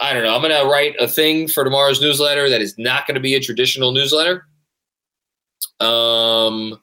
I 0.00 0.14
don't 0.14 0.22
know. 0.22 0.34
I'm 0.34 0.40
to 0.40 0.70
write 0.70 0.96
a 0.98 1.06
thing 1.06 1.48
for 1.48 1.64
tomorrow's 1.64 2.00
newsletter 2.00 2.48
that 2.48 2.62
is 2.62 2.78
not 2.78 3.06
to 3.06 3.20
be 3.20 3.34
a 3.34 3.40
traditional 3.40 3.92
newsletter. 3.92 4.46
Um, 5.80 6.80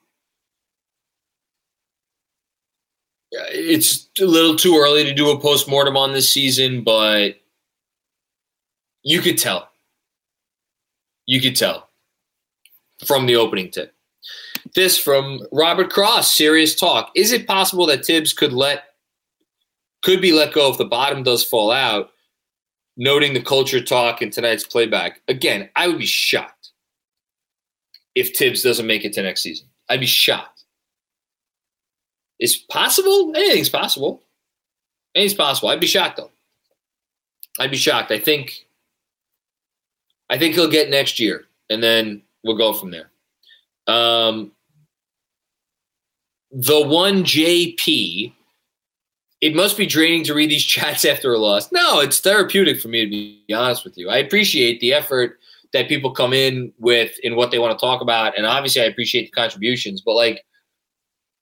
it's 3.31 4.09
a 4.21 4.25
little 4.25 4.55
too 4.55 4.77
early 4.77 5.03
to 5.05 5.13
do 5.15 5.31
a 5.31 5.39
postmortem 5.39 5.97
on 5.97 6.13
this 6.13 6.31
season, 6.31 6.83
but 6.83 7.37
you 9.01 9.21
could 9.21 9.39
tell 9.39 9.69
you 11.29 11.39
could 11.39 11.55
tell 11.55 11.87
from 13.05 13.27
the 13.27 13.35
opening 13.35 13.69
tip. 13.69 13.93
This 14.73 14.97
from 14.97 15.45
Robert 15.51 15.91
Cross, 15.91 16.33
serious 16.33 16.75
talk. 16.75 17.11
Is 17.15 17.31
it 17.31 17.45
possible 17.45 17.85
that 17.85 18.03
Thibs 18.03 18.33
could 18.33 18.51
let 18.51 18.85
could 20.01 20.21
be 20.21 20.31
let 20.31 20.53
go 20.53 20.71
if 20.71 20.79
the 20.79 20.85
bottom 20.85 21.21
does 21.21 21.43
fall 21.43 21.71
out? 21.71 22.09
Noting 22.97 23.33
the 23.33 23.41
culture 23.41 23.79
talk 23.79 24.23
in 24.23 24.31
tonight's 24.31 24.65
playback. 24.65 25.21
Again, 25.27 25.69
I 25.75 25.87
would 25.87 25.99
be 25.99 26.05
shocked 26.07 26.71
if 28.15 28.35
Thibs 28.35 28.63
doesn't 28.63 28.87
make 28.87 29.05
it 29.05 29.13
to 29.13 29.21
next 29.21 29.41
season. 29.41 29.67
I'd 29.87 29.99
be 29.99 30.07
shocked. 30.07 30.63
It's 32.39 32.57
possible. 32.57 33.33
Anything's 33.35 33.69
possible. 33.69 34.23
Anything's 35.13 35.37
possible. 35.37 35.69
I'd 35.69 35.79
be 35.79 35.85
shocked 35.85 36.17
though. 36.17 36.31
I'd 37.59 37.71
be 37.71 37.77
shocked. 37.77 38.11
I 38.11 38.17
think 38.17 38.65
I 40.29 40.37
think 40.37 40.55
he'll 40.55 40.69
get 40.69 40.89
next 40.89 41.19
year, 41.19 41.45
and 41.69 41.81
then 41.81 42.21
we'll 42.43 42.57
go 42.57 42.73
from 42.73 42.91
there. 42.91 43.09
Um, 43.87 44.51
the 46.51 46.85
one 46.85 47.23
JP, 47.23 48.33
it 49.41 49.55
must 49.55 49.77
be 49.77 49.85
draining 49.85 50.23
to 50.25 50.33
read 50.33 50.51
these 50.51 50.63
chats 50.65 51.05
after 51.05 51.33
a 51.33 51.37
loss. 51.37 51.71
No, 51.71 51.99
it's 51.99 52.19
therapeutic 52.19 52.79
for 52.79 52.87
me 52.87 53.05
to 53.05 53.09
be 53.09 53.53
honest 53.53 53.83
with 53.83 53.97
you. 53.97 54.09
I 54.09 54.17
appreciate 54.17 54.79
the 54.79 54.93
effort 54.93 55.39
that 55.73 55.87
people 55.87 56.11
come 56.11 56.33
in 56.33 56.73
with 56.79 57.11
in 57.23 57.35
what 57.35 57.51
they 57.51 57.59
want 57.59 57.77
to 57.77 57.83
talk 57.83 58.01
about. 58.01 58.37
And 58.37 58.45
obviously, 58.45 58.81
I 58.81 58.85
appreciate 58.85 59.25
the 59.25 59.31
contributions, 59.31 60.01
but 60.01 60.15
like 60.15 60.43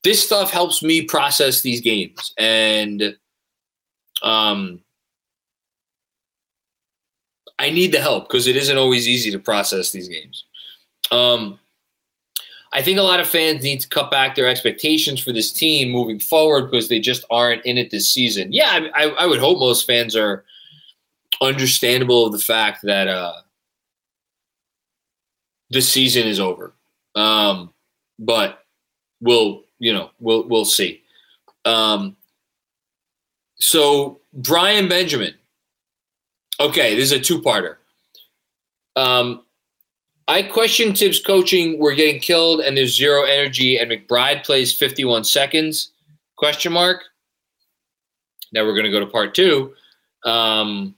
this 0.04 0.24
stuff 0.24 0.52
helps 0.52 0.84
me 0.84 1.04
process 1.04 1.62
these 1.62 1.82
games. 1.82 2.34
And 2.38 3.16
um, 4.22 4.82
I 7.60 7.70
need 7.70 7.92
the 7.92 8.00
help 8.00 8.28
because 8.28 8.48
it 8.48 8.56
isn't 8.56 8.78
always 8.78 9.08
easy 9.08 9.32
to 9.32 9.40
process 9.40 9.92
these 9.92 10.08
games. 10.08 10.46
Um, 11.12 11.60
I 12.74 12.82
think 12.82 13.00
a 13.00 13.04
lot 13.04 13.20
of 13.20 13.28
fans 13.28 13.64
need 13.64 13.80
to 13.80 13.88
cut 13.88 14.12
back 14.12 14.36
their 14.36 14.48
expectations 14.48 15.22
for 15.22 15.32
this 15.32 15.52
team 15.52 15.90
moving 15.90 16.20
forward 16.20 16.70
because 16.70 16.90
they 16.90 17.00
just 17.00 17.24
aren't 17.30 17.66
in 17.66 17.78
it 17.78 17.92
this 17.92 18.10
season. 18.10 18.52
Yeah, 18.52 18.88
I, 18.94 19.10
I 19.10 19.26
would 19.26 19.40
hope 19.40 19.60
most 19.60 19.88
fans 19.88 20.16
are 20.16 20.44
understandable 21.42 22.26
of 22.26 22.34
the 22.34 22.40
fact 22.40 22.82
that 22.84 23.08
uh, 23.08 23.34
the 25.70 25.82
season 25.82 26.28
is 26.28 26.40
over. 26.40 26.74
Um, 27.16 27.74
but 28.20 28.66
we'll, 29.22 29.64
you 29.80 29.94
know, 29.94 30.12
we'll 30.20 30.48
we'll 30.48 30.66
see. 30.66 31.02
Um, 31.66 32.16
so 33.56 34.20
Brian 34.34 34.88
Benjamin. 34.88 35.34
Okay, 36.60 36.96
this 36.96 37.12
is 37.12 37.12
a 37.12 37.20
two-parter. 37.20 37.76
Um, 38.96 39.44
I 40.28 40.44
question 40.44 40.94
Thibs' 40.94 41.22
coaching. 41.22 41.80
We're 41.80 41.96
getting 41.96 42.20
killed, 42.20 42.62
and 42.62 42.76
there's 42.76 42.98
zero 42.98 43.24
energy. 43.24 43.78
And 43.78 43.92
McBride 43.92 44.44
plays 44.44 44.74
51 44.74 45.24
seconds? 45.24 45.92
Question 46.36 46.74
mark. 46.74 47.04
Now 48.52 48.66
we're 48.66 48.74
going 48.74 48.86
to 48.86 48.92
go 48.92 49.00
to 49.00 49.06
part 49.06 49.36
two. 49.36 49.74
Um, 50.26 50.96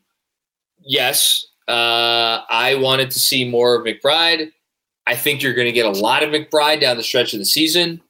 yes, 0.79 1.45
uh, 1.67 2.41
I 2.49 2.75
wanted 2.75 3.11
to 3.11 3.19
see 3.19 3.47
more 3.47 3.75
of 3.75 3.85
McBride. 3.85 4.51
I 5.07 5.15
think 5.15 5.41
you're 5.41 5.53
going 5.53 5.67
to 5.67 5.71
get 5.71 5.85
a 5.85 5.91
lot 5.91 6.23
of 6.23 6.29
McBride 6.29 6.81
down 6.81 6.97
the 6.97 7.03
stretch 7.03 7.33
of 7.33 7.39
the 7.39 7.45
season. 7.45 8.01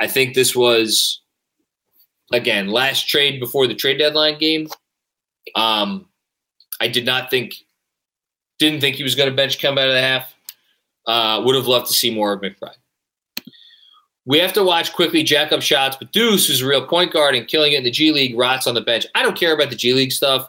I 0.00 0.06
think 0.06 0.34
this 0.34 0.54
was, 0.54 1.20
again, 2.32 2.68
last 2.68 3.08
trade 3.08 3.40
before 3.40 3.66
the 3.66 3.74
trade 3.74 3.98
deadline 3.98 4.38
game. 4.38 4.68
Um, 5.54 6.08
I 6.80 6.88
did 6.88 7.06
not 7.06 7.30
think, 7.30 7.54
didn't 8.58 8.80
think 8.80 8.96
he 8.96 9.02
was 9.02 9.14
going 9.14 9.30
to 9.30 9.36
bench 9.36 9.60
come 9.60 9.78
out 9.78 9.88
of 9.88 9.94
the 9.94 10.00
half. 10.00 10.34
Uh, 11.06 11.42
would 11.44 11.54
have 11.54 11.66
loved 11.66 11.86
to 11.86 11.92
see 11.92 12.14
more 12.14 12.32
of 12.32 12.40
McBride. 12.40 12.76
We 14.26 14.38
have 14.38 14.54
to 14.54 14.64
watch 14.64 14.94
Quickley 14.94 15.22
jack 15.22 15.52
up 15.52 15.60
shots, 15.60 15.96
but 15.98 16.12
Deuce, 16.12 16.46
who's 16.46 16.62
a 16.62 16.66
real 16.66 16.86
point 16.86 17.12
guard 17.12 17.34
and 17.34 17.46
killing 17.46 17.74
it 17.74 17.78
in 17.78 17.84
the 17.84 17.90
G 17.90 18.10
League, 18.10 18.38
rots 18.38 18.66
on 18.66 18.74
the 18.74 18.80
bench. 18.80 19.06
I 19.14 19.22
don't 19.22 19.38
care 19.38 19.54
about 19.54 19.68
the 19.68 19.76
G 19.76 19.92
League 19.92 20.12
stuff. 20.12 20.48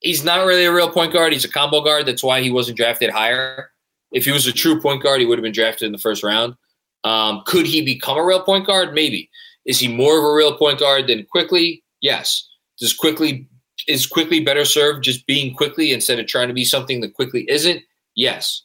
He's 0.00 0.24
not 0.24 0.46
really 0.46 0.64
a 0.64 0.72
real 0.72 0.90
point 0.90 1.12
guard. 1.12 1.34
He's 1.34 1.44
a 1.44 1.50
combo 1.50 1.82
guard. 1.82 2.06
That's 2.06 2.22
why 2.22 2.40
he 2.40 2.50
wasn't 2.50 2.78
drafted 2.78 3.10
higher. 3.10 3.72
If 4.12 4.24
he 4.24 4.32
was 4.32 4.46
a 4.46 4.52
true 4.52 4.80
point 4.80 5.02
guard, 5.02 5.20
he 5.20 5.26
would 5.26 5.38
have 5.38 5.42
been 5.42 5.52
drafted 5.52 5.84
in 5.84 5.92
the 5.92 5.98
first 5.98 6.22
round. 6.22 6.56
Um, 7.04 7.42
could 7.44 7.66
he 7.66 7.82
become 7.82 8.16
a 8.16 8.24
real 8.24 8.42
point 8.42 8.66
guard? 8.66 8.94
Maybe. 8.94 9.28
Is 9.66 9.78
he 9.78 9.88
more 9.88 10.18
of 10.18 10.24
a 10.24 10.32
real 10.32 10.56
point 10.56 10.80
guard 10.80 11.08
than 11.08 11.26
Quickley? 11.26 11.82
Yes. 12.00 12.48
Does 12.78 12.94
Quickley 12.94 13.46
is 13.86 14.06
Quickley 14.06 14.40
better 14.40 14.64
served 14.64 15.04
just 15.04 15.26
being 15.26 15.54
Quickley 15.54 15.92
instead 15.92 16.18
of 16.18 16.26
trying 16.26 16.48
to 16.48 16.54
be 16.54 16.64
something 16.64 17.00
that 17.00 17.14
Quickley 17.14 17.46
isn't? 17.48 17.82
Yes. 18.14 18.62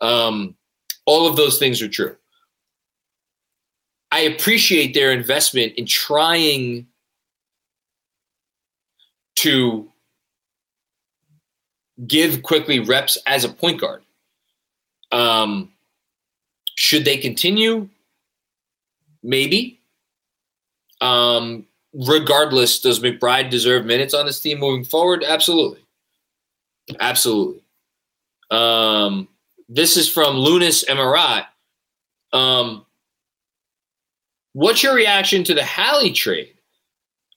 Um, 0.00 0.56
all 1.06 1.26
of 1.26 1.36
those 1.36 1.58
things 1.58 1.80
are 1.82 1.88
true. 1.88 2.16
I 4.10 4.20
appreciate 4.20 4.92
their 4.92 5.10
investment 5.10 5.72
in 5.76 5.86
trying 5.86 6.86
to 9.36 9.90
give 12.06 12.42
Quickley 12.42 12.80
reps 12.80 13.16
as 13.26 13.44
a 13.44 13.48
point 13.48 13.80
guard. 13.80 14.02
Um, 15.10 15.72
should 16.74 17.04
they 17.04 17.16
continue? 17.16 17.88
Maybe. 19.22 19.80
Um, 21.00 21.66
regardless, 21.92 22.80
does 22.80 23.00
McBride 23.00 23.50
deserve 23.50 23.84
minutes 23.84 24.14
on 24.14 24.26
this 24.26 24.40
team 24.40 24.58
moving 24.58 24.84
forward? 24.84 25.24
Absolutely. 25.24 25.80
Absolutely. 27.00 27.62
Um, 28.50 29.28
this 29.68 29.96
is 29.96 30.08
from 30.08 30.36
Lunas 30.36 30.84
Emirat. 30.84 31.46
Um, 32.32 32.84
what's 34.52 34.82
your 34.82 34.94
reaction 34.94 35.44
to 35.44 35.54
the 35.54 35.64
Hallie 35.64 36.12
trade? 36.12 36.52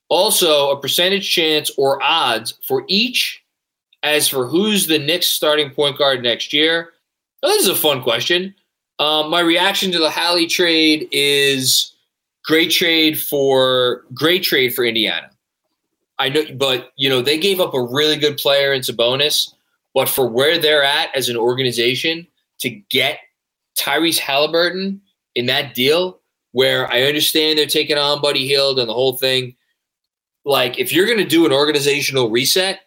Also, 0.08 0.70
a 0.70 0.80
percentage 0.80 1.28
chance 1.28 1.70
or 1.76 2.02
odds 2.02 2.54
for 2.66 2.84
each 2.86 3.42
as 4.02 4.28
for 4.28 4.46
who's 4.46 4.86
the 4.86 4.98
Knicks 4.98 5.26
starting 5.26 5.70
point 5.70 5.98
guard 5.98 6.22
next 6.22 6.52
year. 6.52 6.90
Oh, 7.42 7.48
this 7.48 7.62
is 7.62 7.68
a 7.68 7.74
fun 7.74 8.02
question. 8.02 8.54
Um, 8.98 9.30
my 9.30 9.40
reaction 9.40 9.90
to 9.92 9.98
the 9.98 10.10
Hallie 10.10 10.46
trade 10.46 11.08
is 11.12 11.92
great 12.46 12.70
trade 12.70 13.18
for 13.18 14.04
great 14.14 14.42
trade 14.42 14.74
for 14.74 14.84
Indiana. 14.84 15.30
I 16.18 16.30
know, 16.30 16.44
but 16.54 16.92
you 16.96 17.08
know 17.08 17.20
they 17.20 17.38
gave 17.38 17.60
up 17.60 17.74
a 17.74 17.82
really 17.82 18.16
good 18.16 18.36
player 18.38 18.72
in 18.72 18.82
Sabonis. 18.82 19.52
But 19.94 20.10
for 20.10 20.28
where 20.28 20.58
they're 20.58 20.82
at 20.82 21.08
as 21.16 21.30
an 21.30 21.38
organization, 21.38 22.26
to 22.60 22.68
get 22.68 23.18
Tyrese 23.78 24.18
Halliburton 24.18 25.00
in 25.34 25.46
that 25.46 25.74
deal, 25.74 26.20
where 26.52 26.90
I 26.92 27.02
understand 27.04 27.58
they're 27.58 27.66
taking 27.66 27.96
on 27.96 28.20
Buddy 28.20 28.46
Hield 28.46 28.78
and 28.78 28.88
the 28.88 28.94
whole 28.94 29.14
thing. 29.14 29.56
Like, 30.44 30.78
if 30.78 30.92
you're 30.92 31.06
going 31.06 31.18
to 31.18 31.24
do 31.24 31.46
an 31.46 31.52
organizational 31.52 32.30
reset, 32.30 32.80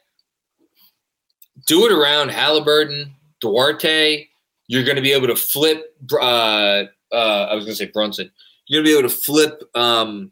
do 1.66 1.86
it 1.86 1.92
around 1.92 2.30
Halliburton, 2.30 3.14
Duarte. 3.42 4.28
You're 4.68 4.84
going 4.84 4.96
to 4.96 5.02
be 5.02 5.12
able 5.12 5.28
to 5.28 5.36
flip. 5.36 5.96
Uh, 6.12 6.86
uh, 7.12 7.48
I 7.50 7.56
was 7.56 7.66
going 7.66 7.76
to 7.76 7.86
say 7.86 7.92
Brunson. 7.92 8.32
You're 8.70 8.84
to 8.84 8.88
be 8.88 8.98
able 8.98 9.10
to 9.10 9.14
flip. 9.14 9.64
Um, 9.76 10.32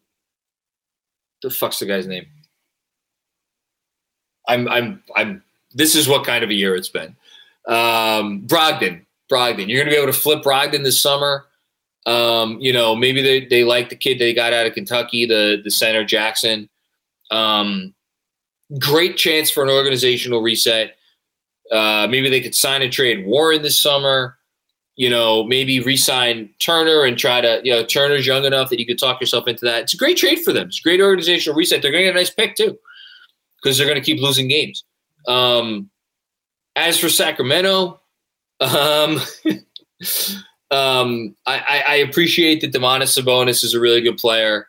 the 1.42 1.50
fuck's 1.50 1.80
the 1.80 1.86
guy's 1.86 2.08
name? 2.08 2.28
I'm. 4.48 4.70
I'm. 4.70 5.04
I'm 5.16 5.44
this 5.74 5.96
is 5.96 6.08
what 6.08 6.26
kind 6.26 6.44
of 6.44 6.50
a 6.50 6.54
year 6.54 6.76
it's 6.76 6.88
been. 6.88 7.16
Um, 7.68 8.44
Brogdon, 8.48 9.06
Brogdon. 9.30 9.68
You're 9.68 9.84
to 9.84 9.92
be 9.92 9.98
able 9.98 10.12
to 10.12 10.18
flip 10.18 10.44
Brogdon 10.44 10.84
this 10.84 11.02
summer. 11.02 11.46
Um, 12.06 12.58
you 12.62 12.72
know, 12.72 12.96
maybe 12.96 13.22
they, 13.22 13.46
they 13.46 13.66
like 13.66 13.90
the 13.90 13.96
kid 13.96 14.18
they 14.18 14.34
got 14.34 14.54
out 14.54 14.66
of 14.66 14.74
Kentucky, 14.74 15.26
the 15.26 15.60
the 15.64 15.72
center 15.72 16.06
Jackson. 16.06 16.70
Um, 17.32 17.94
great 18.80 19.18
chance 19.18 19.50
for 19.50 19.64
an 19.64 19.70
organizational 19.70 20.42
reset. 20.42 20.96
Uh, 21.72 22.08
maybe 22.10 22.30
they 22.30 22.40
could 22.40 22.56
sign 22.56 22.84
and 22.84 22.94
trade 22.94 23.26
Warren 23.26 23.64
this 23.64 23.78
summer. 23.78 24.37
You 24.98 25.10
know, 25.10 25.44
maybe 25.44 25.80
re-sign 25.80 26.50
Turner 26.60 27.06
and 27.06 27.18
try 27.18 27.40
to. 27.40 27.62
You 27.64 27.72
know, 27.72 27.86
Turner's 27.86 28.28
young 28.28 28.46
enough 28.46 28.70
that 28.70 28.80
you 28.80 28.86
could 28.86 29.00
talk 29.00 29.22
yourself 29.22 29.48
into 29.48 29.64
that. 29.66 29.84
It's 29.84 29.94
a 29.94 29.98
great 29.98 30.18
trade 30.18 30.40
for 30.40 30.52
them. 30.52 30.68
It's 30.68 30.80
a 30.80 30.84
great 30.84 31.00
organizational 31.00 31.56
reset. 31.56 31.82
They're 31.82 31.92
going 31.92 32.04
to 32.04 32.12
get 32.12 32.16
a 32.16 32.20
nice 32.20 32.32
pick 32.32 32.56
too, 32.56 32.78
because 33.62 33.78
they're 33.78 33.88
going 33.88 34.02
to 34.02 34.06
keep 34.06 34.22
losing 34.22 34.48
games. 34.48 34.84
Um, 35.28 35.90
as 36.76 37.00
for 37.00 37.10
Sacramento, 37.10 38.00
um, 38.60 39.20
um, 40.72 41.36
I, 41.46 41.84
I, 41.88 41.96
appreciate 42.08 42.62
that 42.62 42.74
Domantas 42.74 43.18
Sabonis 43.18 43.64
is 43.64 43.74
a 43.74 43.80
really 43.80 44.02
good 44.02 44.18
player. 44.18 44.68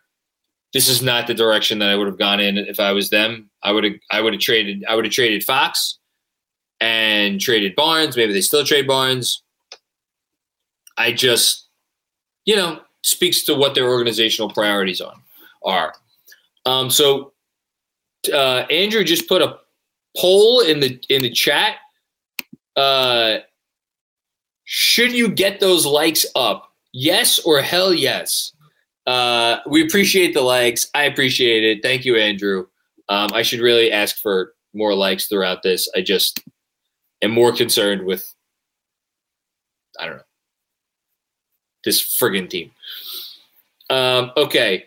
This 0.73 0.89
is 0.89 1.03
not 1.03 1.27
the 1.27 1.35
direction 1.35 1.79
that 1.79 1.89
I 1.89 1.97
would 1.97 2.07
have 2.07 2.19
gone 2.19 2.41
in 2.41 2.59
if 2.59 2.81
I 2.81 2.93
was 2.93 3.11
them. 3.11 3.51
I 3.63 3.73
would 3.73 3.85
have 3.85 3.95
I 4.11 4.21
would 4.21 4.35
have 4.35 4.43
traded 4.43 4.85
I 4.89 4.95
would 4.95 5.05
have 5.05 5.15
traded 5.15 5.45
Fox 5.45 5.99
and 6.81 7.41
traded 7.41 7.75
Barnes. 7.75 8.17
Maybe 8.17 8.33
they 8.33 8.41
still 8.41 8.65
trade 8.65 8.87
Barnes. 8.87 9.43
I 10.99 11.13
just, 11.13 11.69
you 12.45 12.57
know, 12.57 12.81
speaks 13.03 13.45
to 13.45 13.55
what 13.55 13.75
their 13.75 13.89
organizational 13.89 14.51
priorities 14.51 15.01
on 15.01 15.23
are. 15.65 15.95
Um, 16.67 16.91
so 16.91 17.33
uh, 18.33 18.65
Andrew 18.71 19.05
just 19.05 19.29
put 19.29 19.41
a 19.41 19.59
poll 20.17 20.61
in 20.61 20.81
the 20.81 21.01
in 21.09 21.23
the 21.23 21.31
chat. 21.31 21.77
Uh, 22.77 23.39
should 24.65 25.13
you 25.13 25.29
get 25.29 25.61
those 25.61 25.87
likes 25.87 26.27
up? 26.35 26.73
Yes 26.93 27.39
or 27.39 27.61
hell 27.63 27.95
yes? 27.95 28.53
Uh, 29.07 29.61
we 29.67 29.83
appreciate 29.83 30.35
the 30.35 30.43
likes. 30.43 30.91
I 30.95 31.05
appreciate 31.05 31.65
it. 31.65 31.83
Thank 31.83 32.05
you, 32.05 32.17
Andrew. 32.17 32.67
Um, 33.09 33.31
I 33.33 33.43
should 33.43 33.61
really 33.61 33.91
ask 33.91 34.17
for 34.19 34.53
more 34.75 34.95
likes 34.95 35.29
throughout 35.29 35.63
this. 35.63 35.89
I 35.97 36.03
just 36.03 36.41
am 37.23 37.31
more 37.31 37.53
concerned 37.53 38.05
with, 38.05 38.35
I 39.99 40.07
don't 40.07 40.17
know, 40.17 40.23
this 41.89 42.03
friggin' 42.03 42.51
team. 42.51 42.71
Um, 43.89 44.31
okay. 44.37 44.85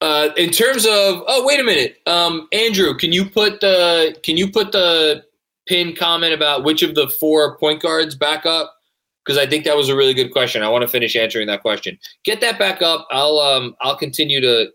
Uh, 0.00 0.28
in 0.36 0.50
terms 0.50 0.86
of, 0.86 1.24
oh 1.26 1.44
wait 1.44 1.58
a 1.58 1.64
minute, 1.64 1.96
um, 2.06 2.48
Andrew, 2.52 2.94
can 2.94 3.12
you 3.12 3.28
put 3.28 3.60
the 3.60 4.16
can 4.22 4.36
you 4.36 4.48
put 4.48 4.70
the 4.70 5.24
pin 5.66 5.94
comment 5.96 6.32
about 6.32 6.62
which 6.62 6.84
of 6.84 6.94
the 6.94 7.08
four 7.08 7.58
point 7.58 7.82
guards 7.82 8.14
back 8.14 8.46
up? 8.46 8.76
Because 9.24 9.36
I 9.36 9.46
think 9.46 9.64
that 9.64 9.76
was 9.76 9.88
a 9.88 9.96
really 9.96 10.14
good 10.14 10.30
question. 10.30 10.62
I 10.62 10.68
want 10.68 10.82
to 10.82 10.88
finish 10.88 11.16
answering 11.16 11.48
that 11.48 11.62
question. 11.62 11.98
Get 12.24 12.40
that 12.40 12.60
back 12.60 12.80
up. 12.80 13.08
I'll 13.10 13.40
um 13.40 13.74
I'll 13.80 13.96
continue 13.96 14.40
to. 14.40 14.70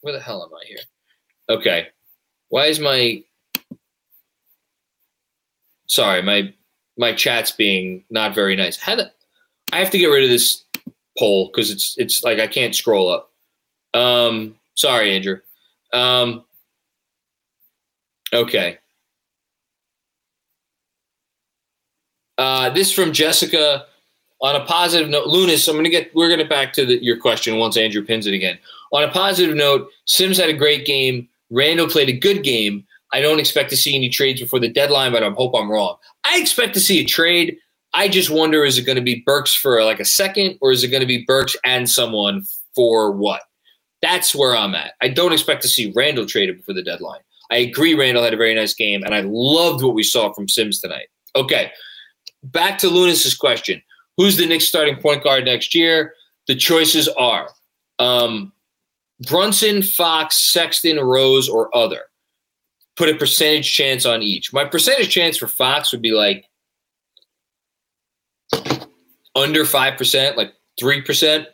Where 0.00 0.14
the 0.14 0.20
hell 0.20 0.42
am 0.42 0.54
I 0.54 0.64
here? 0.66 0.78
Okay, 1.50 1.88
why 2.48 2.66
is 2.66 2.80
my 2.80 3.22
sorry 5.88 6.22
my 6.22 6.54
my 6.96 7.12
chat's 7.12 7.52
being 7.52 8.04
not 8.10 8.34
very 8.34 8.56
nice. 8.56 8.76
How 8.76 8.96
the, 8.96 9.12
I 9.72 9.78
have 9.78 9.90
to 9.90 9.98
get 9.98 10.06
rid 10.06 10.24
of 10.24 10.30
this 10.30 10.64
poll 11.18 11.46
because 11.48 11.70
it's 11.70 11.94
it's 11.98 12.22
like 12.22 12.38
I 12.38 12.46
can't 12.46 12.74
scroll 12.74 13.10
up. 13.10 13.30
Um, 13.94 14.56
sorry, 14.74 15.14
Andrew. 15.14 15.40
Um, 15.92 16.44
okay. 18.32 18.78
Uh, 22.36 22.70
this 22.70 22.92
from 22.92 23.12
Jessica. 23.12 23.86
On 24.40 24.54
a 24.54 24.64
positive 24.64 25.08
note, 25.08 25.26
Lunas, 25.26 25.66
I'm 25.66 25.74
to 25.82 25.90
get, 25.90 26.14
we're 26.14 26.28
to 26.36 26.44
back 26.44 26.72
to 26.74 26.86
the, 26.86 27.02
your 27.02 27.18
question 27.18 27.58
once 27.58 27.76
Andrew 27.76 28.04
pins 28.04 28.24
it 28.24 28.34
again. 28.34 28.56
On 28.92 29.02
a 29.02 29.10
positive 29.10 29.56
note, 29.56 29.90
Sims 30.04 30.38
had 30.38 30.48
a 30.48 30.52
great 30.52 30.86
game. 30.86 31.28
Randle 31.50 31.88
played 31.88 32.08
a 32.08 32.16
good 32.16 32.44
game. 32.44 32.86
I 33.12 33.20
don't 33.20 33.40
expect 33.40 33.68
to 33.70 33.76
see 33.76 33.96
any 33.96 34.08
trades 34.08 34.40
before 34.40 34.60
the 34.60 34.68
deadline, 34.68 35.10
but 35.10 35.24
I 35.24 35.30
hope 35.30 35.54
I'm 35.56 35.68
wrong. 35.68 35.96
I 36.22 36.38
expect 36.38 36.74
to 36.74 36.80
see 36.80 37.00
a 37.00 37.04
trade. 37.04 37.58
I 37.94 38.08
just 38.08 38.30
wonder 38.30 38.64
is 38.64 38.78
it 38.78 38.86
going 38.86 38.96
to 38.96 39.02
be 39.02 39.22
Burks 39.24 39.54
for 39.54 39.82
like 39.84 40.00
a 40.00 40.04
second, 40.04 40.58
or 40.60 40.72
is 40.72 40.84
it 40.84 40.88
going 40.88 41.00
to 41.00 41.06
be 41.06 41.24
Burks 41.26 41.56
and 41.64 41.88
someone 41.88 42.44
for 42.74 43.12
what? 43.12 43.42
That's 44.02 44.34
where 44.34 44.56
I'm 44.56 44.74
at. 44.74 44.92
I 45.02 45.08
don't 45.08 45.32
expect 45.32 45.62
to 45.62 45.68
see 45.68 45.92
Randle 45.96 46.26
traded 46.26 46.58
before 46.58 46.74
the 46.74 46.82
deadline. 46.82 47.20
I 47.50 47.56
agree, 47.56 47.94
Randle 47.94 48.22
had 48.22 48.34
a 48.34 48.38
very 48.38 48.54
nice 48.54 48.74
game, 48.74 49.02
and 49.02 49.14
I 49.14 49.22
loved 49.24 49.82
what 49.82 49.94
we 49.94 50.02
saw 50.02 50.32
from 50.32 50.48
Sims 50.48 50.80
tonight. 50.80 51.08
Okay, 51.34 51.72
back 52.42 52.78
to 52.78 52.88
Lunas's 52.88 53.34
question. 53.34 53.82
Who's 54.16 54.36
the 54.36 54.46
Knicks 54.46 54.66
starting 54.66 54.96
point 54.96 55.24
guard 55.24 55.44
next 55.44 55.74
year? 55.74 56.12
The 56.46 56.56
choices 56.56 57.08
are 57.08 57.50
um, 57.98 58.52
Brunson, 59.26 59.82
Fox, 59.82 60.36
Sexton, 60.36 60.98
Rose, 60.98 61.48
or 61.48 61.74
other. 61.76 62.02
Put 62.96 63.08
a 63.08 63.14
percentage 63.14 63.72
chance 63.72 64.04
on 64.04 64.22
each. 64.22 64.52
My 64.52 64.64
percentage 64.64 65.10
chance 65.10 65.36
for 65.36 65.46
Fox 65.46 65.92
would 65.92 66.02
be 66.02 66.12
like 66.12 66.47
under 69.38 69.64
5%, 69.64 70.36
like 70.36 70.52
3% 70.80 71.46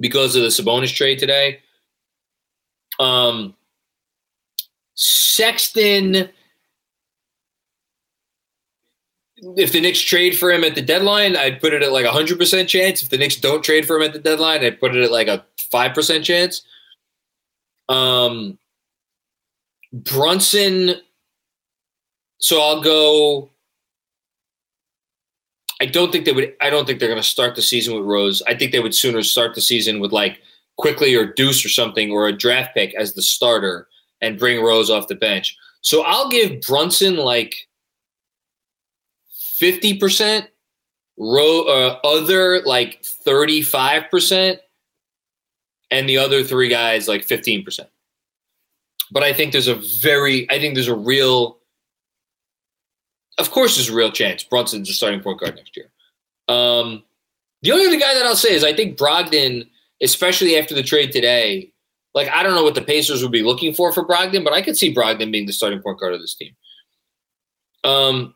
because 0.00 0.36
of 0.36 0.42
the 0.42 0.48
Sabonis 0.48 0.94
trade 0.94 1.18
today. 1.18 1.60
Um, 2.98 3.54
Sexton 4.94 6.30
if 9.56 9.72
the 9.72 9.80
Knicks 9.80 10.00
trade 10.00 10.36
for 10.36 10.50
him 10.50 10.64
at 10.64 10.74
the 10.74 10.82
deadline, 10.82 11.36
I'd 11.36 11.60
put 11.60 11.74
it 11.74 11.82
at 11.82 11.92
like 11.92 12.06
a 12.06 12.12
hundred 12.12 12.38
percent 12.38 12.68
chance. 12.68 13.02
If 13.02 13.10
the 13.10 13.18
Knicks 13.18 13.36
don't 13.36 13.62
trade 13.62 13.86
for 13.86 13.96
him 13.96 14.02
at 14.02 14.12
the 14.12 14.18
deadline, 14.18 14.64
I'd 14.64 14.80
put 14.80 14.96
it 14.96 15.04
at 15.04 15.12
like 15.12 15.28
a 15.28 15.44
five 15.70 15.94
percent 15.94 16.24
chance. 16.24 16.62
Um, 17.88 18.58
Brunson. 19.92 20.96
So 22.38 22.60
I'll 22.60 22.82
go. 22.82 23.50
I 25.80 25.86
don't 25.86 26.10
think 26.10 26.24
they 26.24 26.32
would. 26.32 26.54
I 26.60 26.70
don't 26.70 26.86
think 26.86 27.00
they're 27.00 27.08
going 27.08 27.20
to 27.20 27.28
start 27.28 27.54
the 27.54 27.62
season 27.62 27.94
with 27.94 28.04
Rose. 28.04 28.42
I 28.46 28.54
think 28.54 28.72
they 28.72 28.80
would 28.80 28.94
sooner 28.94 29.22
start 29.22 29.54
the 29.54 29.60
season 29.60 30.00
with 30.00 30.12
like 30.12 30.40
Quickley 30.76 31.14
or 31.14 31.26
Deuce 31.26 31.64
or 31.64 31.68
something 31.68 32.10
or 32.10 32.28
a 32.28 32.36
draft 32.36 32.74
pick 32.74 32.94
as 32.94 33.14
the 33.14 33.22
starter 33.22 33.88
and 34.20 34.38
bring 34.38 34.62
Rose 34.62 34.90
off 34.90 35.08
the 35.08 35.14
bench. 35.14 35.56
So 35.82 36.02
I'll 36.02 36.28
give 36.28 36.62
Brunson 36.62 37.16
like 37.16 37.68
50%, 39.60 40.46
row 41.18 41.62
uh, 41.62 41.98
other 42.04 42.62
like 42.62 43.02
35%, 43.02 44.58
and 45.90 46.08
the 46.08 46.18
other 46.18 46.42
three 46.42 46.68
guys 46.68 47.08
like 47.08 47.26
15%. 47.26 47.80
But 49.12 49.22
I 49.22 49.32
think 49.32 49.52
there's 49.52 49.68
a 49.68 49.76
very, 49.76 50.50
I 50.50 50.58
think 50.58 50.74
there's 50.74 50.88
a 50.88 50.96
real, 50.96 51.58
of 53.38 53.50
course, 53.50 53.76
there's 53.76 53.88
a 53.88 53.94
real 53.94 54.10
chance 54.10 54.44
Brunson's 54.44 54.90
a 54.90 54.94
starting 54.94 55.20
point 55.20 55.40
guard 55.40 55.56
next 55.56 55.76
year. 55.76 55.90
Um, 56.48 57.02
the 57.62 57.72
only 57.72 57.86
other 57.86 57.98
guy 57.98 58.14
that 58.14 58.26
I'll 58.26 58.36
say 58.36 58.54
is 58.54 58.64
I 58.64 58.74
think 58.74 58.98
Brogdon, 58.98 59.68
especially 60.02 60.56
after 60.56 60.74
the 60.74 60.82
trade 60.82 61.12
today, 61.12 61.72
like 62.14 62.28
I 62.28 62.42
don't 62.42 62.54
know 62.54 62.64
what 62.64 62.74
the 62.74 62.82
Pacers 62.82 63.22
would 63.22 63.32
be 63.32 63.42
looking 63.42 63.74
for 63.74 63.92
for 63.92 64.06
Brogdon, 64.06 64.44
but 64.44 64.52
I 64.52 64.62
could 64.62 64.76
see 64.76 64.94
Brogdon 64.94 65.32
being 65.32 65.46
the 65.46 65.52
starting 65.52 65.82
point 65.82 65.98
guard 65.98 66.14
of 66.14 66.20
this 66.20 66.34
team. 66.34 66.54
Um, 67.84 68.34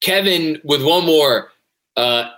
Kevin 0.00 0.60
with 0.64 0.84
one 0.84 1.04
more 1.04 1.50
uh, 1.96 2.30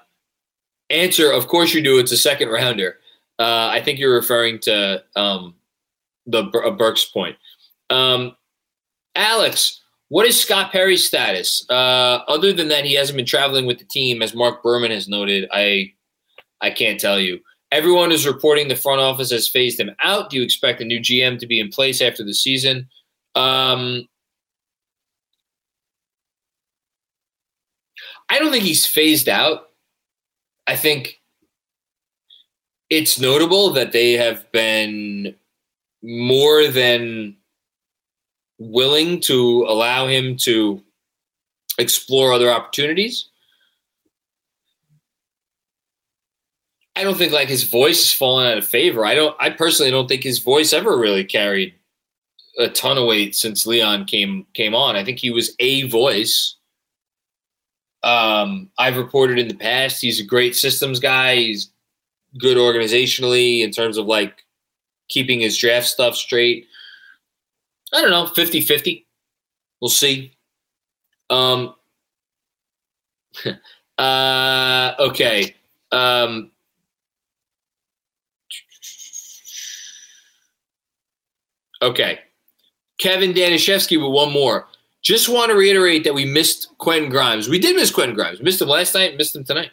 answer. 0.88 1.30
Of 1.30 1.48
course 1.48 1.74
you 1.74 1.82
do. 1.82 1.98
It's 1.98 2.12
a 2.12 2.16
second 2.16 2.48
rounder. 2.48 2.96
Uh, 3.38 3.68
I 3.72 3.82
think 3.82 3.98
you're 3.98 4.14
referring 4.14 4.58
to 4.60 5.02
um, 5.16 5.54
the 6.26 6.44
uh, 6.44 6.70
Burks 6.70 7.04
point. 7.04 7.36
Um, 7.90 8.36
Alex, 9.14 9.79
what 10.10 10.26
is 10.26 10.38
Scott 10.38 10.72
Perry's 10.72 11.06
status? 11.06 11.64
Uh, 11.70 12.18
other 12.26 12.52
than 12.52 12.66
that, 12.68 12.84
he 12.84 12.94
hasn't 12.94 13.16
been 13.16 13.24
traveling 13.24 13.64
with 13.64 13.78
the 13.78 13.84
team, 13.84 14.22
as 14.22 14.34
Marc 14.34 14.60
Berman 14.60 14.90
has 14.90 15.08
noted. 15.08 15.48
I 15.52 15.92
I 16.60 16.70
can't 16.70 17.00
tell 17.00 17.18
you. 17.18 17.38
Everyone 17.70 18.10
is 18.10 18.26
reporting 18.26 18.66
the 18.66 18.74
front 18.74 19.00
office 19.00 19.30
has 19.30 19.48
phased 19.48 19.78
him 19.78 19.92
out. 20.02 20.28
Do 20.28 20.36
you 20.36 20.42
expect 20.42 20.80
a 20.80 20.84
new 20.84 20.98
GM 20.98 21.38
to 21.38 21.46
be 21.46 21.60
in 21.60 21.68
place 21.68 22.02
after 22.02 22.24
the 22.24 22.34
season? 22.34 22.88
Um, 23.36 24.08
I 28.28 28.40
don't 28.40 28.50
think 28.50 28.64
he's 28.64 28.84
phased 28.84 29.28
out. 29.28 29.68
I 30.66 30.74
think 30.74 31.20
it's 32.90 33.20
notable 33.20 33.70
that 33.74 33.92
they 33.92 34.14
have 34.14 34.50
been 34.50 35.36
more 36.02 36.66
than 36.66 37.36
willing 38.60 39.18
to 39.22 39.64
allow 39.66 40.06
him 40.06 40.36
to 40.36 40.80
explore 41.78 42.32
other 42.32 42.50
opportunities. 42.50 43.30
I 46.94 47.02
don't 47.02 47.16
think 47.16 47.32
like 47.32 47.48
his 47.48 47.64
voice 47.64 48.02
has 48.02 48.12
fallen 48.12 48.46
out 48.46 48.58
of 48.58 48.66
favor. 48.66 49.04
I 49.06 49.14
don't 49.14 49.34
I 49.40 49.50
personally 49.50 49.90
don't 49.90 50.06
think 50.06 50.22
his 50.22 50.38
voice 50.38 50.72
ever 50.72 50.98
really 50.98 51.24
carried 51.24 51.74
a 52.58 52.68
ton 52.68 52.98
of 52.98 53.06
weight 53.06 53.34
since 53.34 53.66
Leon 53.66 54.04
came 54.04 54.46
came 54.52 54.74
on. 54.74 54.96
I 54.96 55.04
think 55.04 55.18
he 55.18 55.30
was 55.30 55.56
a 55.58 55.88
voice 55.88 56.56
um, 58.02 58.70
I've 58.78 58.96
reported 58.96 59.38
in 59.38 59.48
the 59.48 59.54
past 59.54 60.00
he's 60.00 60.20
a 60.20 60.24
great 60.24 60.54
systems 60.56 61.00
guy. 61.00 61.36
He's 61.36 61.70
good 62.38 62.56
organizationally 62.56 63.62
in 63.62 63.70
terms 63.70 63.96
of 63.96 64.06
like 64.06 64.44
keeping 65.08 65.40
his 65.40 65.56
draft 65.56 65.86
stuff 65.86 66.16
straight. 66.16 66.66
I 67.92 68.00
don't 68.00 68.10
know, 68.10 68.26
50 68.26 68.60
50. 68.60 69.06
We'll 69.80 69.88
see. 69.88 70.32
Um, 71.28 71.74
uh, 73.98 74.94
okay. 74.98 75.54
Um, 75.92 76.50
okay. 81.82 82.20
Kevin 82.98 83.32
Danishevsky 83.32 84.00
with 84.00 84.12
one 84.12 84.32
more. 84.32 84.68
Just 85.02 85.30
want 85.30 85.50
to 85.50 85.56
reiterate 85.56 86.04
that 86.04 86.12
we 86.12 86.26
missed 86.26 86.76
Quentin 86.76 87.08
Grimes. 87.08 87.48
We 87.48 87.58
did 87.58 87.74
miss 87.74 87.90
Quentin 87.90 88.14
Grimes. 88.14 88.42
Missed 88.42 88.60
him 88.60 88.68
last 88.68 88.94
night, 88.94 89.16
missed 89.16 89.34
him 89.34 89.44
tonight. 89.44 89.70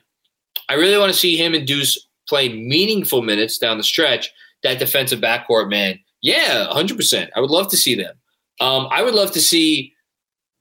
I 0.69 0.75
really 0.75 0.97
want 0.97 1.11
to 1.11 1.17
see 1.17 1.35
him 1.35 1.53
and 1.53 1.67
Deuce 1.67 2.07
play 2.29 2.49
meaningful 2.49 3.21
minutes 3.21 3.57
down 3.57 3.77
the 3.77 3.83
stretch. 3.83 4.31
That 4.63 4.79
defensive 4.79 5.19
backcourt, 5.19 5.69
man. 5.69 5.99
Yeah, 6.21 6.67
100%. 6.71 7.29
I 7.35 7.39
would 7.39 7.51
love 7.51 7.69
to 7.69 7.77
see 7.77 7.95
them. 7.95 8.15
Um, 8.59 8.87
I 8.89 9.03
would 9.03 9.13
love 9.13 9.31
to 9.31 9.41
see 9.41 9.93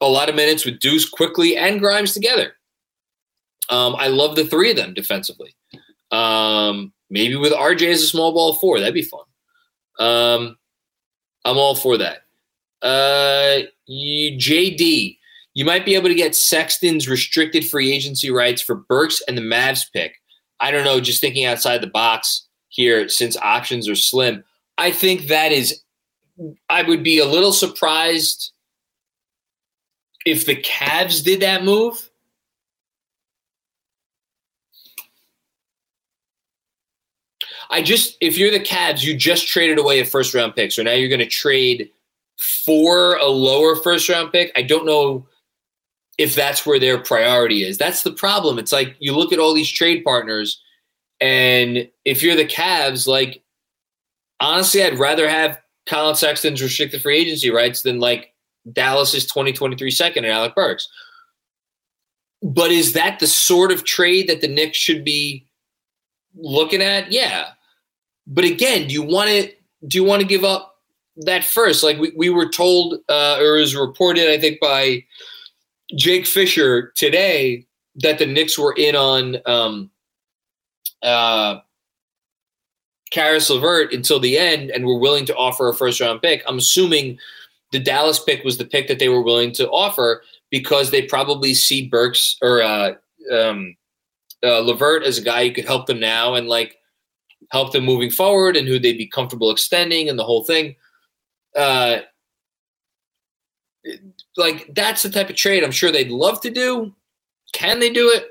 a 0.00 0.06
lot 0.06 0.28
of 0.28 0.34
minutes 0.34 0.64
with 0.64 0.80
Deuce 0.80 1.08
Quickley 1.08 1.56
and 1.56 1.80
Grimes 1.80 2.12
together. 2.12 2.52
Um, 3.68 3.96
I 3.96 4.08
love 4.08 4.36
the 4.36 4.44
three 4.44 4.70
of 4.70 4.76
them 4.76 4.94
defensively. 4.94 5.54
Um, 6.12 6.92
maybe 7.10 7.36
with 7.36 7.52
RJ 7.52 7.88
as 7.90 8.02
a 8.02 8.06
small 8.06 8.32
ball 8.32 8.54
four. 8.54 8.78
That'd 8.78 8.94
be 8.94 9.02
fun. 9.02 9.24
Um, 9.98 10.56
I'm 11.44 11.56
all 11.56 11.74
for 11.74 11.96
that. 11.96 12.18
Uh, 12.82 13.66
JD, 13.88 15.18
you 15.54 15.64
might 15.64 15.86
be 15.86 15.94
able 15.94 16.08
to 16.08 16.14
get 16.14 16.36
Sexton's 16.36 17.08
restricted 17.08 17.66
free 17.66 17.92
agency 17.92 18.30
rights 18.30 18.60
for 18.60 18.74
Burks 18.74 19.22
and 19.26 19.36
the 19.36 19.42
Mavs 19.42 19.84
pick. 19.92 20.16
I 20.60 20.70
don't 20.70 20.84
know, 20.84 21.00
just 21.00 21.20
thinking 21.20 21.44
outside 21.44 21.80
the 21.80 21.88
box 21.88 22.46
here 22.68 23.08
since 23.08 23.36
options 23.38 23.88
are 23.88 23.96
slim. 23.96 24.44
I 24.78 24.90
think 24.90 25.28
that 25.28 25.52
is, 25.52 25.82
I 26.68 26.82
would 26.82 27.02
be 27.02 27.18
a 27.18 27.26
little 27.26 27.52
surprised 27.52 28.52
if 30.24 30.44
the 30.44 30.56
Cavs 30.56 31.24
did 31.24 31.40
that 31.40 31.64
move. 31.64 32.10
I 37.70 37.82
just, 37.82 38.16
if 38.20 38.38
you're 38.38 38.50
the 38.50 38.60
Cavs, 38.60 39.02
you 39.02 39.16
just 39.16 39.48
traded 39.48 39.78
away 39.78 40.00
a 40.00 40.04
first 40.04 40.34
round 40.34 40.54
pick. 40.54 40.72
So 40.72 40.82
now 40.82 40.92
you're 40.92 41.08
going 41.08 41.18
to 41.20 41.26
trade 41.26 41.90
for 42.36 43.16
a 43.16 43.26
lower 43.26 43.76
first 43.76 44.08
round 44.08 44.32
pick, 44.32 44.52
I 44.54 44.62
don't 44.62 44.86
know 44.86 45.26
if 46.18 46.34
that's 46.34 46.64
where 46.64 46.78
their 46.78 46.98
priority 46.98 47.64
is. 47.64 47.78
That's 47.78 48.02
the 48.02 48.12
problem. 48.12 48.58
It's 48.58 48.72
like 48.72 48.96
you 48.98 49.14
look 49.14 49.32
at 49.32 49.38
all 49.38 49.54
these 49.54 49.70
trade 49.70 50.04
partners, 50.04 50.60
and 51.20 51.88
if 52.04 52.22
you're 52.22 52.36
the 52.36 52.46
Cavs, 52.46 53.06
like 53.06 53.42
honestly, 54.40 54.82
I'd 54.82 54.98
rather 54.98 55.28
have 55.28 55.60
Collin 55.86 56.16
Sexton's 56.16 56.62
restricted 56.62 57.02
free 57.02 57.18
agency 57.18 57.50
rights 57.50 57.82
than 57.82 58.00
like 58.00 58.34
Dallas's 58.72 59.26
2023 59.26 59.90
second 59.90 60.24
and 60.24 60.32
Alec 60.32 60.54
Burks. 60.54 60.88
but 62.42 62.70
is 62.70 62.92
that 62.92 63.18
the 63.18 63.26
sort 63.26 63.72
of 63.72 63.84
trade 63.84 64.28
that 64.28 64.40
the 64.40 64.48
Knicks 64.48 64.76
should 64.76 65.04
be 65.04 65.46
looking 66.34 66.82
at? 66.82 67.10
Yeah. 67.10 67.48
But 68.26 68.44
again, 68.44 68.88
do 68.88 68.94
you 68.94 69.02
want 69.02 69.30
to 69.30 69.52
do 69.86 69.98
you 69.98 70.04
want 70.04 70.22
to 70.22 70.28
give 70.28 70.44
up 70.44 70.76
that 71.18 71.44
first? 71.44 71.82
Like 71.82 71.98
we, 71.98 72.12
we 72.16 72.30
were 72.30 72.48
told 72.48 72.98
uh, 73.08 73.38
or 73.40 73.54
was 73.54 73.76
reported, 73.76 74.30
I 74.30 74.38
think, 74.38 74.60
by 74.60 75.04
Jake 75.96 76.26
Fisher 76.26 76.92
today 76.96 77.66
that 77.96 78.18
the 78.18 78.26
Knicks 78.26 78.58
were 78.58 78.74
in 78.76 78.96
on 78.96 79.36
um, 79.46 79.90
uh, 81.02 81.60
Caris 83.16 83.48
LeVert 83.48 83.94
until 83.94 84.20
the 84.20 84.36
end 84.36 84.70
and 84.70 84.84
were 84.84 84.98
willing 84.98 85.24
to 85.24 85.34
offer 85.36 85.70
a 85.70 85.74
first 85.74 86.02
round 86.02 86.20
pick. 86.20 86.42
I'm 86.46 86.58
assuming 86.58 87.18
the 87.72 87.80
Dallas 87.80 88.22
pick 88.22 88.44
was 88.44 88.58
the 88.58 88.66
pick 88.66 88.88
that 88.88 88.98
they 88.98 89.08
were 89.08 89.22
willing 89.22 89.52
to 89.52 89.70
offer 89.70 90.22
because 90.50 90.90
they 90.90 91.00
probably 91.00 91.54
see 91.54 91.88
Burks 91.88 92.36
or 92.42 92.60
uh, 92.60 92.92
um, 93.32 93.74
uh, 94.44 94.60
LeVert 94.60 95.02
as 95.02 95.16
a 95.16 95.22
guy 95.22 95.48
who 95.48 95.54
could 95.54 95.64
help 95.64 95.86
them 95.86 95.98
now 95.98 96.34
and 96.34 96.46
like 96.46 96.76
help 97.50 97.72
them 97.72 97.86
moving 97.86 98.10
forward 98.10 98.54
and 98.54 98.68
who 98.68 98.78
they'd 98.78 98.98
be 98.98 99.06
comfortable 99.06 99.50
extending 99.50 100.10
and 100.10 100.18
the 100.18 100.24
whole 100.24 100.44
thing. 100.44 100.76
Uh, 101.56 102.00
like 104.36 104.70
that's 104.74 105.02
the 105.02 105.08
type 105.08 105.30
of 105.30 105.36
trade 105.36 105.64
I'm 105.64 105.70
sure 105.70 105.90
they'd 105.90 106.10
love 106.10 106.42
to 106.42 106.50
do. 106.50 106.94
Can 107.54 107.80
they 107.80 107.88
do 107.88 108.10
it? 108.10 108.26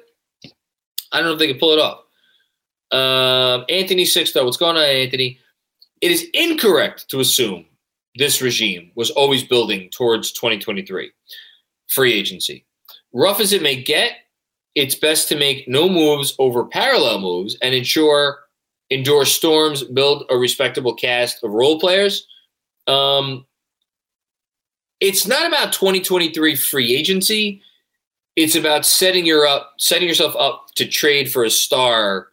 I 1.11 1.17
don't 1.17 1.25
know 1.25 1.33
if 1.33 1.39
they 1.39 1.47
can 1.47 1.57
pull 1.57 1.71
it 1.71 1.79
off. 1.79 2.04
Um, 2.91 3.65
Anthony 3.69 4.03
Sixto, 4.03 4.43
what's 4.45 4.57
going 4.57 4.77
on, 4.77 4.83
Anthony? 4.83 5.39
It 6.01 6.11
is 6.11 6.27
incorrect 6.33 7.09
to 7.09 7.19
assume 7.19 7.65
this 8.15 8.41
regime 8.41 8.91
was 8.95 9.11
always 9.11 9.43
building 9.43 9.89
towards 9.89 10.31
2023 10.33 11.11
free 11.87 12.13
agency. 12.13 12.65
Rough 13.13 13.39
as 13.39 13.53
it 13.53 13.61
may 13.61 13.81
get, 13.81 14.11
it's 14.75 14.95
best 14.95 15.29
to 15.29 15.37
make 15.37 15.67
no 15.67 15.89
moves 15.89 16.35
over 16.37 16.65
parallel 16.65 17.19
moves 17.19 17.57
and 17.61 17.73
ensure 17.73 18.39
endure 18.89 19.25
storms, 19.25 19.83
build 19.83 20.25
a 20.29 20.37
respectable 20.37 20.93
cast 20.93 21.43
of 21.43 21.51
role 21.51 21.79
players. 21.79 22.27
Um, 22.87 23.45
it's 24.99 25.27
not 25.27 25.47
about 25.47 25.73
2023 25.73 26.55
free 26.55 26.95
agency. 26.95 27.61
It's 28.35 28.55
about 28.55 28.85
setting 28.85 29.25
your 29.25 29.47
up, 29.47 29.73
setting 29.79 30.07
yourself 30.07 30.35
up 30.37 30.67
to 30.75 30.87
trade 30.87 31.31
for 31.31 31.43
a 31.43 31.49
star 31.49 32.27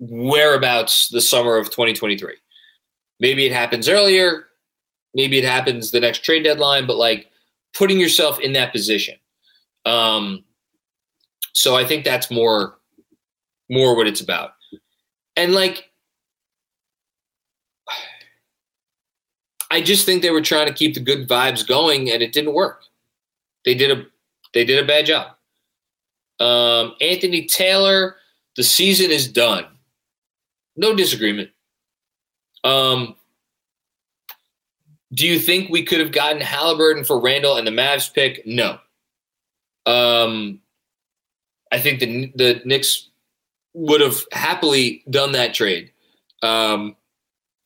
whereabouts 0.00 1.08
the 1.08 1.20
summer 1.20 1.56
of 1.56 1.66
2023. 1.66 2.34
Maybe 3.20 3.46
it 3.46 3.52
happens 3.52 3.88
earlier, 3.88 4.46
maybe 5.14 5.38
it 5.38 5.44
happens 5.44 5.90
the 5.90 6.00
next 6.00 6.24
trade 6.24 6.42
deadline, 6.42 6.86
but 6.86 6.96
like 6.96 7.28
putting 7.74 8.00
yourself 8.00 8.40
in 8.40 8.54
that 8.54 8.72
position. 8.72 9.14
Um, 9.84 10.44
so 11.52 11.76
I 11.76 11.84
think 11.84 12.04
that's 12.04 12.30
more 12.30 12.78
more 13.68 13.96
what 13.96 14.08
it's 14.08 14.20
about. 14.20 14.52
And 15.36 15.54
like 15.54 15.90
I 19.70 19.80
just 19.80 20.04
think 20.04 20.22
they 20.22 20.30
were 20.30 20.40
trying 20.40 20.66
to 20.66 20.74
keep 20.74 20.94
the 20.94 21.00
good 21.00 21.28
vibes 21.28 21.66
going 21.66 22.10
and 22.10 22.22
it 22.22 22.32
didn't 22.32 22.54
work. 22.54 22.82
They 23.64 23.74
did 23.74 23.96
a 23.96 24.04
they 24.52 24.64
did 24.64 24.82
a 24.82 24.86
bad 24.86 25.06
job. 25.06 25.36
Um, 26.40 26.94
Anthony 27.00 27.46
Taylor, 27.46 28.16
the 28.56 28.64
season 28.64 29.10
is 29.10 29.28
done. 29.28 29.66
No 30.80 30.96
disagreement. 30.96 31.50
Um, 32.64 33.14
do 35.12 35.26
you 35.26 35.38
think 35.38 35.68
we 35.68 35.82
could 35.82 36.00
have 36.00 36.10
gotten 36.10 36.40
Halliburton 36.40 37.04
for 37.04 37.20
Randle 37.20 37.56
and 37.56 37.66
the 37.66 37.70
Mavs 37.70 38.12
pick? 38.12 38.46
No. 38.46 38.78
Um, 39.84 40.62
I 41.70 41.80
think 41.80 42.00
the 42.00 42.32
the 42.34 42.62
Knicks 42.64 43.10
would 43.74 44.00
have 44.00 44.24
happily 44.32 45.04
done 45.10 45.32
that 45.32 45.52
trade. 45.52 45.92
Um, 46.42 46.96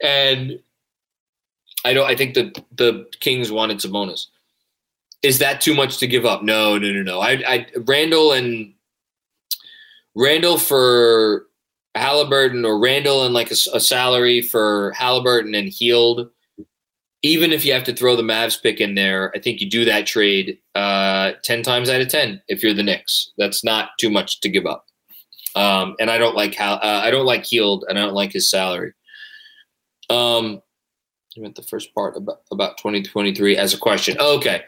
and 0.02 0.58
I 1.84 1.92
don't. 1.92 2.10
I 2.10 2.16
think 2.16 2.34
the 2.34 2.52
the 2.72 3.06
Kings 3.20 3.52
wanted 3.52 3.78
Sabonis. 3.78 4.26
Is 5.22 5.38
that 5.38 5.60
too 5.60 5.74
much 5.74 5.98
to 5.98 6.08
give 6.08 6.26
up? 6.26 6.42
No, 6.42 6.78
no, 6.78 6.90
no, 6.90 7.02
no. 7.02 7.20
I, 7.20 7.42
I 7.46 7.66
Randle 7.76 8.32
and 8.32 8.74
Randle 10.16 10.58
for 10.58 11.43
Halliburton 11.94 12.64
or 12.64 12.78
Randle 12.78 13.24
and 13.24 13.34
like 13.34 13.50
a, 13.50 13.56
a 13.72 13.80
salary 13.80 14.42
for 14.42 14.92
Halliburton 14.92 15.54
and 15.54 15.68
Hield. 15.68 16.30
Even 17.22 17.52
if 17.52 17.64
you 17.64 17.72
have 17.72 17.84
to 17.84 17.94
throw 17.94 18.16
the 18.16 18.22
Mavs 18.22 18.60
pick 18.62 18.80
in 18.80 18.94
there, 18.94 19.32
I 19.34 19.38
think 19.38 19.60
you 19.60 19.70
do 19.70 19.84
that 19.86 20.06
trade 20.06 20.58
uh, 20.74 21.32
ten 21.42 21.62
times 21.62 21.88
out 21.88 22.02
of 22.02 22.08
ten. 22.08 22.42
If 22.48 22.62
you're 22.62 22.74
the 22.74 22.82
Knicks, 22.82 23.30
that's 23.38 23.64
not 23.64 23.90
too 23.98 24.10
much 24.10 24.40
to 24.40 24.48
give 24.50 24.66
up. 24.66 24.86
Um, 25.56 25.94
and 26.00 26.10
I 26.10 26.18
don't 26.18 26.36
like 26.36 26.54
how 26.54 26.74
uh, 26.74 27.00
I 27.02 27.10
don't 27.10 27.24
like 27.24 27.46
Hield 27.46 27.86
and 27.88 27.98
I 27.98 28.02
don't 28.02 28.14
like 28.14 28.32
his 28.32 28.50
salary. 28.50 28.92
Um, 30.10 30.60
I 31.36 31.40
meant 31.40 31.54
the 31.54 31.62
first 31.62 31.94
part 31.94 32.16
about, 32.16 32.42
about 32.50 32.78
2023 32.78 33.56
as 33.56 33.74
a 33.74 33.78
question. 33.78 34.16
Oh, 34.20 34.36
okay. 34.36 34.62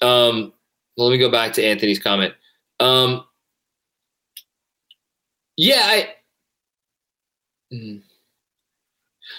Um, 0.00 0.52
let 0.96 1.10
me 1.10 1.18
go 1.18 1.30
back 1.30 1.52
to 1.54 1.64
Anthony's 1.64 1.98
comment. 1.98 2.34
Um, 2.80 3.24
yeah, 5.56 5.82
I. 5.82 6.14
Mm. 7.72 8.02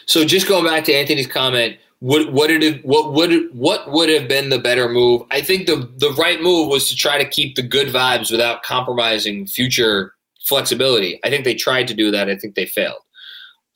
So 0.06 0.26
just 0.26 0.48
going 0.48 0.66
back 0.66 0.84
to 0.86 0.94
Anthony's 0.94 1.28
comment, 1.28 1.78
what 2.00 2.32
what 2.32 2.52
it, 2.52 2.86
what 2.86 3.14
would 3.14 3.50
what 3.54 3.92
would 3.92 4.10
have 4.10 4.28
been 4.28 4.50
the 4.50 4.60
better 4.60 4.90
move? 4.90 5.24
I 5.32 5.42
think 5.42 5.68
the 5.68 5.90
the 5.98 6.14
right 6.18 6.42
move 6.42 6.70
was 6.70 6.90
to 6.90 6.96
try 6.96 7.18
to 7.18 7.28
keep 7.28 7.56
the 7.56 7.64
good 7.64 7.88
vibes 7.88 8.32
without 8.32 8.64
compromising 8.64 9.48
future 9.48 10.14
flexibility. 10.46 11.20
I 11.24 11.30
think 11.30 11.44
they 11.46 11.56
tried 11.56 11.88
to 11.88 11.94
do 11.94 12.12
that. 12.12 12.30
I 12.30 12.38
think 12.38 12.56
they 12.56 12.66
failed. 12.66 13.02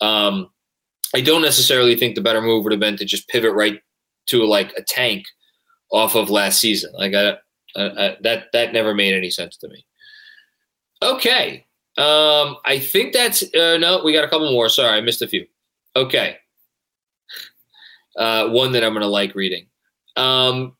Um, 0.01 0.49
I 1.15 1.21
don't 1.21 1.41
necessarily 1.41 1.95
think 1.95 2.15
the 2.15 2.21
better 2.21 2.41
move 2.41 2.63
would 2.63 2.71
have 2.71 2.79
been 2.79 2.97
to 2.97 3.05
just 3.05 3.27
pivot 3.29 3.53
right 3.53 3.81
to 4.27 4.45
like 4.45 4.73
a 4.77 4.83
tank 4.83 5.25
off 5.91 6.15
of 6.15 6.29
last 6.29 6.59
season. 6.59 6.91
Like 6.93 7.13
I, 7.15 7.37
I, 7.75 7.83
I, 7.83 8.17
that 8.21 8.51
that 8.53 8.73
never 8.73 8.93
made 8.93 9.15
any 9.15 9.29
sense 9.29 9.57
to 9.57 9.67
me. 9.67 9.85
Okay, 11.01 11.65
um, 11.99 12.55
I 12.63 12.79
think 12.79 13.11
that's 13.11 13.43
uh, 13.53 13.77
no. 13.77 14.01
We 14.03 14.13
got 14.13 14.23
a 14.23 14.29
couple 14.29 14.49
more. 14.51 14.69
Sorry, 14.69 14.97
I 14.97 15.01
missed 15.01 15.21
a 15.21 15.27
few. 15.27 15.45
Okay, 15.97 16.37
uh, 18.17 18.47
one 18.49 18.71
that 18.71 18.85
I'm 18.85 18.93
gonna 18.93 19.07
like 19.07 19.35
reading. 19.35 19.67
Um, 20.15 20.77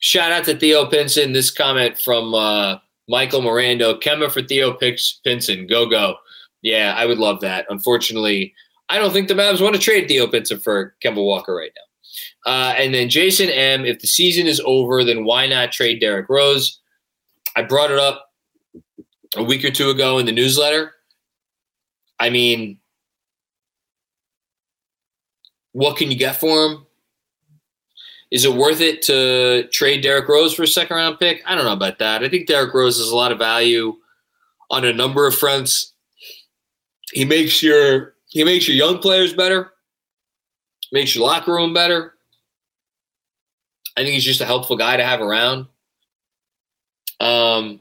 shout 0.00 0.32
out 0.32 0.44
to 0.44 0.56
Theo 0.56 0.84
Pinson. 0.84 1.32
This 1.32 1.50
comment 1.50 1.96
from 1.98 2.34
uh, 2.34 2.76
Michael 3.08 3.40
Mirando. 3.40 3.98
Kemba 4.02 4.30
for 4.30 4.42
Theo 4.42 4.74
Pinson. 4.74 5.66
Go 5.66 5.88
go. 5.88 6.16
Yeah, 6.60 6.94
I 6.94 7.06
would 7.06 7.18
love 7.18 7.40
that. 7.40 7.64
Unfortunately, 7.70 8.52
I 8.90 8.98
don't 8.98 9.12
think 9.12 9.28
the 9.28 9.34
Mavs 9.34 9.62
want 9.62 9.76
to 9.76 9.80
trade 9.80 10.08
Theo 10.08 10.26
Pinson 10.26 10.60
for 10.60 10.94
Kemba 11.02 11.24
Walker 11.24 11.54
right 11.54 11.72
now. 11.74 12.52
Uh, 12.52 12.74
and 12.76 12.92
then 12.92 13.08
Jason 13.08 13.48
M. 13.48 13.86
If 13.86 14.00
the 14.00 14.06
season 14.06 14.46
is 14.46 14.60
over, 14.66 15.04
then 15.04 15.24
why 15.24 15.46
not 15.46 15.72
trade 15.72 16.00
Derrick 16.00 16.28
Rose? 16.28 16.80
I 17.56 17.62
brought 17.62 17.90
it 17.90 17.98
up 17.98 18.29
a 19.36 19.42
week 19.42 19.64
or 19.64 19.70
two 19.70 19.90
ago 19.90 20.18
in 20.18 20.26
the 20.26 20.32
newsletter. 20.32 20.92
I 22.18 22.30
mean, 22.30 22.78
what 25.72 25.96
can 25.96 26.10
you 26.10 26.16
get 26.16 26.36
for 26.36 26.66
him? 26.66 26.86
Is 28.30 28.44
it 28.44 28.54
worth 28.54 28.80
it 28.80 29.02
to 29.02 29.68
trade 29.72 30.02
Derrick 30.02 30.28
Rose 30.28 30.54
for 30.54 30.62
a 30.62 30.68
second 30.68 30.96
round 30.96 31.18
pick? 31.18 31.42
I 31.46 31.54
don't 31.54 31.64
know 31.64 31.72
about 31.72 31.98
that. 31.98 32.22
I 32.22 32.28
think 32.28 32.46
Derrick 32.46 32.72
Rose 32.72 32.98
has 32.98 33.10
a 33.10 33.16
lot 33.16 33.32
of 33.32 33.38
value 33.38 33.96
on 34.70 34.84
a 34.84 34.92
number 34.92 35.26
of 35.26 35.34
fronts. 35.34 35.92
He 37.12 37.24
makes 37.24 37.62
your 37.62 38.14
he 38.28 38.44
makes 38.44 38.68
your 38.68 38.76
young 38.76 38.98
players 38.98 39.32
better, 39.32 39.72
makes 40.92 41.14
your 41.14 41.26
locker 41.26 41.52
room 41.52 41.74
better. 41.74 42.14
I 43.96 44.02
think 44.02 44.14
he's 44.14 44.24
just 44.24 44.40
a 44.40 44.46
helpful 44.46 44.76
guy 44.76 44.96
to 44.96 45.04
have 45.04 45.20
around. 45.20 45.66
Um, 47.18 47.80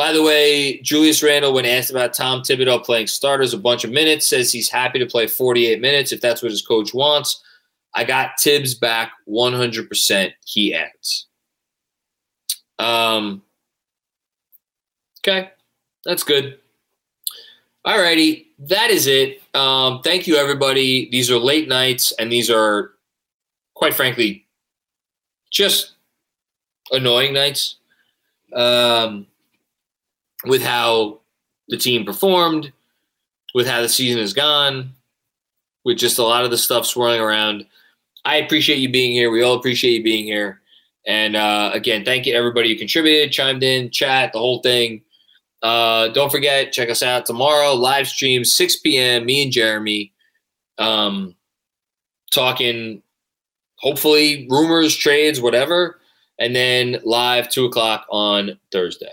by 0.00 0.14
the 0.14 0.22
way, 0.22 0.80
Julius 0.80 1.22
Randle, 1.22 1.52
when 1.52 1.66
asked 1.66 1.90
about 1.90 2.14
Tom 2.14 2.40
Thibodeau 2.40 2.82
playing 2.82 3.06
starters 3.06 3.52
a 3.52 3.58
bunch 3.58 3.84
of 3.84 3.90
minutes, 3.90 4.26
says 4.26 4.50
he's 4.50 4.70
happy 4.70 4.98
to 4.98 5.04
play 5.04 5.26
48 5.26 5.78
minutes 5.78 6.10
if 6.10 6.22
that's 6.22 6.42
what 6.42 6.50
his 6.50 6.62
coach 6.62 6.94
wants. 6.94 7.42
I 7.92 8.04
got 8.04 8.40
Thibs 8.40 8.72
back 8.74 9.12
100%, 9.28 10.32
he 10.46 10.74
adds. 10.74 11.26
Um, 12.78 13.42
okay, 15.20 15.50
that's 16.06 16.22
good. 16.22 16.58
All 17.84 18.00
righty, 18.00 18.46
that 18.60 18.88
is 18.88 19.06
it. 19.06 19.42
Um, 19.52 20.00
thank 20.02 20.26
you, 20.26 20.36
everybody. 20.36 21.10
These 21.10 21.30
are 21.30 21.38
late 21.38 21.68
nights, 21.68 22.12
and 22.12 22.32
these 22.32 22.48
are, 22.48 22.92
quite 23.74 23.92
frankly, 23.92 24.46
just 25.50 25.92
annoying 26.90 27.34
nights 27.34 27.76
um, 28.54 29.26
with 30.44 30.62
how 30.62 31.20
the 31.68 31.76
team 31.76 32.04
performed, 32.04 32.72
with 33.54 33.66
how 33.66 33.82
the 33.82 33.88
season 33.88 34.20
has 34.20 34.32
gone, 34.32 34.92
with 35.84 35.98
just 35.98 36.18
a 36.18 36.22
lot 36.22 36.44
of 36.44 36.50
the 36.50 36.58
stuff 36.58 36.86
swirling 36.86 37.20
around. 37.20 37.66
I 38.24 38.36
appreciate 38.36 38.78
you 38.78 38.90
being 38.90 39.12
here. 39.12 39.30
We 39.30 39.42
all 39.42 39.54
appreciate 39.54 39.92
you 39.92 40.02
being 40.02 40.24
here. 40.24 40.60
And 41.06 41.36
uh, 41.36 41.70
again, 41.72 42.04
thank 42.04 42.26
you 42.26 42.34
everybody 42.34 42.70
who 42.70 42.78
contributed, 42.78 43.32
chimed 43.32 43.62
in, 43.62 43.90
chat, 43.90 44.32
the 44.32 44.38
whole 44.38 44.60
thing. 44.60 45.02
Uh, 45.62 46.08
don't 46.08 46.30
forget, 46.30 46.72
check 46.72 46.90
us 46.90 47.02
out 47.02 47.26
tomorrow, 47.26 47.74
live 47.74 48.06
stream, 48.06 48.44
6 48.44 48.76
p.m. 48.76 49.26
Me 49.26 49.42
and 49.42 49.52
Jeremy 49.52 50.12
um, 50.78 51.34
talking, 52.32 53.02
hopefully, 53.76 54.46
rumors, 54.50 54.94
trades, 54.96 55.40
whatever. 55.40 56.00
And 56.38 56.56
then 56.56 57.00
live, 57.04 57.50
2 57.50 57.66
o'clock 57.66 58.06
on 58.10 58.58
Thursday. 58.72 59.12